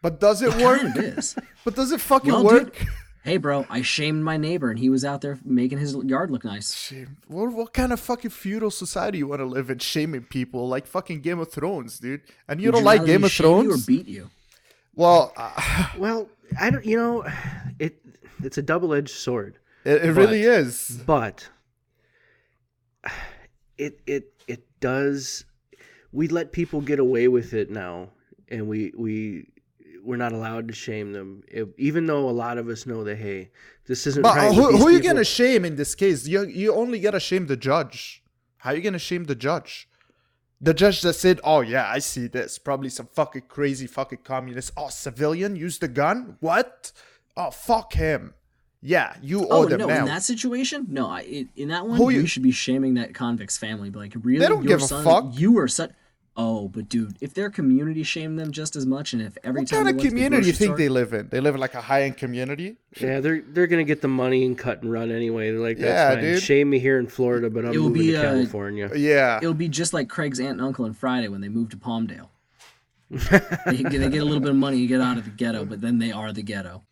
But 0.00 0.20
does 0.20 0.40
it, 0.42 0.54
It 0.58 0.64
work? 0.64 0.80
kind 0.80 0.96
of 0.96 1.04
is. 1.18 1.36
But 1.64 1.74
does 1.76 1.92
it 1.92 2.00
fucking 2.00 2.32
Well, 2.32 2.44
work? 2.44 2.76
dude, 2.78 2.88
hey, 3.24 3.36
bro, 3.36 3.66
I 3.70 3.82
shamed 3.82 4.24
my 4.24 4.36
neighbor, 4.36 4.70
and 4.70 4.78
he 4.78 4.88
was 4.88 5.04
out 5.04 5.20
there 5.20 5.38
making 5.44 5.78
his 5.78 5.94
yard 5.94 6.30
look 6.30 6.44
nice. 6.44 6.74
Shame. 6.74 7.18
What, 7.28 7.52
what 7.52 7.72
kind 7.72 7.92
of 7.92 8.00
fucking 8.00 8.30
feudal 8.30 8.70
society 8.72 9.18
you 9.18 9.28
want 9.28 9.40
to 9.40 9.44
live 9.46 9.70
in? 9.70 9.78
Shaming 9.78 10.22
people 10.22 10.66
like 10.68 10.86
fucking 10.86 11.20
Game 11.20 11.38
of 11.40 11.52
Thrones, 11.52 11.98
dude. 12.00 12.22
And 12.48 12.60
you 12.60 12.68
Would 12.68 12.76
don't 12.76 12.84
like 12.84 13.00
rather 13.00 13.12
Game 13.12 13.20
me 13.20 13.26
of 13.26 13.32
shame 13.32 13.46
you 13.46 13.62
Thrones? 13.64 13.82
or 13.82 13.86
beat 13.86 14.08
you? 14.08 14.30
Well, 14.94 15.32
uh, 15.36 15.88
Well, 15.98 16.28
I 16.60 16.70
don't. 16.70 16.84
You 16.84 16.96
know, 16.96 17.24
it 17.78 17.96
it's 18.42 18.58
a 18.58 18.62
double 18.62 18.92
edged 18.94 19.10
sword, 19.10 19.58
it, 19.84 20.04
it 20.04 20.12
really 20.12 20.42
is. 20.42 21.00
but 21.06 21.48
it 23.78 24.00
it 24.06 24.32
it 24.46 24.64
does. 24.80 25.44
We 26.12 26.28
let 26.28 26.52
people 26.52 26.80
get 26.80 26.98
away 26.98 27.28
with 27.28 27.54
it 27.54 27.70
now, 27.70 28.10
and 28.48 28.68
we 28.68 28.92
we 28.96 29.48
we're 30.04 30.16
not 30.16 30.32
allowed 30.32 30.66
to 30.68 30.74
shame 30.74 31.12
them, 31.12 31.42
If- 31.48 31.68
even 31.78 32.06
though 32.06 32.28
a 32.28 32.32
lot 32.32 32.58
of 32.58 32.68
us 32.68 32.86
know 32.86 33.04
that 33.04 33.16
hey, 33.16 33.50
this 33.86 34.06
isn't 34.08 34.22
But 34.22 34.36
right. 34.36 34.52
who, 34.52 34.76
who 34.76 34.88
are 34.88 34.90
you 34.90 34.98
people. 34.98 35.14
gonna 35.14 35.24
shame 35.24 35.64
in 35.64 35.76
this 35.76 35.94
case? 35.94 36.26
You 36.26 36.42
you 36.44 36.74
only 36.74 36.98
gotta 37.00 37.20
shame 37.20 37.46
the 37.46 37.56
judge. 37.56 38.22
How 38.58 38.70
are 38.70 38.76
you 38.76 38.82
gonna 38.82 38.98
shame 38.98 39.24
the 39.24 39.34
judge? 39.34 39.88
The 40.64 40.72
judge 40.72 41.02
that 41.02 41.14
said, 41.14 41.40
"Oh 41.42 41.60
yeah, 41.60 41.90
I 41.90 41.98
see 41.98 42.28
this. 42.28 42.56
Probably 42.58 42.88
some 42.88 43.06
fucking 43.06 43.42
crazy 43.48 43.88
fucking 43.88 44.20
communist. 44.22 44.70
Oh, 44.76 44.88
civilian 44.90 45.56
use 45.56 45.78
the 45.78 45.88
gun. 45.88 46.36
What? 46.38 46.92
Oh 47.36 47.50
fuck 47.50 47.94
him. 47.94 48.34
Yeah, 48.80 49.16
you 49.20 49.42
oh, 49.42 49.48
owe 49.50 49.62
Oh 49.62 49.68
them 49.68 49.80
no! 49.80 49.86
now. 49.86 49.98
In 50.00 50.04
that 50.06 50.22
situation, 50.22 50.86
no. 50.88 51.08
I 51.08 51.46
in- 51.56 51.68
that 51.68 51.86
one, 51.86 51.96
Who 51.96 52.10
you 52.10 52.20
you- 52.20 52.26
should 52.26 52.42
be 52.44 52.52
shaming 52.52 52.94
that 52.94 53.12
convict's 53.12 53.58
family. 53.58 53.90
Be 53.90 53.98
like, 53.98 54.14
really? 54.22 54.38
they 54.38 54.46
don't 54.48 54.64
give 54.64 54.82
a 54.82 54.86
fuck. 55.02 55.26
You 55.32 55.58
are 55.58 55.68
such. 55.68 55.90
Oh, 56.34 56.68
but 56.68 56.88
dude, 56.88 57.16
if 57.20 57.34
their 57.34 57.50
community 57.50 58.02
shamed 58.02 58.38
them 58.38 58.52
just 58.52 58.74
as 58.74 58.86
much, 58.86 59.12
and 59.12 59.20
if 59.20 59.36
every 59.44 59.60
what 59.62 59.68
time 59.68 59.84
kind 59.84 59.86
they 59.86 59.90
of 59.90 59.96
went 59.96 60.02
to 60.02 60.08
community 60.08 60.46
you 60.46 60.52
think 60.54 60.68
store- 60.68 60.76
they 60.78 60.88
live 60.88 61.12
in? 61.12 61.28
They 61.28 61.40
live 61.40 61.54
in 61.54 61.60
like 61.60 61.74
a 61.74 61.80
high 61.82 62.04
end 62.04 62.16
community. 62.16 62.76
Yeah, 62.98 63.20
they're 63.20 63.42
they're 63.42 63.66
gonna 63.66 63.84
get 63.84 64.00
the 64.00 64.08
money 64.08 64.46
and 64.46 64.56
cut 64.56 64.82
and 64.82 64.90
run 64.90 65.10
anyway. 65.10 65.50
They're 65.50 65.60
like, 65.60 65.76
that's 65.78 65.90
Yeah, 65.90 66.14
fine. 66.14 66.22
dude. 66.24 66.42
Shame 66.42 66.70
me 66.70 66.78
here 66.78 66.98
in 66.98 67.06
Florida, 67.06 67.50
but 67.50 67.66
I'm 67.66 67.72
It 67.74 67.76
will 67.78 67.88
moving 67.90 68.02
be, 68.02 68.12
to 68.12 68.18
uh, 68.18 68.22
California. 68.22 68.90
Yeah, 68.94 69.38
It'll 69.42 69.52
be 69.52 69.68
just 69.68 69.92
like 69.92 70.08
Craig's 70.08 70.40
aunt 70.40 70.52
and 70.52 70.62
uncle 70.62 70.86
on 70.86 70.94
Friday 70.94 71.28
when 71.28 71.42
they 71.42 71.50
moved 71.50 71.72
to 71.72 71.76
Palmdale. 71.76 72.28
they, 73.10 73.82
get, 73.82 73.90
they 73.90 74.08
get 74.08 74.22
a 74.22 74.24
little 74.24 74.40
bit 74.40 74.48
of 74.50 74.56
money 74.56 74.78
you 74.78 74.88
get 74.88 75.02
out 75.02 75.18
of 75.18 75.24
the 75.24 75.30
ghetto, 75.30 75.66
but 75.66 75.82
then 75.82 75.98
they 75.98 76.12
are 76.12 76.32
the 76.32 76.42
ghetto. 76.42 76.82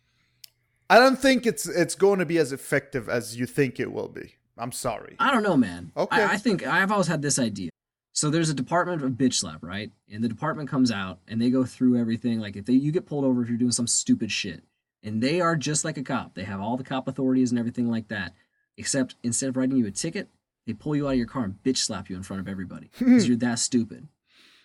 I 0.87 0.99
don't 0.99 1.17
think 1.17 1.47
it's 1.47 1.67
it's 1.67 1.95
going 1.95 2.19
to 2.19 2.25
be 2.25 2.37
as 2.37 2.51
effective 2.51 3.09
as 3.09 3.37
you 3.37 3.47
think 3.47 3.79
it 3.79 3.91
will 3.91 4.09
be. 4.09 4.35
I'm 4.57 4.71
sorry. 4.71 5.15
I 5.17 5.31
don't 5.31 5.41
know, 5.41 5.57
man. 5.57 5.91
Okay. 5.97 6.21
I, 6.21 6.33
I 6.33 6.37
think 6.37 6.67
I've 6.67 6.91
always 6.91 7.07
had 7.07 7.23
this 7.23 7.39
idea. 7.39 7.71
So 8.13 8.29
there's 8.29 8.49
a 8.49 8.53
department 8.53 9.03
of 9.03 9.11
bitch 9.11 9.35
slap, 9.35 9.63
right? 9.63 9.91
And 10.11 10.23
the 10.23 10.29
department 10.29 10.69
comes 10.69 10.91
out 10.91 11.19
and 11.27 11.41
they 11.41 11.49
go 11.49 11.63
through 11.63 11.99
everything. 11.99 12.39
Like 12.39 12.55
if 12.55 12.65
they, 12.65 12.73
you 12.73 12.91
get 12.91 13.05
pulled 13.05 13.23
over 13.25 13.41
if 13.41 13.49
you're 13.49 13.57
doing 13.57 13.71
some 13.71 13.87
stupid 13.87 14.31
shit, 14.31 14.63
and 15.03 15.21
they 15.21 15.41
are 15.41 15.55
just 15.55 15.83
like 15.83 15.97
a 15.97 16.03
cop. 16.03 16.35
They 16.35 16.43
have 16.43 16.61
all 16.61 16.77
the 16.77 16.83
cop 16.83 17.07
authorities 17.07 17.51
and 17.51 17.59
everything 17.59 17.89
like 17.89 18.09
that. 18.09 18.33
Except 18.77 19.15
instead 19.23 19.49
of 19.49 19.57
writing 19.57 19.77
you 19.77 19.87
a 19.87 19.91
ticket, 19.91 20.29
they 20.65 20.73
pull 20.73 20.95
you 20.95 21.07
out 21.07 21.11
of 21.11 21.17
your 21.17 21.27
car 21.27 21.43
and 21.43 21.55
bitch 21.63 21.77
slap 21.77 22.09
you 22.09 22.15
in 22.15 22.23
front 22.23 22.39
of 22.39 22.47
everybody 22.47 22.89
because 22.99 23.27
you're 23.27 23.37
that 23.37 23.59
stupid. 23.59 24.07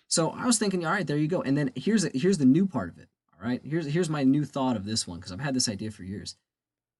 So 0.07 0.29
I 0.31 0.45
was 0.45 0.57
thinking, 0.57 0.85
all 0.85 0.91
right, 0.91 1.05
there 1.05 1.17
you 1.17 1.27
go. 1.27 1.41
And 1.41 1.57
then 1.57 1.71
here's 1.75 2.03
here's 2.13 2.37
the 2.37 2.45
new 2.45 2.65
part 2.65 2.89
of 2.89 2.97
it. 2.97 3.09
All 3.33 3.47
right, 3.47 3.61
here's 3.63 3.87
here's 3.87 4.09
my 4.09 4.23
new 4.23 4.45
thought 4.45 4.75
of 4.75 4.85
this 4.85 5.07
one 5.07 5.19
because 5.19 5.31
I've 5.31 5.39
had 5.39 5.53
this 5.53 5.69
idea 5.69 5.91
for 5.91 6.03
years. 6.03 6.35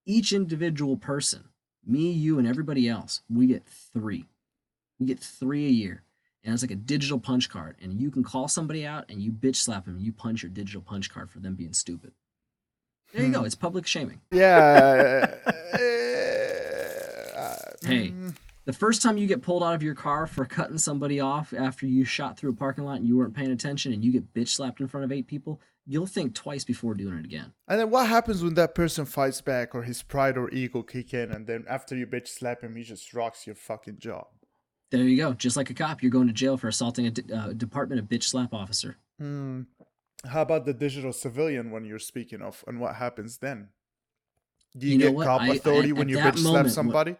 Each 0.06 0.34
individual 0.34 0.98
person, 0.98 1.46
me, 1.86 2.12
you, 2.12 2.40
and 2.40 2.48
everybody 2.48 2.88
else, 2.88 3.22
we 3.30 3.48
get 3.48 3.66
three. 3.66 4.26
We 5.00 5.06
get 5.06 5.20
three 5.20 5.66
a 5.66 5.70
year, 5.70 6.04
and 6.44 6.54
it's 6.54 6.64
like 6.64 6.72
a 6.72 6.76
digital 6.76 7.20
punch 7.20 7.50
card. 7.50 7.76
And 7.82 8.00
you 8.00 8.12
can 8.12 8.24
call 8.24 8.48
somebody 8.48 8.86
out 8.86 9.06
and 9.10 9.22
you 9.22 9.32
bitch 9.32 9.58
slap 9.58 9.86
them. 9.86 9.96
And 9.96 10.06
you 10.06 10.12
punch 10.12 10.44
your 10.44 10.50
digital 10.50 10.82
punch 10.82 11.10
card 11.10 11.30
for 11.30 11.40
them 11.40 11.56
being 11.56 11.74
stupid. 11.74 12.14
There 13.14 13.26
you 13.26 13.32
go. 13.32 13.44
It's 13.44 13.56
public 13.56 13.88
shaming. 13.88 14.22
Yeah. 14.32 15.36
uh, 17.36 17.54
Hey, 17.84 18.10
mm, 18.10 18.36
the 18.66 18.74
first 18.74 19.02
time 19.02 19.18
you 19.18 19.28
get 19.28 19.42
pulled 19.42 19.64
out 19.64 19.74
of 19.76 19.82
your 19.84 19.96
car 19.96 20.28
for 20.28 20.44
cutting 20.46 20.78
somebody 20.78 21.22
off 21.22 21.54
after 21.54 21.86
you 21.86 22.04
shot 22.04 22.38
through 22.38 22.50
a 22.50 22.56
parking 22.56 22.84
lot 22.84 22.98
and 22.98 23.08
you 23.08 23.16
weren't 23.18 23.34
paying 23.36 23.52
attention 23.52 23.94
and 23.94 24.04
you 24.04 24.12
get 24.12 24.34
bitch 24.34 24.50
slapped 24.50 24.82
in 24.82 24.88
front 24.88 25.06
of 25.06 25.12
eight 25.12 25.28
people, 25.28 25.62
you'll 25.86 26.06
think 26.06 26.34
twice 26.36 26.66
before 26.66 26.94
doing 26.94 27.18
it 27.18 27.24
again. 27.24 27.54
And 27.68 27.80
then 27.80 27.90
what 27.90 28.08
happens 28.08 28.44
when 28.44 28.56
that 28.56 28.76
person 28.76 29.06
fights 29.06 29.40
back 29.40 29.74
or 29.74 29.84
his 29.84 30.04
pride 30.04 30.38
or 30.38 30.50
ego 30.50 30.82
kick 30.84 31.14
in 31.14 31.32
and 31.32 31.48
then 31.48 31.64
after 31.70 31.96
you 31.96 32.06
bitch 32.06 32.28
slap 32.28 32.62
him, 32.62 32.76
he 32.76 32.84
just 32.84 33.14
rocks 33.14 33.48
your 33.48 33.56
fucking 33.56 34.00
jaw? 34.00 34.26
There 34.90 35.04
you 35.04 35.18
go. 35.18 35.34
Just 35.34 35.58
like 35.58 35.70
a 35.70 35.74
cop, 35.74 36.02
you're 36.02 36.12
going 36.12 36.28
to 36.28 36.34
jail 36.34 36.56
for 36.58 36.68
assaulting 36.68 37.08
a 37.08 37.12
d- 37.12 37.34
uh, 37.34 37.54
Department 37.54 38.00
of 38.00 38.08
Bitch 38.08 38.24
Slap 38.24 38.54
officer. 38.54 38.98
Hmm. 39.20 39.62
How 40.26 40.42
about 40.42 40.66
the 40.66 40.74
digital 40.74 41.14
civilian 41.14 41.72
when 41.72 41.86
you're 41.86 42.00
speaking 42.00 42.42
of 42.42 42.64
and 42.68 42.80
what 42.80 42.96
happens 42.96 43.38
then? 43.38 43.70
Do 44.78 44.88
you, 44.88 44.94
You 44.94 44.98
know 45.00 45.06
get 45.08 45.14
what? 45.16 45.26
cop 45.26 45.42
I- 45.42 45.48
authority 45.50 45.90
at- 45.90 45.96
when 45.96 46.10
you 46.10 46.18
bitch 46.18 46.38
slap 46.40 46.44
moment, 46.44 46.68
wh- 46.70 46.72
somebody? 46.72 47.16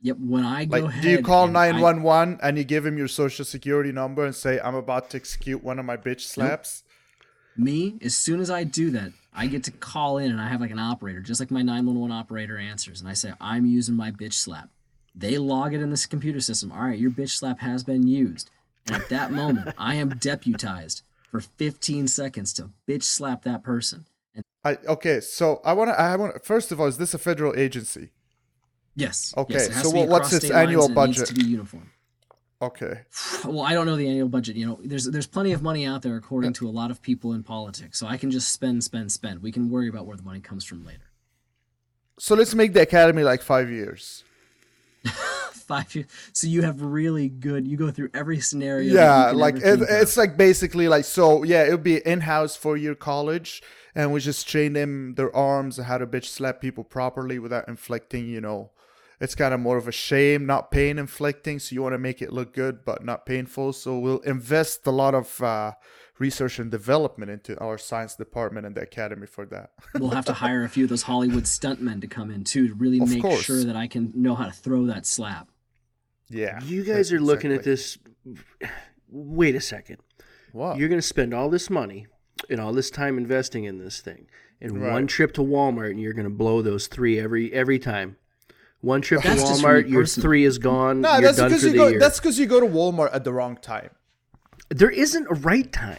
Yep. 0.00 0.16
When 0.20 0.44
I 0.44 0.64
go 0.64 0.76
Like, 0.78 0.84
ahead, 0.90 1.02
do 1.02 1.10
you 1.10 1.22
call 1.22 1.48
911 1.48 2.38
and 2.42 2.56
you 2.58 2.64
give 2.64 2.86
him 2.86 2.96
your 2.98 3.08
social 3.08 3.44
security 3.44 3.90
number 3.92 4.24
and 4.24 4.34
say, 4.34 4.60
I'm 4.60 4.74
about 4.76 5.10
to 5.10 5.16
execute 5.16 5.62
one 5.64 5.78
of 5.78 5.84
my 5.84 5.96
bitch 5.96 6.20
slaps? 6.20 6.84
me, 7.56 7.98
as 8.02 8.16
soon 8.16 8.38
as 8.40 8.50
I 8.50 8.62
do 8.62 8.90
that, 8.92 9.10
I 9.34 9.48
get 9.48 9.64
to 9.64 9.72
call 9.72 10.18
in 10.18 10.30
and 10.30 10.40
I 10.40 10.46
have 10.48 10.60
like 10.60 10.70
an 10.70 10.78
operator, 10.78 11.20
just 11.20 11.40
like 11.40 11.50
my 11.50 11.62
911 11.62 12.12
operator 12.16 12.56
answers, 12.56 13.00
and 13.00 13.08
I 13.08 13.14
say, 13.14 13.32
I'm 13.40 13.66
using 13.66 13.96
my 13.96 14.12
bitch 14.12 14.34
slap. 14.34 14.70
They 15.18 15.36
log 15.36 15.74
it 15.74 15.80
in 15.80 15.90
this 15.90 16.06
computer 16.06 16.40
system. 16.40 16.70
All 16.70 16.82
right, 16.82 16.98
your 16.98 17.10
bitch 17.10 17.30
slap 17.30 17.58
has 17.58 17.82
been 17.82 18.06
used. 18.06 18.50
And 18.86 18.96
at 18.96 19.08
that 19.08 19.32
moment, 19.32 19.74
I 19.78 19.96
am 19.96 20.10
deputized 20.10 21.02
for 21.30 21.40
15 21.40 22.06
seconds 22.08 22.52
to 22.54 22.70
bitch 22.86 23.02
slap 23.02 23.42
that 23.42 23.62
person. 23.62 24.06
And 24.34 24.44
I, 24.64 24.78
okay, 24.86 25.20
so 25.20 25.60
I 25.64 25.72
want 25.72 25.90
to, 25.90 26.00
I 26.00 26.14
want 26.16 26.44
first 26.44 26.70
of 26.72 26.80
all, 26.80 26.86
is 26.86 26.98
this 26.98 27.14
a 27.14 27.18
federal 27.18 27.54
agency? 27.58 28.10
yes. 28.94 29.32
Okay, 29.36 29.54
yes, 29.54 29.82
so 29.82 29.90
to 29.90 29.94
be 29.94 30.00
what- 30.00 30.08
what's 30.08 30.32
its 30.32 30.46
state 30.46 30.54
lines 30.54 30.68
annual 30.68 30.84
and 30.86 30.96
it 30.96 31.06
needs 31.06 31.18
budget? 31.20 31.28
to 31.28 31.34
be 31.34 31.44
uniform. 31.50 31.90
Okay. 32.60 33.02
Well, 33.44 33.60
I 33.62 33.72
don't 33.72 33.86
know 33.86 33.96
the 33.96 34.08
annual 34.08 34.28
budget. 34.28 34.56
You 34.56 34.66
know, 34.66 34.80
there's 34.84 35.04
there's 35.04 35.26
plenty 35.28 35.52
of 35.52 35.62
money 35.62 35.86
out 35.86 36.02
there 36.02 36.16
according 36.16 36.52
to 36.54 36.68
a 36.68 36.70
lot 36.70 36.90
of 36.90 37.00
people 37.00 37.32
in 37.32 37.42
politics. 37.44 37.98
So 37.98 38.06
I 38.06 38.16
can 38.16 38.30
just 38.32 38.52
spend, 38.52 38.82
spend, 38.82 39.12
spend. 39.12 39.42
We 39.42 39.52
can 39.52 39.70
worry 39.70 39.88
about 39.88 40.06
where 40.06 40.16
the 40.16 40.24
money 40.24 40.40
comes 40.40 40.64
from 40.64 40.84
later. 40.84 41.10
So 42.18 42.34
let's 42.34 42.54
make 42.54 42.72
the 42.72 42.82
academy 42.82 43.22
like 43.22 43.42
five 43.42 43.70
years. 43.70 44.24
Five 45.52 45.94
years. 45.94 46.06
So 46.32 46.46
you 46.46 46.62
have 46.62 46.80
really 46.80 47.28
good. 47.28 47.68
You 47.68 47.76
go 47.76 47.90
through 47.90 48.10
every 48.14 48.40
scenario. 48.40 48.94
Yeah, 48.94 49.32
like 49.32 49.56
it, 49.56 49.80
it's 49.88 50.16
like 50.16 50.36
basically 50.36 50.88
like 50.88 51.04
so. 51.04 51.42
Yeah, 51.42 51.64
it 51.64 51.70
would 51.70 51.82
be 51.82 51.98
in-house 51.98 52.56
four-year 52.56 52.94
college, 52.94 53.62
and 53.94 54.12
we 54.12 54.20
just 54.20 54.48
train 54.48 54.72
them 54.72 55.14
their 55.14 55.34
arms 55.34 55.78
and 55.78 55.86
how 55.86 55.98
to 55.98 56.06
bitch 56.06 56.26
slap 56.26 56.60
people 56.60 56.84
properly 56.84 57.38
without 57.38 57.68
inflicting. 57.68 58.26
You 58.28 58.40
know, 58.40 58.70
it's 59.20 59.34
kind 59.34 59.52
of 59.52 59.60
more 59.60 59.76
of 59.76 59.88
a 59.88 59.92
shame, 59.92 60.46
not 60.46 60.70
pain 60.70 60.98
inflicting. 60.98 61.58
So 61.58 61.74
you 61.74 61.82
want 61.82 61.94
to 61.94 61.98
make 61.98 62.22
it 62.22 62.32
look 62.32 62.54
good 62.54 62.84
but 62.84 63.04
not 63.04 63.26
painful. 63.26 63.72
So 63.72 63.98
we'll 63.98 64.20
invest 64.20 64.86
a 64.86 64.90
lot 64.90 65.14
of 65.14 65.42
uh, 65.42 65.72
research 66.18 66.58
and 66.58 66.70
development 66.70 67.30
into 67.30 67.58
our 67.60 67.78
science 67.78 68.14
department 68.16 68.66
and 68.66 68.74
the 68.74 68.82
academy 68.82 69.26
for 69.26 69.46
that. 69.46 69.70
we'll 69.94 70.10
have 70.10 70.24
to 70.26 70.32
hire 70.32 70.64
a 70.64 70.68
few 70.68 70.84
of 70.84 70.90
those 70.90 71.02
Hollywood 71.02 71.44
stuntmen 71.44 72.00
to 72.00 72.06
come 72.06 72.30
in 72.30 72.44
too 72.44 72.68
to 72.68 72.74
really 72.74 73.00
Of 73.00 73.10
make 73.10 73.22
course. 73.22 73.42
sure 73.42 73.64
that 73.64 73.76
I 73.76 73.86
can 73.86 74.12
know 74.14 74.34
how 74.34 74.46
to 74.46 74.52
throw 74.52 74.86
that 74.86 75.06
slap. 75.06 75.48
yeah, 76.28 76.60
You 76.64 76.84
guys 76.84 77.12
are 77.12 77.20
looking 77.20 77.52
at 77.52 77.62
this. 77.62 77.98
Wait 79.08 79.54
a 79.54 79.60
second. 79.60 79.98
What? 80.52 80.76
You're 80.78 80.88
going 80.88 81.00
to 81.00 81.06
spend 81.06 81.32
all 81.34 81.48
this 81.48 81.70
money 81.70 82.06
and 82.50 82.60
all 82.60 82.72
this 82.72 82.90
time 82.90 83.18
investing 83.18 83.64
in 83.64 83.78
this 83.78 84.00
thing. 84.00 84.26
And 84.60 84.80
Right. 84.82 84.92
one 84.92 85.06
trip 85.06 85.32
to 85.34 85.40
Walmart, 85.40 85.90
and 85.90 86.00
you're 86.00 86.12
going 86.12 86.24
to 86.24 86.30
blow 86.34 86.62
those 86.62 86.88
three 86.88 87.18
every 87.20 87.52
every 87.52 87.78
time. 87.78 88.16
One 88.80 89.00
trip 89.02 89.22
That's 89.22 89.42
to 89.42 89.48
Walmart, 89.50 89.88
your 89.88 90.02
personally. 90.02 90.22
three 90.24 90.44
is 90.44 90.58
gone. 90.58 91.00
No, 91.00 91.12
you're 91.18 91.32
that's 91.32 91.40
because 91.42 91.64
you 91.64 91.74
go. 91.74 91.88
year. 91.88 91.98
That's 92.00 92.18
because 92.20 92.38
you 92.38 92.46
go 92.46 92.60
to 92.60 92.66
Walmart 92.66 93.10
at 93.12 93.24
the 93.24 93.32
wrong 93.32 93.56
time. 93.56 93.90
There 94.70 94.90
isn't 94.90 95.26
a 95.30 95.34
right 95.34 95.70
time. 95.72 95.98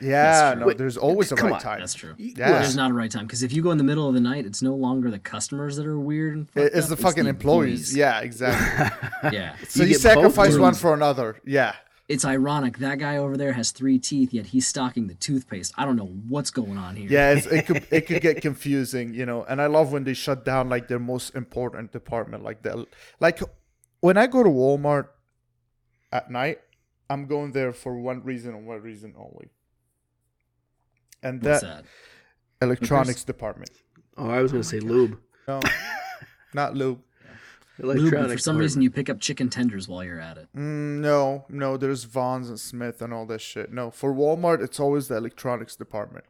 Yeah, 0.00 0.54
no, 0.56 0.66
Wait, 0.66 0.78
there's 0.78 0.96
always 0.96 1.32
a 1.32 1.34
come 1.34 1.48
right 1.48 1.54
on, 1.56 1.60
time. 1.60 1.80
That's 1.80 1.94
true. 1.94 2.14
Yeah. 2.18 2.52
There's 2.52 2.76
not 2.76 2.92
a 2.92 2.94
right 2.94 3.10
time 3.10 3.26
because 3.26 3.42
if 3.42 3.52
you 3.52 3.62
go 3.62 3.72
in 3.72 3.78
the 3.78 3.84
middle 3.84 4.06
of 4.06 4.14
the 4.14 4.20
night, 4.20 4.46
it's 4.46 4.62
no 4.62 4.74
longer 4.74 5.10
the 5.10 5.18
customers 5.18 5.76
that 5.76 5.86
are 5.86 5.98
weird 5.98 6.36
and 6.36 6.48
fucked 6.48 6.74
It's 6.74 6.90
up, 6.90 6.96
the 6.96 7.02
fucking 7.02 7.26
employees. 7.26 7.96
Yeah, 7.96 8.20
exactly. 8.20 8.96
Yeah. 9.32 9.56
So 9.68 9.82
You 9.82 9.90
you, 9.90 9.94
sacrifice 9.94 10.56
one 10.56 10.74
for 10.74 10.94
another. 10.94 11.40
Yeah. 11.44 11.74
It's 12.08 12.24
ironic 12.24 12.78
that 12.78 12.98
guy 12.98 13.16
over 13.18 13.36
there 13.36 13.52
has 13.52 13.70
three 13.70 13.98
teeth, 13.98 14.32
yet 14.32 14.46
he's 14.46 14.66
stocking 14.66 15.08
the 15.08 15.14
toothpaste. 15.14 15.74
I 15.76 15.84
don't 15.84 15.96
know 15.96 16.10
what's 16.28 16.50
going 16.50 16.78
on 16.78 16.96
here. 16.96 17.08
Yeah, 17.10 17.32
it's, 17.32 17.46
it 17.46 17.66
could 17.66 17.86
it 17.90 18.06
could 18.06 18.22
get 18.22 18.40
confusing, 18.48 19.12
you 19.12 19.26
know. 19.26 19.44
And 19.44 19.60
I 19.60 19.66
love 19.66 19.92
when 19.92 20.04
they 20.04 20.14
shut 20.14 20.42
down 20.42 20.70
like 20.70 20.88
their 20.88 20.98
most 20.98 21.34
important 21.34 21.92
department, 21.92 22.44
like 22.44 22.62
the 22.62 22.86
like 23.20 23.40
when 24.00 24.16
I 24.16 24.26
go 24.26 24.42
to 24.42 24.48
Walmart 24.48 25.08
at 26.10 26.30
night, 26.30 26.60
I'm 27.10 27.26
going 27.26 27.52
there 27.52 27.72
for 27.72 27.98
one 27.98 28.22
reason 28.22 28.54
and 28.54 28.66
one 28.66 28.82
reason 28.82 29.14
only, 29.16 29.50
and 31.22 31.40
that, 31.42 31.62
that? 31.62 31.84
electronics 32.60 33.24
department. 33.24 33.70
Oh, 34.16 34.30
I 34.30 34.42
was 34.42 34.52
going 34.52 34.62
to 34.62 34.68
say 34.68 34.80
lube. 34.80 35.18
No, 35.46 35.60
not 36.54 36.74
lube. 36.74 37.00
Lube, 37.80 38.12
but 38.12 38.30
for 38.30 38.38
some 38.38 38.58
reason, 38.58 38.82
you 38.82 38.90
pick 38.90 39.08
up 39.08 39.20
chicken 39.20 39.48
tenders 39.48 39.86
while 39.86 40.02
you're 40.02 40.20
at 40.20 40.36
it. 40.36 40.48
Mm, 40.56 40.98
no, 40.98 41.44
no. 41.48 41.76
There's 41.76 42.04
Vons 42.04 42.48
and 42.48 42.58
Smith 42.58 43.00
and 43.00 43.14
all 43.14 43.24
that 43.26 43.40
shit. 43.40 43.72
No, 43.72 43.90
for 43.92 44.12
Walmart, 44.12 44.60
it's 44.62 44.80
always 44.80 45.06
the 45.06 45.16
electronics 45.16 45.76
department. 45.76 46.24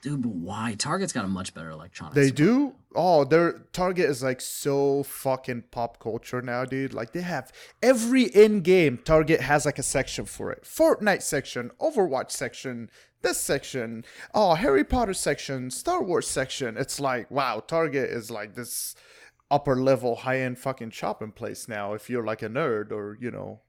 Dude, 0.00 0.22
but 0.22 0.30
why? 0.30 0.76
Target's 0.78 1.12
got 1.12 1.24
a 1.26 1.28
much 1.28 1.52
better 1.52 1.70
electronics. 1.70 2.14
They 2.14 2.30
department. 2.30 2.74
do? 2.76 2.77
Oh, 2.94 3.24
their 3.24 3.66
Target 3.72 4.08
is 4.08 4.22
like 4.22 4.40
so 4.40 5.02
fucking 5.02 5.64
pop 5.70 6.00
culture 6.00 6.40
now, 6.40 6.64
dude. 6.64 6.94
Like 6.94 7.12
they 7.12 7.20
have 7.20 7.52
every 7.82 8.24
in-game 8.24 8.98
Target 9.04 9.42
has 9.42 9.66
like 9.66 9.78
a 9.78 9.82
section 9.82 10.24
for 10.24 10.50
it. 10.50 10.62
Fortnite 10.62 11.22
section, 11.22 11.70
Overwatch 11.80 12.30
section, 12.30 12.90
this 13.20 13.38
section, 13.38 14.04
oh, 14.34 14.54
Harry 14.54 14.84
Potter 14.84 15.12
section, 15.12 15.70
Star 15.70 16.02
Wars 16.02 16.26
section. 16.26 16.76
It's 16.78 16.98
like, 16.98 17.30
wow, 17.30 17.60
Target 17.60 18.10
is 18.10 18.30
like 18.30 18.54
this 18.54 18.94
upper 19.50 19.76
level 19.76 20.16
high-end 20.16 20.58
fucking 20.58 20.90
shopping 20.90 21.32
place 21.32 21.68
now 21.68 21.94
if 21.94 22.08
you're 22.08 22.24
like 22.24 22.42
a 22.42 22.48
nerd 22.48 22.90
or, 22.90 23.18
you 23.20 23.30
know, 23.30 23.60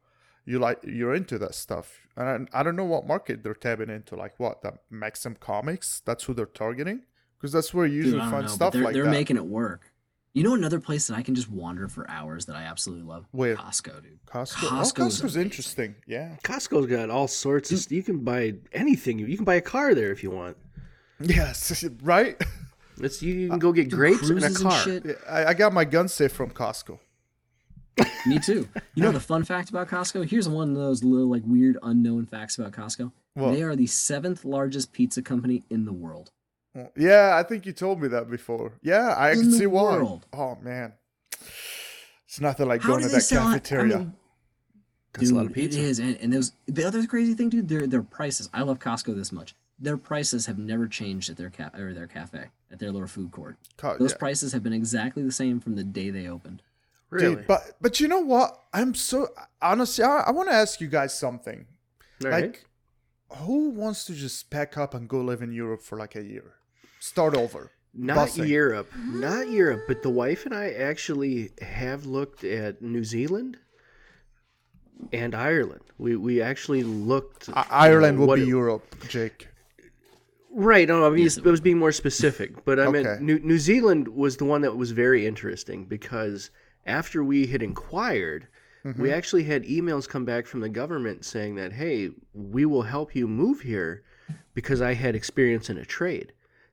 you 0.45 0.60
like 0.60 0.79
you're 0.84 1.13
into 1.13 1.38
that 1.39 1.55
stuff. 1.55 2.08
And 2.15 2.49
I, 2.53 2.62
I 2.62 2.63
don't 2.63 2.75
know 2.75 2.86
what 2.86 3.05
market 3.05 3.43
they're 3.43 3.53
tapping 3.53 3.89
into. 3.89 4.15
Like 4.15 4.39
what? 4.39 4.62
The 4.62 4.73
Maxim 4.89 5.36
Comics? 5.39 6.01
That's 6.05 6.23
who 6.23 6.34
they're 6.34 6.45
targeting? 6.45 7.03
Because 7.39 7.54
that's 7.54 7.73
where 7.73 7.86
you 7.86 7.97
usually 7.97 8.19
I 8.19 8.23
don't 8.23 8.32
find 8.32 8.45
know, 8.45 8.52
stuff 8.52 8.73
they're, 8.73 8.84
like 8.84 8.93
they're 8.93 9.06
that. 9.06 9.12
making 9.12 9.38
it 9.38 9.45
work. 9.45 9.91
You 10.34 10.43
know 10.43 10.54
another 10.54 10.80
place 10.80 11.08
that 11.08 11.15
I 11.15 11.23
can 11.23 11.34
just 11.36 11.49
wander 11.49 11.88
for 11.88 12.08
hours 12.10 12.45
that 12.45 12.56
I 12.56 12.63
absolutely 12.63 13.06
love? 13.06 13.25
Where? 13.32 13.56
Costco, 13.56 14.04
dude. 14.04 14.19
Costco. 14.25 14.63
oh, 14.65 14.69
Costco's 14.69 15.21
Costco's 15.21 15.38
interesting. 15.38 15.95
Yeah. 16.06 16.36
Costco's 16.43 16.86
got 16.86 17.10
all 17.10 17.28
sorts 17.28 17.71
of. 17.71 17.91
You 17.91 18.04
can 18.04 18.19
buy 18.19 18.54
anything. 18.71 19.19
You 19.19 19.36
can 19.36 19.45
buy 19.45 19.56
a 19.56 19.62
car 19.62 19.95
there 19.95 20.12
if 20.12 20.21
you 20.21 20.32
want. 20.32 20.58
Yes. 21.19 21.84
Right. 22.04 22.41
It's 23.02 23.21
you, 23.21 23.34
you 23.34 23.47
can 23.47 23.56
uh, 23.56 23.60
go 23.60 23.71
get 23.71 23.89
grapes 23.89 24.30
and 24.30 24.39
a 24.39 24.41
Cruises 24.41 24.62
car. 24.62 24.82
shit. 24.84 25.17
I, 25.30 25.45
I 25.45 25.54
got 25.54 25.71
my 25.71 25.86
gun 25.86 26.10
safe 26.10 26.34
from 26.34 26.52
Costco. 26.52 26.99
Me 28.25 28.39
too. 28.39 28.67
You 28.93 29.04
know 29.04 29.12
the 29.12 29.19
fun 29.32 29.43
fact 29.43 29.69
about 29.69 29.88
Costco? 29.88 30.30
Here's 30.30 30.47
one 30.49 30.69
of 30.71 30.75
those 30.75 31.04
little 31.04 31.30
like 31.30 31.43
weird 31.45 31.78
unknown 31.82 32.25
facts 32.25 32.58
about 32.58 32.71
Costco. 32.73 33.12
What? 33.34 33.52
They 33.52 33.63
are 33.63 33.75
the 33.75 33.88
seventh 33.88 34.43
largest 34.45 34.91
pizza 34.91 35.21
company 35.21 35.63
in 35.69 35.86
the 35.86 35.93
world. 35.93 36.32
Yeah, 36.96 37.36
I 37.36 37.44
think 37.44 37.65
you 37.65 37.74
told 37.74 38.02
me 38.02 38.08
that 38.10 38.30
before. 38.30 38.74
Yeah, 38.82 39.13
I 39.18 39.32
In 39.32 39.39
can 39.42 39.52
the 39.52 39.58
see 39.58 39.65
why. 39.68 40.20
Oh 40.34 40.58
man, 40.62 40.94
it's 42.26 42.39
nothing 42.42 42.68
like 42.68 42.82
How 42.82 42.89
going 42.89 43.02
to 43.02 43.08
they 43.08 43.15
that 43.15 43.22
sell? 43.22 43.48
I 43.48 43.54
cafeteria. 43.54 43.98
mean, 44.00 44.13
That's 45.13 45.32
a 45.32 45.36
lot 45.36 45.46
of 45.46 45.54
pizza. 45.54 45.80
It 45.80 45.84
is, 45.86 46.00
and, 46.00 46.18
and 46.22 46.34
those 46.34 46.52
the 46.68 46.86
other 46.86 47.06
crazy 47.08 47.34
thing, 47.34 47.50
dude. 47.50 47.68
Their 47.70 47.88
their 47.88 48.04
prices. 48.04 48.50
I 48.54 48.62
love 48.62 48.80
Costco 48.80 49.15
this 49.15 49.32
much. 49.32 49.56
Their 49.82 49.98
prices 49.98 50.46
have 50.46 50.58
never 50.60 50.88
changed 50.88 51.30
at 51.30 51.38
their 51.38 51.50
ca- 51.50 51.72
or 51.78 51.94
their 51.94 52.08
cafe 52.08 52.46
at 52.72 52.80
their 52.80 52.92
little 52.92 53.08
food 53.08 53.32
court. 53.32 53.56
Co- 53.78 53.98
Those 53.98 54.12
yeah. 54.12 54.18
prices 54.18 54.52
have 54.54 54.62
been 54.62 54.74
exactly 54.74 55.24
the 55.24 55.32
same 55.32 55.60
from 55.60 55.76
the 55.76 55.84
day 55.86 56.10
they 56.10 56.28
opened. 56.28 56.62
Really? 57.10 57.38
Dude, 57.38 57.48
but 57.48 57.78
but 57.82 58.00
you 58.00 58.08
know 58.08 58.20
what? 58.20 58.62
I'm 58.74 58.94
so 58.94 59.30
honestly. 59.62 60.04
I, 60.04 60.26
I 60.28 60.32
want 60.32 60.50
to 60.50 60.56
ask 60.56 60.80
you 60.82 60.88
guys 60.88 61.18
something. 61.18 61.65
All 62.24 62.30
right. 62.30 62.42
like, 62.44 62.65
who 63.39 63.70
wants 63.70 64.04
to 64.06 64.13
just 64.13 64.50
pack 64.50 64.78
up 64.78 64.94
and 64.94 65.08
go 65.08 65.22
live 65.22 65.42
in 65.42 65.54
Europe 65.54 65.82
for 65.82 65.98
like 65.98 66.15
a 66.15 66.24
year? 66.24 66.56
Start 67.00 67.36
over. 67.36 67.72
Not 67.94 68.30
Busing. 68.30 68.48
Europe, 68.48 68.92
not 69.08 69.50
Europe, 69.50 69.86
but 69.88 70.04
the 70.04 70.10
wife 70.12 70.46
and 70.46 70.54
I 70.54 70.70
actually 70.72 71.52
have 71.62 72.06
looked 72.06 72.44
at 72.44 72.82
New 72.84 73.04
Zealand 73.04 73.58
and 75.12 75.34
Ireland. 75.34 75.82
We 75.98 76.16
we 76.16 76.40
actually 76.42 76.84
looked. 76.84 77.50
I- 77.52 77.66
Ireland 77.72 78.20
you 78.20 78.22
know, 78.22 78.28
will 78.28 78.36
be 78.36 78.44
it- 78.44 78.48
Europe, 78.48 78.96
Jake. 79.08 79.48
Right. 80.52 80.88
No, 80.88 81.06
I 81.06 81.10
mean 81.10 81.24
Yes, 81.24 81.38
it 81.38 81.46
was 81.46 81.62
being 81.62 81.80
more 81.80 81.92
specific, 81.92 82.64
but 82.64 82.80
I 82.80 82.84
Okay. 82.86 83.02
meant 83.04 83.22
New, 83.22 83.40
New 83.40 83.58
Zealand 83.58 84.08
was 84.08 84.38
the 84.38 84.46
one 84.46 84.62
that 84.62 84.76
was 84.76 84.92
very 84.92 85.26
interesting 85.26 85.86
because 85.86 86.52
after 86.86 87.24
we 87.24 87.48
had 87.48 87.64
inquired, 87.64 88.48
Mm-hmm. 88.86 89.02
we 89.02 89.12
actually 89.12 89.44
had 89.44 89.64
emails 89.66 90.08
come 90.08 90.24
back 90.24 90.46
from 90.48 90.62
the 90.62 90.70
government 90.70 91.26
saying 91.26 91.56
that 91.56 91.74
hey, 91.74 92.12
we 92.34 92.66
will 92.66 92.84
help 92.84 93.14
you 93.16 93.28
move 93.28 93.60
here 93.62 94.04
because 94.54 94.80
I 94.82 94.94
had 94.94 95.16
experience 95.16 95.70
in 95.70 95.78
a 95.78 95.84
trade. 95.86 96.32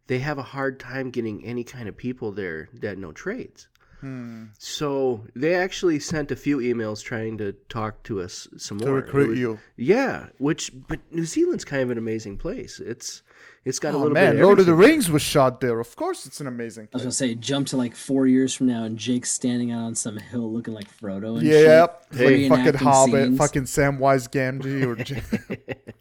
They 0.09 0.19
have 0.21 0.39
a 0.39 0.43
hard 0.43 0.79
time 0.79 1.11
getting 1.11 1.45
any 1.45 1.65
kind 1.65 1.89
of 1.89 1.97
people 1.97 2.33
there 2.33 2.69
that 2.75 2.99
know 2.99 3.13
trades. 3.13 3.69
Hmm. 4.01 4.45
So 4.59 5.25
they 5.35 5.55
actually 5.55 5.99
sent 6.01 6.31
a 6.31 6.37
few 6.37 6.59
emails 6.59 7.03
trying 7.03 7.39
to 7.39 7.53
talk 7.71 8.03
to 8.05 8.21
us 8.21 8.47
some 8.59 8.79
To 8.81 8.87
more. 8.87 8.99
It 8.99 9.07
recruit 9.07 9.29
was- 9.31 9.39
you. 9.39 9.59
Yeah, 9.77 10.27
which 10.39 10.71
but 10.87 11.01
New 11.11 11.25
Zealand's 11.25 11.65
kind 11.65 11.83
of 11.83 11.91
an 11.91 11.99
amazing 11.99 12.37
place. 12.37 12.79
It's 12.79 13.23
it's 13.65 13.81
got 13.81 13.95
a 13.95 13.97
Oh 13.97 14.01
little 14.03 14.13
man, 14.15 14.35
bit 14.35 14.41
of 14.43 14.47
Lord 14.47 14.61
of 14.61 14.67
the. 14.67 14.75
Rings 14.75 15.11
was 15.11 15.23
shot 15.23 15.61
there. 15.61 15.81
Of 15.81 15.97
course, 15.97 16.25
it's 16.27 16.41
an 16.41 16.47
amazing. 16.47 16.89
I 16.93 16.97
was 16.99 17.03
gonna 17.03 17.13
say, 17.13 17.35
jump 17.35 17.67
to 17.69 17.77
like 17.79 17.97
four 17.97 18.27
years 18.29 18.55
from 18.55 18.67
now, 18.69 18.85
and 18.85 18.97
Jake's 18.99 19.31
standing 19.33 19.73
out 19.73 19.81
on 19.87 19.95
some 19.97 20.19
hill 20.19 20.53
looking 20.53 20.75
like 20.75 20.87
Frodo. 21.01 21.39
And 21.39 21.47
Yeah, 21.47 21.87
shit, 22.13 22.49
fucking 22.51 22.75
Hobbit, 22.75 23.25
scenes. 23.25 23.39
fucking 23.39 23.63
Samwise 23.65 24.29
Gamgee, 24.31 24.87
or 24.87 24.95
J- 25.03 25.23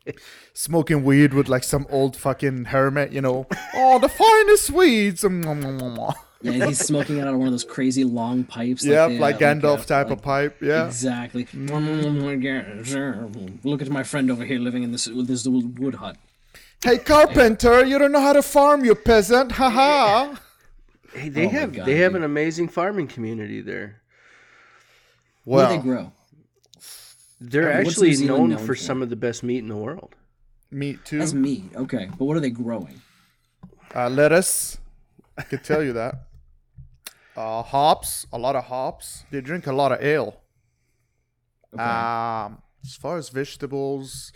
smoking 0.56 1.04
weed 1.04 1.36
with 1.36 1.48
like 1.48 1.63
some 1.63 1.86
old 1.91 2.15
fucking 2.15 2.65
hermit, 2.65 3.12
you 3.12 3.22
know. 3.22 3.46
Oh, 3.76 4.00
the 4.00 4.10
finest 4.10 4.72
weeds. 4.72 5.22
Mm, 5.24 5.44
mm, 5.44 5.80
mm. 5.80 6.13
Yeah, 6.41 6.68
he's 6.68 6.80
smoking 6.80 7.18
it 7.18 7.22
out 7.22 7.34
of 7.34 7.39
one 7.39 7.48
of 7.48 7.54
those 7.54 7.63
crazy 7.63 8.04
long 8.04 8.44
pipes. 8.44 8.86
Yep, 8.86 9.10
they, 9.10 9.20
like 9.20 9.36
uh, 9.38 9.39
Gandalf 9.39 9.82
uh, 9.82 9.84
type 9.84 10.10
like- 10.10 10.18
of 10.18 10.24
pipe. 10.24 10.62
Yeah. 10.62 10.86
Exactly. 10.86 11.48
Look 11.54 13.82
at 13.82 13.89
my 13.89 14.04
friend 14.04 14.30
over 14.32 14.46
here 14.46 14.60
living 14.60 14.84
in 14.84 14.91
this 14.91 15.08
with 15.08 15.28
this 15.28 15.46
wood 15.48 15.96
hut. 15.96 16.18
Hey, 16.84 16.98
carpenter, 17.00 17.84
you 17.84 17.98
don't 17.98 18.12
know 18.12 18.20
how 18.22 18.34
to 18.34 18.44
farm, 18.44 18.86
you 18.86 18.94
peasant. 18.96 19.54
Ha 19.54 19.70
ha. 19.70 20.39
Hey, 21.13 21.30
they 21.30 21.46
Oh 21.48 21.50
have 21.50 21.74
God, 21.74 21.86
they 21.88 21.96
have 21.98 22.13
an 22.13 22.24
amazing 22.24 22.68
farming 22.68 23.08
community 23.08 23.62
there. 23.62 24.02
What 25.46 25.70
do 25.70 25.78
they 25.78 25.82
grow? 25.82 26.12
They're 27.41 27.72
Uh, 27.72 27.78
what's 27.84 27.89
actually 28.02 28.28
known, 28.28 28.50
known 28.50 28.60
for 28.60 28.65
for? 28.68 28.76
some 28.76 29.02
of 29.02 29.10
the 29.10 29.15
best 29.15 29.41
meat 29.41 29.60
in 29.60 29.68
the 29.70 29.76
world. 29.76 30.13
Meat 30.76 31.04
too. 31.06 31.20
That's 31.20 31.34
meat. 31.34 31.72
Okay, 31.76 32.10
but 32.18 32.26
what 32.26 32.38
are 32.38 32.42
they 32.42 32.50
growing? 32.52 33.02
Uh, 33.96 34.10
lettuce. 34.10 34.78
I 35.38 35.44
could 35.44 35.64
tell 35.64 35.84
you 35.84 35.94
that. 35.94 36.16
Uh, 37.38 37.62
hops, 37.62 38.26
a 38.32 38.38
lot 38.38 38.56
of 38.56 38.64
hops. 38.64 39.26
They 39.30 39.42
drink 39.42 39.68
a 39.68 39.74
lot 39.74 39.92
of 39.92 40.02
ale. 40.02 40.40
Okay. 41.74 41.84
Um, 41.84 42.62
as 42.82 42.96
far 42.96 43.18
as 43.18 43.28
vegetables, 43.28 44.32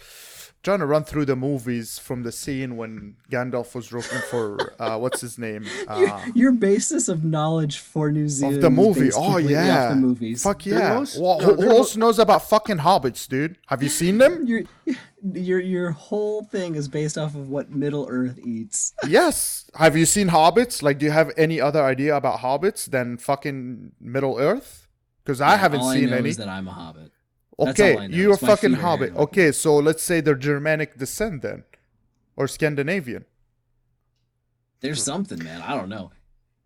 trying 0.61 0.79
to 0.79 0.85
run 0.85 1.03
through 1.05 1.23
the 1.25 1.35
movies 1.35 1.97
from 1.97 2.23
the 2.23 2.31
scene 2.31 2.75
when 2.75 3.15
Gandalf 3.31 3.73
was 3.75 3.91
looking 3.93 4.19
for 4.29 4.73
uh, 4.79 4.97
what's 4.97 5.21
his 5.21 5.37
name? 5.37 5.65
Uh, 5.87 6.21
Your 6.35 6.51
basis 6.51 7.07
of 7.09 7.23
knowledge 7.23 7.79
for 7.79 8.11
New 8.11 8.27
Zealand 8.29 8.57
of 8.57 8.61
the 8.61 8.69
movie. 8.69 9.05
based 9.05 9.17
Oh 9.19 9.37
yeah, 9.37 9.89
the 9.89 9.95
movies. 9.95 10.43
fuck 10.43 10.65
yeah. 10.65 10.95
most- 10.95 11.19
well, 11.19 11.39
no, 11.39 11.45
who, 11.55 11.61
who 11.61 11.69
else 11.71 11.95
knows 11.95 12.19
about 12.19 12.47
fucking 12.47 12.77
hobbits, 12.77 13.27
dude? 13.27 13.57
Have 13.67 13.81
you 13.81 13.89
seen 13.89 14.17
them? 14.17 14.45
Your 14.45 14.61
your 15.33 15.59
your 15.59 15.91
whole 15.91 16.43
thing 16.43 16.75
is 16.75 16.87
based 16.87 17.17
off 17.17 17.35
of 17.35 17.49
what 17.49 17.69
Middle 17.71 18.07
Earth 18.09 18.37
eats. 18.45 18.93
yes. 19.07 19.69
Have 19.75 19.95
you 19.97 20.05
seen 20.05 20.29
hobbits? 20.29 20.81
Like, 20.83 20.97
do 20.99 21.05
you 21.05 21.11
have 21.11 21.31
any 21.37 21.59
other 21.61 21.83
idea 21.83 22.15
about 22.15 22.39
hobbits 22.39 22.85
than 22.85 23.17
fucking 23.17 23.93
Middle 23.99 24.37
Earth? 24.37 24.87
Because 25.23 25.41
I 25.41 25.57
haven't 25.57 25.81
all 25.81 25.93
seen 25.93 26.07
I 26.07 26.11
know 26.11 26.17
any. 26.17 26.29
Is 26.29 26.37
that 26.37 26.47
I'm 26.49 26.67
a 26.67 26.71
hobbit. 26.71 27.11
That's 27.65 27.79
Okay, 27.79 27.93
all 27.95 27.99
I 28.01 28.07
know. 28.07 28.15
you're 28.17 28.33
a 28.33 28.37
fucking 28.37 28.71
feet 28.75 28.79
hobbit. 28.81 29.09
hairy. 29.11 29.21
Okay, 29.23 29.51
so 29.51 29.75
let's 29.77 30.03
say 30.03 30.21
they're 30.21 30.35
Germanic 30.35 30.97
descent 30.97 31.41
then, 31.41 31.63
or 32.35 32.47
Scandinavian. 32.47 33.25
There's 34.81 35.03
something, 35.03 35.43
man. 35.43 35.61
I 35.61 35.75
don't 35.75 35.89
know. 35.89 36.11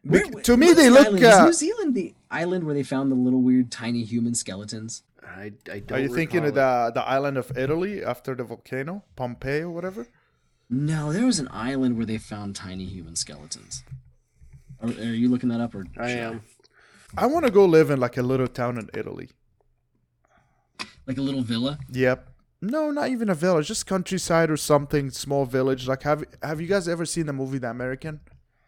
We- 0.06 0.29
to 0.43 0.58
me, 0.58 0.73
they 0.73 0.89
look, 0.89 1.08
island? 1.08 1.23
uh, 1.23 1.27
Is 1.29 1.45
New 1.45 1.53
Zealand 1.53 1.95
the 1.95 2.13
island 2.29 2.65
where 2.65 2.75
they 2.75 2.84
found 2.84 3.12
the 3.12 3.15
little 3.15 3.41
weird 3.41 3.71
tiny 3.71 4.03
human 4.03 4.36
skeletons? 4.36 5.03
I, 5.25 5.53
I 5.71 5.79
don't 5.79 5.93
Are 5.93 5.99
you 6.01 6.13
thinking 6.13 6.43
of 6.45 6.53
the 6.53 6.91
the 6.93 7.01
island 7.01 7.38
of 7.38 7.58
Italy 7.58 8.03
after 8.03 8.36
the 8.36 8.43
volcano, 8.43 9.03
Pompeii 9.15 9.62
or 9.62 9.71
whatever? 9.71 10.06
No, 10.69 11.13
there 11.13 11.25
was 11.25 11.39
an 11.39 11.47
island 11.51 11.95
where 11.97 12.06
they 12.06 12.17
found 12.17 12.56
tiny 12.56 12.86
human 12.86 13.15
skeletons. 13.15 13.84
Are, 14.82 14.89
are 14.89 15.15
you 15.21 15.29
looking 15.29 15.49
that 15.49 15.62
up 15.62 15.73
or? 15.73 15.86
I 15.97 16.10
am. 16.12 16.41
I 17.17 17.25
want 17.27 17.45
to 17.45 17.51
go 17.51 17.65
live 17.65 17.89
in 17.89 17.99
like 17.99 18.17
a 18.17 18.21
little 18.23 18.47
town 18.47 18.77
in 18.77 18.89
Italy. 18.93 19.29
Like 21.08 21.17
a 21.17 21.22
little 21.22 21.41
villa. 21.41 21.80
Yep. 21.91 22.30
No, 22.62 22.91
not 22.91 23.10
even 23.10 23.30
a 23.30 23.36
village, 23.36 23.67
just 23.67 23.86
countryside 23.86 24.50
or 24.50 24.56
something, 24.56 25.10
small 25.12 25.46
village. 25.46 25.88
Like 25.88 26.04
have 26.04 26.24
have 26.41 26.62
you 26.62 26.67
guys 26.67 26.88
ever 26.88 27.06
seen 27.06 27.26
the 27.26 27.34
movie 27.34 27.58
The 27.58 27.69
American 27.69 28.22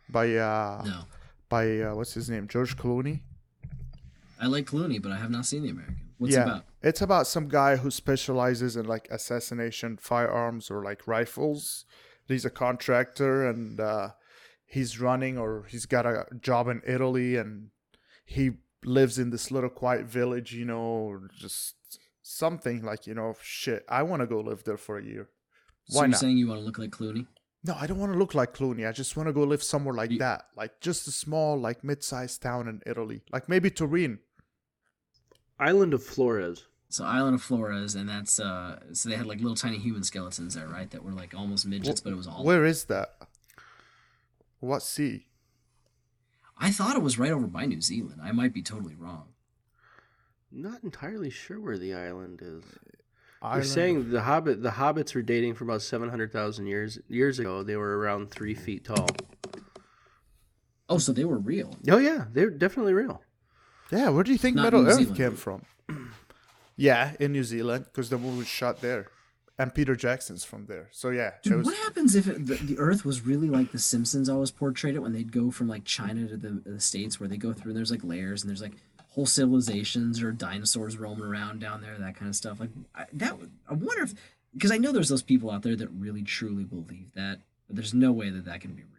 by 0.10 0.36
uh 0.36 0.84
No, 0.86 1.02
by 1.48 1.80
uh, 1.80 1.96
what's 1.96 2.14
his 2.14 2.30
name? 2.30 2.48
George 2.48 2.76
Clooney? 2.78 3.22
I 4.40 4.48
like 4.48 4.66
Clooney, 4.66 5.02
but 5.02 5.14
I 5.14 5.18
have 5.18 5.32
not 5.32 5.46
seen 5.46 5.64
the 5.64 5.70
American. 5.70 5.98
What's 6.18 6.34
yeah. 6.34 6.42
it 6.42 6.44
about? 6.44 6.66
It's 6.82 7.02
about 7.02 7.28
some 7.28 7.48
guy 7.48 7.78
who 7.78 7.90
specializes 7.90 8.76
in 8.76 8.86
like 8.86 9.08
assassination 9.10 9.98
firearms 9.98 10.70
or 10.70 10.84
like 10.84 11.08
rifles. 11.08 11.86
He's 12.28 12.44
a 12.44 12.50
contractor 12.50 13.48
and 13.48 13.80
uh 13.80 14.10
he's 14.66 15.00
running 15.00 15.38
or 15.38 15.66
he's 15.70 15.86
got 15.86 16.06
a 16.06 16.26
job 16.42 16.68
in 16.68 16.82
Italy 16.86 17.38
and 17.38 17.70
he 18.26 18.52
lives 18.84 19.18
in 19.18 19.30
this 19.30 19.52
little 19.52 19.70
quiet 19.70 20.06
village, 20.06 20.54
you 20.54 20.66
know, 20.66 21.20
just 21.38 21.76
something 22.28 22.82
like, 22.84 23.06
you 23.06 23.14
know, 23.14 23.36
shit, 23.42 23.86
I 23.88 24.02
want 24.02 24.22
to 24.22 24.28
go 24.28 24.40
live 24.40 24.64
there 24.64 24.78
for 24.78 24.98
a 24.98 25.04
year. 25.04 25.30
So 25.88 25.98
Why 25.98 26.04
you're 26.06 26.10
not? 26.10 26.20
saying 26.20 26.38
you 26.38 26.48
want 26.48 26.60
to 26.60 26.66
look 26.66 26.80
like 26.80 26.90
Clooney? 26.90 27.28
No, 27.64 27.76
I 27.80 27.86
don't 27.86 28.00
want 28.00 28.14
to 28.14 28.18
look 28.18 28.34
like 28.34 28.54
Clooney. 28.56 28.88
I 28.88 28.92
just 28.92 29.16
want 29.16 29.28
to 29.28 29.34
go 29.34 29.44
live 29.44 29.62
somewhere 29.62 29.94
like 29.94 30.10
You- 30.12 30.20
that. 30.20 30.48
Like 30.56 30.82
just 30.82 31.08
a 31.08 31.12
small, 31.12 31.60
like 31.60 31.84
mid-sized 31.84 32.42
town 32.42 32.68
in 32.68 32.82
Italy. 32.86 33.22
Like 33.32 33.48
maybe 33.48 33.70
Turin. 33.70 34.20
Island 35.60 35.94
of 35.94 36.04
Flores. 36.04 36.66
So 36.90 37.04
Island 37.06 37.36
of 37.36 37.42
Flores, 37.42 37.96
and 37.96 38.08
that's 38.10 38.40
uh, 38.40 38.80
so 38.94 39.10
they 39.10 39.16
had 39.16 39.26
like 39.26 39.40
little 39.40 39.56
tiny 39.56 39.78
human 39.78 40.04
skeletons 40.04 40.56
there, 40.56 40.68
right? 40.68 40.90
That 40.92 41.04
were 41.04 41.12
like 41.12 41.34
almost 41.34 41.66
midgets, 41.66 42.00
but 42.02 42.12
it 42.14 42.16
was 42.16 42.28
all. 42.28 42.44
Where 42.44 42.66
is 42.66 42.86
that? 42.86 43.16
What 44.60 44.82
sea? 44.82 45.28
I 46.58 46.72
thought 46.72 46.96
it 46.96 47.02
was 47.02 47.20
right 47.20 47.32
over 47.32 47.48
by 47.48 47.66
New 47.66 47.82
Zealand. 47.82 48.22
I 48.24 48.32
might 48.32 48.54
be 48.54 48.62
totally 48.62 48.96
wrong. 48.96 49.30
Not 50.56 50.84
entirely 50.84 51.30
sure 51.30 51.60
where 51.60 51.78
the 51.78 51.94
island 51.94 52.40
is. 52.42 52.64
You're 53.42 53.52
Island 53.52 53.66
saying 53.68 54.10
the 54.12 54.22
hobbit 54.22 54.64
the 54.64 54.70
hobbits 54.72 55.14
were 55.14 55.22
dating 55.22 55.54
for 55.56 55.66
about 55.66 55.82
seven 55.82 56.10
hundred 56.10 56.32
thousand 56.32 56.68
years 56.68 56.98
years 57.10 57.38
ago. 57.40 57.62
They 57.62 57.76
were 57.76 57.98
around 58.00 58.32
three 58.32 58.56
feet 58.56 58.86
tall. 58.86 59.08
Oh, 60.88 60.98
so 60.98 61.12
they 61.12 61.26
were 61.26 61.38
real. 61.38 61.76
Oh 61.90 61.98
yeah, 61.98 62.26
they're 62.32 62.50
definitely 62.50 62.94
real. 62.94 63.22
Yeah, 63.92 64.10
where 64.10 64.24
do 64.24 64.32
you 64.32 64.38
think 64.38 64.56
Not 64.56 64.64
Middle 64.64 64.84
New 64.84 64.90
Earth 64.90 64.98
Zealand. 64.98 65.18
came 65.18 65.36
from? 65.36 65.66
yeah, 66.76 67.14
in 67.20 67.32
New 67.34 67.44
Zealand, 67.44 67.86
because 67.86 68.10
the 68.10 68.18
movie 68.18 68.40
was 68.40 68.48
shot 68.48 68.82
there, 68.82 69.08
and 69.60 69.74
Peter 69.76 69.96
Jackson's 69.96 70.44
from 70.44 70.66
there. 70.68 70.90
So 70.92 71.10
yeah, 71.10 71.34
Dude, 71.44 71.58
was- 71.58 71.66
what 71.68 71.78
happens 71.78 72.16
if 72.16 72.28
it, 72.28 72.46
the, 72.48 72.56
the 72.56 72.78
Earth 72.80 73.04
was 73.06 73.22
really 73.26 73.50
like 73.50 73.72
The 73.72 73.80
Simpsons 73.80 74.30
always 74.30 74.52
portrayed 74.52 74.96
it 74.96 75.00
when 75.00 75.14
they'd 75.14 75.32
go 75.32 75.52
from 75.52 75.68
like 75.68 75.86
China 75.86 76.28
to 76.28 76.38
the, 76.38 76.62
the 76.66 76.80
states, 76.80 77.20
where 77.20 77.30
they 77.30 77.38
go 77.38 77.52
through 77.54 77.72
and 77.72 77.78
there's 77.78 77.92
like 77.92 78.04
layers 78.04 78.42
and 78.44 78.50
there's 78.50 78.62
like 78.62 78.74
whole 79.16 79.26
civilizations 79.26 80.22
or 80.22 80.32
dinosaurs 80.32 80.98
roaming 80.98 81.24
around 81.26 81.60
down 81.62 81.82
there, 81.82 81.98
that 81.98 82.16
kind 82.16 82.30
of 82.30 82.36
stuff. 82.36 82.60
Like 82.60 82.70
I, 82.94 83.06
that, 83.14 83.40
would- 83.40 83.52
I 83.70 83.74
wonder 83.74 84.04
if 84.04 84.14
because 84.54 84.72
I 84.72 84.78
know 84.78 84.92
there's 84.92 85.10
those 85.10 85.24
people 85.24 85.50
out 85.52 85.64
there 85.64 85.76
that 85.76 85.90
really 85.90 86.22
truly 86.24 86.64
believe 86.64 87.12
that, 87.16 87.40
but 87.68 87.76
there's 87.76 87.94
no 87.94 88.12
way 88.12 88.30
that 88.30 88.46
that 88.46 88.62
can 88.62 88.72
be 88.74 88.84
real. 88.84 88.92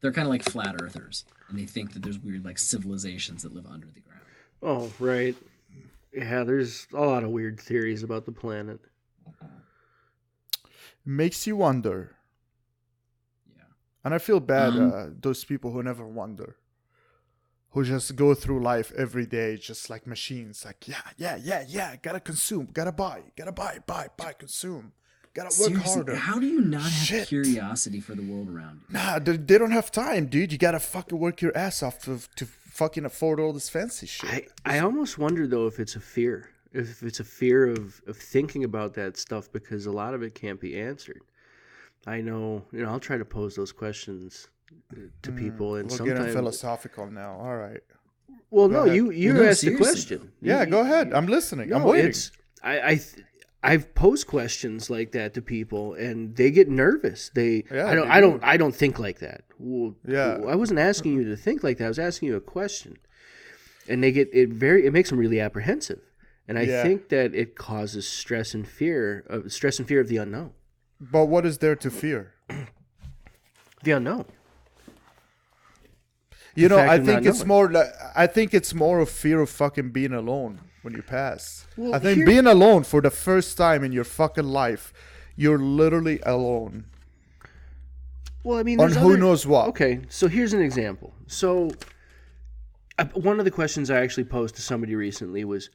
They're 0.00 0.12
kind 0.12 0.26
of 0.26 0.30
like 0.30 0.42
flat 0.44 0.76
earthers, 0.80 1.24
and 1.48 1.58
they 1.58 1.64
think 1.66 1.92
that 1.92 2.02
there's 2.02 2.18
weird 2.18 2.44
like 2.44 2.58
civilizations 2.58 3.42
that 3.42 3.52
live 3.54 3.66
under 3.66 3.86
the 3.88 4.00
ground. 4.00 4.20
Oh 4.62 4.92
right. 4.98 5.34
Yeah, 6.12 6.44
there's 6.44 6.86
a 6.94 7.00
lot 7.00 7.22
of 7.24 7.30
weird 7.30 7.60
theories 7.60 8.02
about 8.02 8.24
the 8.26 8.32
planet. 8.32 8.80
makes 11.04 11.46
you 11.46 11.56
wonder, 11.56 12.14
Yeah. 13.56 13.62
and 14.04 14.14
I 14.14 14.18
feel 14.18 14.40
bad 14.40 14.74
Um, 14.74 14.92
uh, 14.92 15.06
those 15.20 15.44
people 15.44 15.70
who 15.72 15.82
never 15.82 16.06
wonder, 16.06 16.56
who 17.78 17.84
just 17.84 18.16
go 18.16 18.34
through 18.34 18.60
life 18.62 18.92
every 18.96 19.26
day 19.26 19.56
just 19.56 19.88
like 19.90 20.06
machines. 20.06 20.64
Like 20.64 20.88
yeah, 20.88 20.96
yeah, 21.16 21.38
yeah, 21.42 21.64
yeah. 21.66 21.96
Gotta 21.96 22.20
consume, 22.20 22.68
gotta 22.72 22.92
buy, 22.92 23.22
gotta 23.36 23.52
buy, 23.52 23.78
buy, 23.86 24.08
buy, 24.16 24.32
consume. 24.32 24.92
Gotta 25.34 25.48
work 25.60 25.68
Seriously, 25.68 25.92
harder. 25.92 26.16
how 26.16 26.38
do 26.40 26.46
you 26.46 26.60
not 26.60 26.82
have 26.82 26.92
Shit. 26.92 27.28
curiosity 27.28 28.00
for 28.00 28.14
the 28.14 28.22
world 28.22 28.48
around 28.48 28.80
you? 28.88 28.94
Nah, 28.94 29.18
they, 29.20 29.36
they 29.36 29.58
don't 29.58 29.70
have 29.70 29.92
time, 29.92 30.26
dude. 30.26 30.50
You 30.50 30.58
gotta 30.58 30.80
fucking 30.80 31.18
work 31.18 31.40
your 31.40 31.56
ass 31.56 31.82
off 31.82 32.00
to 32.00 32.20
to 32.36 32.46
fucking 32.46 33.04
afford 33.04 33.38
all 33.40 33.52
this 33.52 33.68
fancy 33.68 34.06
shit. 34.06 34.50
I, 34.64 34.76
I 34.76 34.78
almost 34.80 35.18
wonder 35.18 35.46
though 35.46 35.66
if 35.66 35.78
it's 35.78 35.96
a 35.96 36.00
fear. 36.00 36.50
If 36.72 37.02
it's 37.02 37.20
a 37.20 37.24
fear 37.24 37.66
of, 37.66 38.02
of 38.06 38.16
thinking 38.16 38.62
about 38.64 38.94
that 38.94 39.16
stuff 39.16 39.50
because 39.50 39.86
a 39.86 39.90
lot 39.92 40.12
of 40.14 40.22
it 40.22 40.34
can't 40.34 40.60
be 40.60 40.78
answered. 40.78 41.22
I 42.06 42.20
know, 42.20 42.64
you 42.72 42.82
know, 42.82 42.90
I'll 42.90 43.00
try 43.00 43.16
to 43.16 43.24
pose 43.24 43.54
those 43.56 43.72
questions 43.72 44.48
uh, 44.92 44.96
to 45.22 45.32
people, 45.32 45.76
and 45.76 45.90
We're 45.90 45.96
sometimes 45.96 46.18
getting 46.20 46.34
philosophical 46.34 47.10
now. 47.10 47.32
All 47.40 47.56
right. 47.56 47.80
Well, 48.50 48.68
Go 48.68 48.74
no, 48.74 48.82
ahead. 48.84 48.96
you 48.96 49.10
you 49.10 49.34
Well, 49.34 49.42
no, 49.44 49.48
asked 49.50 49.62
the 49.62 49.76
question. 49.76 50.32
Yeah, 50.40 50.62
You- 50.64 50.70
go 50.70 50.80
ahead. 50.80 51.12
I'm 51.12 51.26
listening. 51.26 51.72
I'm 51.72 51.82
No, 51.82 51.88
waiting. 51.88 52.10
it's 52.10 52.32
I 52.62 52.80
I 52.92 52.94
th- 52.96 53.24
I've 53.62 53.92
posed 53.94 54.26
questions 54.28 54.88
like 54.88 55.10
that 55.12 55.34
to 55.34 55.42
people, 55.42 55.94
and 55.94 56.34
they 56.36 56.50
get 56.50 56.68
nervous. 56.68 57.30
They 57.34 57.64
Yeah, 57.70 57.86
I 57.88 57.94
don't 57.94 58.08
I 58.10 58.20
don't 58.20 58.40
do. 58.40 58.46
I 58.46 58.56
don't 58.56 58.74
think 58.74 58.98
like 58.98 59.18
that. 59.18 59.42
Well, 59.58 59.96
Yeah. 60.06 60.38
I 60.48 60.54
wasn't 60.54 60.78
asking 60.80 61.14
you 61.14 61.24
to 61.28 61.36
think 61.36 61.62
like 61.64 61.76
that. 61.78 61.86
I 61.86 61.88
was 61.88 61.98
asking 61.98 62.28
you 62.28 62.36
a 62.36 62.40
question, 62.40 62.96
and 63.88 64.02
they 64.02 64.12
get 64.12 64.28
it 64.32 64.50
very. 64.50 64.86
It 64.86 64.92
makes 64.92 65.10
them 65.10 65.18
really 65.18 65.40
apprehensive, 65.40 66.00
and 66.46 66.56
I 66.58 66.62
Yeah. 66.62 66.82
think 66.84 67.08
that 67.08 67.34
it 67.34 67.56
causes 67.56 68.06
stress 68.08 68.54
and 68.54 68.66
fear 68.66 69.24
of 69.28 69.52
stress 69.52 69.78
and 69.80 69.86
fear 69.88 70.00
of 70.00 70.08
the 70.08 70.18
unknown. 70.18 70.52
But 71.00 71.26
what 71.26 71.44
is 71.44 71.58
there 71.58 71.76
to 71.76 71.90
fear? 71.90 72.32
The 73.84 73.90
unknown. 73.92 74.24
You 76.58 76.68
know, 76.68 76.78
I 76.78 76.98
think 76.98 77.24
it's 77.24 77.38
knowing. 77.38 77.48
more 77.48 77.70
like 77.70 77.86
I 78.16 78.26
think 78.26 78.52
it's 78.52 78.74
more 78.74 78.98
of 79.00 79.08
fear 79.08 79.40
of 79.40 79.48
fucking 79.50 79.90
being 79.90 80.12
alone 80.12 80.60
when 80.82 80.92
you 80.94 81.02
pass. 81.02 81.66
Well, 81.76 81.94
I 81.94 81.98
think 82.00 82.16
here- 82.18 82.26
being 82.26 82.46
alone 82.46 82.82
for 82.84 83.00
the 83.00 83.10
first 83.10 83.56
time 83.56 83.84
in 83.84 83.92
your 83.92 84.04
fucking 84.04 84.44
life, 84.44 84.92
you're 85.36 85.58
literally 85.58 86.18
alone. 86.24 86.86
Well, 88.44 88.58
I 88.58 88.62
mean, 88.62 88.80
On 88.80 88.90
who 88.90 89.10
other- 89.10 89.18
knows 89.18 89.46
what. 89.46 89.68
Okay, 89.68 90.00
so 90.08 90.26
here's 90.28 90.52
an 90.52 90.60
example. 90.62 91.14
So, 91.26 91.70
uh, 92.98 93.04
one 93.14 93.38
of 93.38 93.44
the 93.44 93.50
questions 93.50 93.90
I 93.90 94.00
actually 94.00 94.24
posed 94.24 94.56
to 94.56 94.62
somebody 94.62 94.94
recently 94.94 95.44
was, 95.44 95.70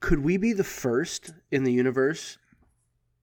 could 0.00 0.18
we 0.20 0.36
be 0.36 0.52
the 0.52 0.64
first 0.64 1.32
in 1.50 1.64
the 1.64 1.72
universe 1.72 2.38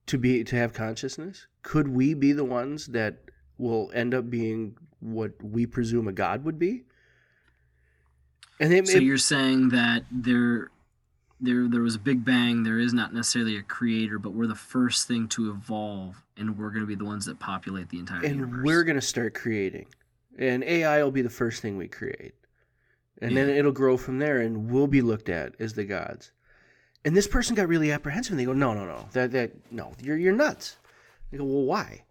to 0.06 0.18
be 0.18 0.42
to 0.44 0.56
have 0.56 0.72
consciousness? 0.72 1.46
Could 1.62 1.88
we 1.88 2.14
be 2.14 2.32
the 2.32 2.44
ones 2.44 2.86
that 2.86 3.18
will 3.60 3.90
end 3.94 4.14
up 4.14 4.30
being 4.30 4.76
what 5.00 5.32
we 5.42 5.66
presume 5.66 6.08
a 6.08 6.12
god 6.12 6.44
would 6.44 6.58
be? 6.58 6.84
And 8.58 8.72
it, 8.72 8.88
So 8.88 8.98
it- 8.98 9.02
you're 9.04 9.18
saying 9.18 9.70
that 9.70 10.04
there, 10.10 10.70
there, 11.40 11.68
there 11.68 11.80
was 11.80 11.94
a 11.94 11.98
big 11.98 12.24
bang. 12.24 12.62
There 12.62 12.78
is 12.78 12.92
not 12.92 13.14
necessarily 13.14 13.56
a 13.56 13.62
creator, 13.62 14.18
but 14.18 14.30
we're 14.32 14.46
the 14.46 14.54
first 14.54 15.06
thing 15.08 15.28
to 15.28 15.50
evolve, 15.50 16.22
and 16.36 16.58
we're 16.58 16.70
going 16.70 16.82
to 16.82 16.86
be 16.86 16.94
the 16.94 17.04
ones 17.04 17.24
that 17.26 17.38
populate 17.38 17.88
the 17.88 17.98
entire 17.98 18.18
universe. 18.22 18.30
and 18.30 18.40
universe. 18.40 18.64
we're 18.66 18.84
going 18.84 18.96
to 19.00 19.06
start 19.06 19.34
creating 19.34 19.86
and 20.38 20.62
ai 20.64 21.02
will 21.02 21.10
be 21.10 21.22
the 21.22 21.28
first 21.28 21.60
thing 21.60 21.76
we 21.76 21.88
create 21.88 22.32
and 23.20 23.36
then 23.36 23.48
it'll 23.50 23.72
grow 23.72 23.96
from 23.96 24.18
there 24.20 24.38
and 24.38 24.70
we'll 24.70 24.86
be 24.86 25.02
looked 25.02 25.28
at 25.28 25.54
as 25.60 25.74
the 25.74 25.84
gods 25.84 26.30
and 27.04 27.14
this 27.16 27.26
person 27.26 27.54
got 27.56 27.68
really 27.68 27.90
apprehensive 27.92 28.30
and 28.32 28.40
they 28.40 28.44
go 28.44 28.52
no 28.54 28.72
no 28.72 28.86
no 28.86 29.06
that 29.12 29.32
that 29.32 29.50
no 29.72 29.92
you're 30.00 30.16
you're 30.16 30.32
nuts 30.32 30.76
they 31.30 31.36
go 31.36 31.44
well 31.44 31.64
why 31.64 32.02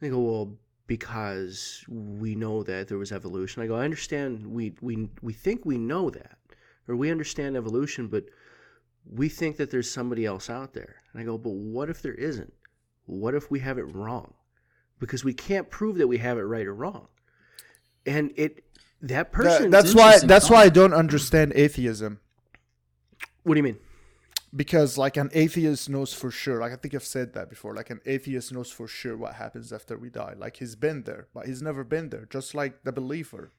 they 0.00 0.08
go 0.08 0.18
well 0.20 0.56
because 0.86 1.84
we 1.88 2.34
know 2.34 2.62
that 2.64 2.88
there 2.88 2.98
was 2.98 3.12
evolution. 3.12 3.62
I 3.62 3.66
go 3.66 3.76
i 3.76 3.84
understand 3.84 4.46
we 4.46 4.74
we 4.80 5.08
we 5.22 5.32
think 5.32 5.64
we 5.64 5.78
know 5.78 6.10
that 6.10 6.36
or 6.88 6.96
we 6.96 7.10
understand 7.10 7.56
evolution 7.56 8.08
but 8.08 8.24
we 9.08 9.28
think 9.28 9.56
that 9.56 9.70
there's 9.70 9.90
somebody 9.90 10.26
else 10.26 10.50
out 10.50 10.72
there. 10.74 10.96
And 11.12 11.22
i 11.22 11.24
go 11.24 11.38
but 11.38 11.52
what 11.52 11.88
if 11.90 12.02
there 12.02 12.14
isn't? 12.14 12.52
What 13.06 13.34
if 13.34 13.50
we 13.50 13.60
have 13.60 13.78
it 13.78 13.94
wrong? 13.94 14.34
Because 14.98 15.24
we 15.24 15.32
can't 15.32 15.70
prove 15.70 15.96
that 15.98 16.06
we 16.06 16.18
have 16.18 16.38
it 16.38 16.42
right 16.42 16.66
or 16.66 16.74
wrong. 16.74 17.08
And 18.06 18.32
it 18.36 18.64
that 19.02 19.08
That- 19.10 19.32
person 19.32 19.70
that's 19.70 19.94
why 19.94 20.18
that's 20.18 20.50
why 20.50 20.62
I 20.62 20.68
don't 20.68 20.92
understand 20.94 21.52
atheism. 21.54 22.20
what 23.44 23.54
do 23.54 23.58
you 23.58 23.62
mean 23.64 23.78
Because 24.54 24.98
like 24.98 25.16
an 25.16 25.30
atheist 25.32 25.88
knows 25.88 26.12
for 26.12 26.30
sure, 26.30 26.60
like 26.60 26.72
I 26.72 26.76
think 26.76 26.94
I've 26.94 27.04
said 27.04 27.34
that 27.34 27.48
before, 27.48 27.74
like 27.74 27.90
an 27.90 28.00
atheist 28.04 28.52
knows 28.52 28.70
for 28.70 28.88
sure 28.88 29.16
what 29.16 29.34
happens 29.34 29.72
after 29.72 29.96
we 29.96 30.10
die. 30.10 30.34
Like 30.36 30.56
he's 30.56 30.74
been 30.74 31.04
there, 31.04 31.28
but 31.32 31.46
he's 31.46 31.62
never 31.62 31.84
been 31.84 32.08
there. 32.10 32.26
Just 32.28 32.54
like 32.54 32.82
the 32.82 32.92
believer. 32.92 33.52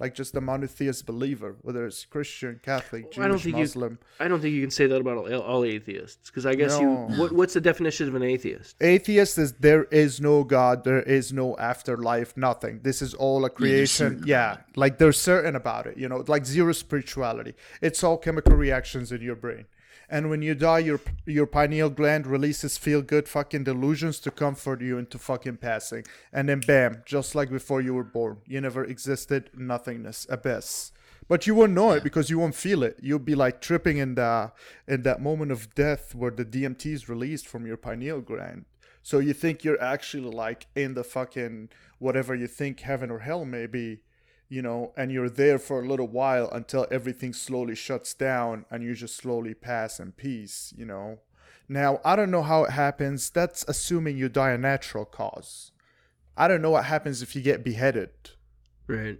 Like 0.00 0.12
just 0.12 0.32
the 0.32 0.40
monotheist 0.40 1.06
believer, 1.06 1.54
whether 1.62 1.86
it's 1.86 2.04
Christian, 2.04 2.58
Catholic, 2.64 3.14
I 3.16 3.28
don't 3.28 3.38
Jewish, 3.38 3.42
think 3.44 3.56
Muslim. 3.58 3.92
you. 3.92 4.24
I 4.24 4.26
don't 4.26 4.40
think 4.40 4.52
you 4.52 4.60
can 4.60 4.72
say 4.72 4.88
that 4.88 5.00
about 5.00 5.18
all, 5.18 5.40
all 5.40 5.64
atheists, 5.64 6.30
because 6.30 6.44
I 6.46 6.56
guess 6.56 6.80
you. 6.80 6.88
What, 6.90 7.30
what's 7.30 7.54
the 7.54 7.60
definition 7.60 8.08
of 8.08 8.16
an 8.16 8.24
atheist? 8.24 8.74
Atheist 8.80 9.38
is 9.38 9.52
there 9.52 9.84
is 9.84 10.20
no 10.20 10.42
God, 10.42 10.82
there 10.82 11.00
is 11.00 11.32
no 11.32 11.56
afterlife, 11.58 12.36
nothing. 12.36 12.80
This 12.82 13.02
is 13.02 13.14
all 13.14 13.44
a 13.44 13.50
creation. 13.50 14.24
Yeah, 14.26 14.56
like 14.74 14.98
they're 14.98 15.12
certain 15.12 15.54
about 15.54 15.86
it, 15.86 15.96
you 15.96 16.08
know, 16.08 16.24
like 16.26 16.44
zero 16.44 16.72
spirituality. 16.72 17.54
It's 17.80 18.02
all 18.02 18.18
chemical 18.18 18.56
reactions 18.56 19.12
in 19.12 19.22
your 19.22 19.36
brain. 19.36 19.66
And 20.08 20.30
when 20.30 20.42
you 20.42 20.54
die, 20.54 20.80
your 20.80 21.00
your 21.26 21.46
pineal 21.46 21.90
gland 21.90 22.26
releases 22.26 22.76
feel 22.78 23.02
good 23.02 23.28
fucking 23.28 23.64
delusions 23.64 24.20
to 24.20 24.30
comfort 24.30 24.80
you 24.80 24.98
into 24.98 25.18
fucking 25.18 25.58
passing. 25.58 26.04
And 26.32 26.48
then 26.48 26.60
bam, 26.60 27.02
just 27.06 27.34
like 27.34 27.50
before 27.50 27.80
you 27.80 27.94
were 27.94 28.04
born, 28.04 28.38
you 28.46 28.60
never 28.60 28.84
existed, 28.84 29.50
nothingness, 29.54 30.26
abyss. 30.28 30.92
But 31.26 31.46
you 31.46 31.54
won't 31.54 31.72
know 31.72 31.92
it 31.92 32.04
because 32.04 32.28
you 32.28 32.38
won't 32.38 32.54
feel 32.54 32.82
it. 32.82 32.98
You'll 33.00 33.18
be 33.18 33.34
like 33.34 33.60
tripping 33.60 33.96
in 33.96 34.14
the 34.14 34.52
in 34.86 35.02
that 35.02 35.22
moment 35.22 35.52
of 35.52 35.74
death 35.74 36.14
where 36.14 36.30
the 36.30 36.44
DMT 36.44 36.86
is 36.86 37.08
released 37.08 37.46
from 37.46 37.66
your 37.66 37.78
pineal 37.78 38.20
gland. 38.20 38.66
So 39.02 39.18
you 39.18 39.32
think 39.32 39.64
you're 39.64 39.80
actually 39.82 40.30
like 40.30 40.66
in 40.74 40.94
the 40.94 41.04
fucking 41.04 41.70
whatever 41.98 42.34
you 42.34 42.46
think 42.46 42.80
heaven 42.80 43.10
or 43.10 43.20
hell 43.20 43.44
may 43.44 43.66
be, 43.66 44.00
you 44.48 44.62
know, 44.62 44.92
and 44.96 45.10
you're 45.10 45.30
there 45.30 45.58
for 45.58 45.82
a 45.82 45.88
little 45.88 46.08
while 46.08 46.48
until 46.50 46.86
everything 46.90 47.32
slowly 47.32 47.74
shuts 47.74 48.14
down 48.14 48.64
and 48.70 48.82
you 48.82 48.94
just 48.94 49.16
slowly 49.16 49.54
pass 49.54 49.98
in 49.98 50.12
peace, 50.12 50.72
you 50.76 50.84
know. 50.84 51.18
Now, 51.68 52.00
I 52.04 52.14
don't 52.16 52.30
know 52.30 52.42
how 52.42 52.64
it 52.64 52.70
happens. 52.70 53.30
That's 53.30 53.64
assuming 53.66 54.18
you 54.18 54.28
die 54.28 54.52
a 54.52 54.58
natural 54.58 55.04
cause. 55.04 55.72
I 56.36 56.48
don't 56.48 56.62
know 56.62 56.70
what 56.70 56.84
happens 56.84 57.22
if 57.22 57.34
you 57.34 57.42
get 57.42 57.64
beheaded. 57.64 58.10
Right. 58.86 59.18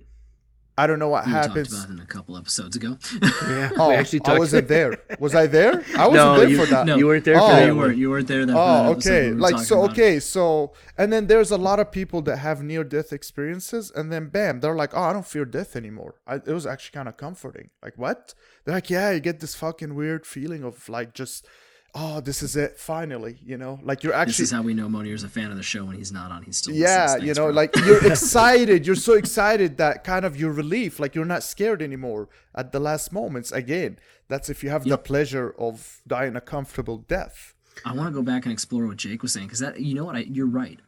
I 0.77 0.89
don't 0.89 0.99
know 0.99 1.09
what 1.09 1.25
we 1.25 1.33
talked 1.33 1.47
about 1.57 1.91
it 1.91 2.01
a 2.03 2.07
couple 2.07 2.37
episodes 2.37 2.75
ago. 2.75 2.99
Yeah. 3.23 3.71
Oh, 3.79 3.91
we 3.91 3.95
actually 3.95 4.23
I 4.25 4.39
wasn't 4.39 4.67
there. 4.67 4.99
Was 5.21 5.33
I 5.35 5.47
there? 5.47 5.85
I 5.97 6.09
wasn't 6.09 6.15
no, 6.15 6.41
there 6.41 6.49
you, 6.49 6.59
for 6.59 6.67
that. 6.67 6.87
No. 6.87 6.97
you 6.97 7.07
weren't 7.07 7.25
there 7.25 7.37
Oh. 7.39 7.47
for 7.47 7.53
that 7.55 7.67
you 7.67 7.77
weren't. 7.77 7.97
You 7.99 8.11
weren't 8.11 8.27
there. 8.27 8.45
That, 8.45 8.57
Oh, 8.57 8.93
okay. 8.95 9.31
we 9.31 9.37
Like 9.39 9.59
so, 9.61 9.85
about. 9.85 9.91
okay, 9.93 10.19
so 10.19 10.73
and 10.99 11.13
then 11.13 11.29
there's 11.29 11.53
a 11.53 11.57
lot 11.57 11.79
of 11.79 11.93
people 11.93 12.23
that 12.23 12.39
have 12.39 12.63
near 12.65 12.83
death 12.83 13.13
experiences, 13.13 13.93
and 13.95 14.13
then 14.13 14.29
bam, 14.29 14.61
they're 14.61 14.75
like, 14.75 14.93
"Oh, 14.97 15.03
I 15.03 15.13
don't 15.13 15.27
fear 15.27 15.45
death 15.45 15.77
anymore." 15.77 16.17
I, 16.27 16.37
it 16.37 16.49
was 16.49 16.67
actually 16.67 16.95
kind 16.99 17.09
of 17.09 17.17
comforting. 17.17 17.71
Like, 17.83 17.97
what? 17.97 18.35
They're 18.65 18.75
like, 18.75 18.91
"Yeah, 18.91 19.13
you 19.13 19.21
get 19.21 19.39
this 19.41 19.55
fucking 19.55 19.95
weird 19.95 20.27
feeling 20.27 20.65
of 20.65 20.89
like 20.89 21.15
just, 21.15 21.47
oh, 21.95 22.21
this 22.21 22.43
is 22.43 22.57
it, 22.57 22.79
finally." 22.79 23.39
You 23.45 23.57
know, 23.57 23.79
like 23.83 24.03
you're 24.03 24.13
actually. 24.13 24.33
This 24.33 24.41
is 24.41 24.51
how 24.51 24.63
we 24.63 24.75
know 24.75 24.89
Monier's 24.89 25.25
a 25.25 25.29
fan 25.29 25.51
of 25.51 25.57
the 25.57 25.63
show 25.63 25.85
when 25.85 25.97
he's 25.97 26.13
not 26.13 26.31
on. 26.31 26.43
He's 26.43 26.59
still 26.59 26.75
yeah 26.75 27.05
listens. 27.05 27.25
you 27.25 27.35
know 27.35 27.47
bro. 27.47 27.55
like 27.55 27.77
you're 27.77 28.07
excited 28.13 28.87
you're 28.87 28.95
so 28.95 29.15
excited 29.15 29.77
that 29.79 30.05
kind 30.05 30.25
of 30.25 30.37
your 30.37 30.53
relief 30.53 30.99
like 30.99 31.15
you're 31.15 31.25
not 31.25 31.43
scared 31.43 31.81
anymore 31.83 32.29
at 32.55 32.73
the 32.73 32.81
last 32.81 33.13
moments 33.13 33.51
again 33.53 33.99
that's 34.29 34.49
if 34.49 34.63
you 34.63 34.71
have 34.71 34.85
the 34.85 34.99
pleasure 34.99 35.55
of 35.59 36.01
dying 36.07 36.37
a 36.37 36.41
comfortable 36.41 36.99
death 36.99 37.55
I 37.85 37.93
want 37.93 38.09
to 38.09 38.15
go 38.15 38.23
back 38.23 38.45
and 38.45 38.53
explore 38.53 38.87
what 38.87 38.97
Jake 38.97 39.23
was 39.23 39.33
saying 39.33 39.47
because 39.47 39.59
that 39.61 39.81
you 39.81 39.95
know 39.95 40.05
what 40.05 40.17
I 40.17 40.21
you're 40.21 40.47
right. 40.47 40.79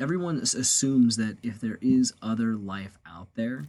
Everyone 0.00 0.38
assumes 0.38 1.16
that 1.16 1.36
if 1.42 1.60
there 1.60 1.78
is 1.82 2.14
other 2.22 2.56
life 2.56 2.98
out 3.06 3.28
there, 3.34 3.66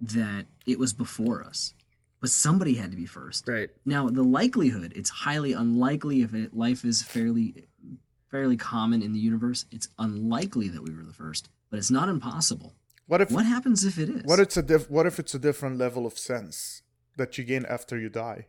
that 0.00 0.46
it 0.66 0.78
was 0.78 0.92
before 0.92 1.42
us, 1.42 1.74
but 2.20 2.30
somebody 2.30 2.74
had 2.74 2.90
to 2.90 2.96
be 2.96 3.06
first. 3.06 3.46
Right. 3.48 3.70
Now 3.84 4.08
the 4.08 4.22
likelihood 4.22 4.92
it's 4.96 5.10
highly 5.10 5.52
unlikely 5.52 6.22
if 6.22 6.34
it, 6.34 6.54
life 6.56 6.84
is 6.84 7.02
fairly 7.02 7.66
fairly 8.30 8.56
common 8.56 9.02
in 9.02 9.12
the 9.12 9.20
universe. 9.20 9.64
It's 9.70 9.88
unlikely 9.98 10.68
that 10.68 10.82
we 10.82 10.94
were 10.94 11.04
the 11.04 11.12
first, 11.12 11.48
but 11.70 11.78
it's 11.78 11.90
not 11.90 12.08
impossible. 12.08 12.74
what 13.06 13.20
if 13.22 13.30
What 13.30 13.46
happens 13.46 13.84
if 13.84 13.98
it 13.98 14.08
is? 14.10 14.24
what 14.24 14.38
it's 14.40 14.56
a 14.56 14.62
diff- 14.62 14.90
what 14.90 15.06
if 15.06 15.18
it's 15.18 15.34
a 15.34 15.38
different 15.38 15.78
level 15.78 16.04
of 16.06 16.18
sense 16.18 16.82
that 17.16 17.38
you 17.38 17.44
gain 17.44 17.64
after 17.66 17.98
you 17.98 18.08
die 18.10 18.46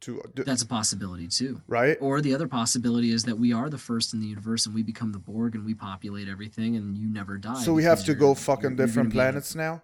to 0.00 0.22
That's 0.34 0.62
a 0.62 0.66
possibility 0.66 1.28
too. 1.28 1.60
right 1.66 1.96
Or 2.00 2.20
the 2.20 2.34
other 2.34 2.48
possibility 2.48 3.10
is 3.10 3.24
that 3.24 3.38
we 3.38 3.52
are 3.52 3.68
the 3.70 3.78
first 3.78 4.12
in 4.14 4.20
the 4.20 4.26
universe 4.26 4.66
and 4.66 4.74
we 4.74 4.82
become 4.82 5.12
the 5.12 5.18
Borg 5.18 5.54
and 5.54 5.64
we 5.64 5.74
populate 5.74 6.28
everything 6.28 6.76
and 6.76 6.96
you 6.98 7.08
never 7.08 7.38
die. 7.38 7.62
so 7.62 7.72
we 7.74 7.84
have 7.84 8.04
to 8.04 8.14
go 8.14 8.34
fucking 8.34 8.76
different 8.76 9.10
gonna 9.10 9.14
be 9.14 9.18
in 9.18 9.20
a- 9.20 9.30
planets 9.32 9.54
now 9.54 9.82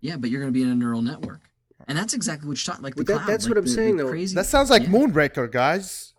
yeah, 0.00 0.16
but 0.16 0.30
you're 0.30 0.40
going 0.40 0.52
to 0.52 0.56
be 0.56 0.62
in 0.62 0.68
a 0.68 0.76
neural 0.76 1.02
network. 1.02 1.50
And 1.86 1.96
that's 1.96 2.12
exactly 2.14 2.48
what 2.48 2.58
you're 2.58 2.72
talking 2.72 2.82
like 2.82 2.94
the 2.96 3.04
that- 3.04 3.16
cloud, 3.18 3.28
that's 3.28 3.44
like 3.44 3.50
what 3.50 3.58
I'm 3.58 3.64
the- 3.64 3.70
the 3.70 3.74
saying, 3.74 3.96
though. 3.98 4.08
Crazy, 4.10 4.34
that 4.34 4.46
sounds 4.46 4.70
like 4.70 4.82
yeah. 4.82 4.88
moonraker 4.88 5.50
guys 5.50 6.14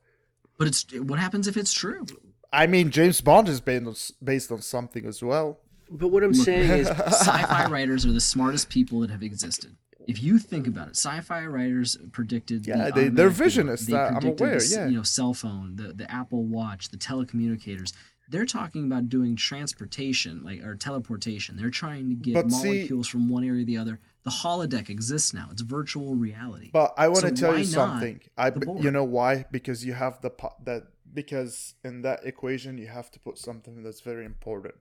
But 0.57 0.67
it's 0.67 0.85
what 0.93 1.19
happens 1.19 1.47
if 1.47 1.57
it's 1.57 1.73
true? 1.73 2.05
i 2.51 2.65
mean 2.65 2.89
james 2.89 3.21
bond 3.21 3.47
is 3.47 3.61
based 3.61 3.85
on, 3.85 3.95
based 4.25 4.51
on 4.51 4.61
something 4.61 5.05
as 5.05 5.21
well 5.21 5.59
But 5.91 6.07
what 6.09 6.23
I'm 6.23 6.33
saying 6.33 6.69
is, 6.71 6.87
Sci-fi 7.23 7.65
writers 7.69 8.05
are 8.05 8.11
the 8.11 8.21
smartest 8.21 8.69
people 8.69 8.99
that 9.01 9.09
have 9.09 9.21
existed. 9.23 9.75
If 10.07 10.23
you 10.23 10.39
think 10.39 10.65
about 10.67 10.87
it, 10.87 10.95
sci-fi 10.97 11.45
writers 11.45 11.97
predicted. 12.11 12.63
the 12.63 12.69
Yeah, 12.69 12.75
they- 12.77 12.83
automatic 13.09 13.13
they're 13.15 13.29
visionists, 13.31 13.85
They 13.87 13.95
I'm 13.97 14.13
predicted 14.13 14.47
aware, 14.47 14.59
the 14.59 14.65
yeah. 14.75 14.87
You 14.87 14.97
know, 14.97 15.03
cell 15.03 15.33
phone, 15.33 15.75
the 15.75 15.93
the 15.93 16.09
Apple 16.11 16.43
Watch, 16.45 16.89
the 16.89 16.97
telecommunicators. 16.97 17.93
They're 18.31 18.45
talking 18.45 18.85
about 18.85 19.09
doing 19.09 19.35
transportation, 19.35 20.43
like 20.43 20.63
or 20.63 20.75
teleportation. 20.75 21.57
They're 21.57 21.69
trying 21.69 22.09
to 22.09 22.15
get 22.15 22.33
But 22.35 22.51
see- 22.51 22.67
molecules 22.67 23.07
from 23.07 23.29
one 23.29 23.43
area 23.43 23.61
to 23.61 23.65
the 23.65 23.77
other. 23.77 23.99
The 24.29 24.35
holodeck 24.47 24.89
exists 24.89 25.33
now. 25.33 25.47
It's 25.51 25.61
virtual 25.61 26.15
reality. 26.15 26.69
But 26.71 26.93
I 26.97 27.07
want 27.07 27.21
to 27.21 27.35
So 27.35 27.47
tell 27.47 27.57
you 27.57 27.63
something. 27.65 28.21
I 28.37 28.49
the 28.49 28.59
b- 28.59 28.65
Borg? 28.65 28.83
you 28.83 28.91
know 28.91 29.03
why? 29.03 29.45
Because 29.51 29.85
you 29.85 29.93
have 29.93 30.21
the 30.21 30.29
po- 30.29 30.55
that 30.63 30.83
because 31.13 31.73
in 31.83 32.01
that 32.03 32.19
equation 32.23 32.77
you 32.77 32.87
have 32.87 33.09
to 33.11 33.19
put 33.19 33.37
something 33.37 33.83
that's 33.83 34.01
very 34.01 34.25
important. 34.25 34.75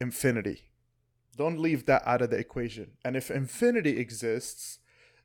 Infinity. 0.00 0.62
Don't 1.36 1.58
leave 1.58 1.84
that 1.86 2.02
out 2.06 2.22
of 2.22 2.30
the 2.30 2.38
equation. 2.38 2.92
And 3.04 3.14
if 3.16 3.30
infinity 3.30 3.98
exists, 3.98 4.78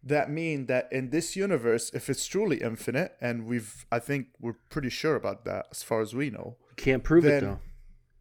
that 0.04 0.30
mean 0.30 0.66
that 0.66 0.92
in 0.92 1.10
this 1.10 1.36
universe, 1.36 1.90
if 1.94 2.10
it's 2.10 2.26
truly 2.26 2.58
infinite, 2.58 3.16
and 3.22 3.46
we've, 3.46 3.86
I 3.92 4.00
think 4.00 4.28
we're 4.40 4.58
pretty 4.70 4.90
sure 4.90 5.16
about 5.16 5.46
that 5.46 5.68
as 5.72 5.84
far 5.84 6.02
as 6.02 6.14
we 6.14 6.30
know. 6.30 6.58
Can't 6.76 7.04
prove 7.04 7.24
it 7.26 7.30
Then- 7.30 7.44
though. 7.44 7.60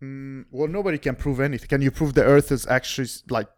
Mm, 0.02 0.46
well, 0.50 0.66
nobody 0.68 0.96
can 0.96 1.14
prove 1.14 1.40
anything. 1.40 1.68
Can 1.68 1.82
you 1.82 1.90
prove 1.90 2.14
the 2.14 2.24
Earth 2.24 2.50
is 2.52 2.66
actually 2.66 3.08
like, 3.28 3.48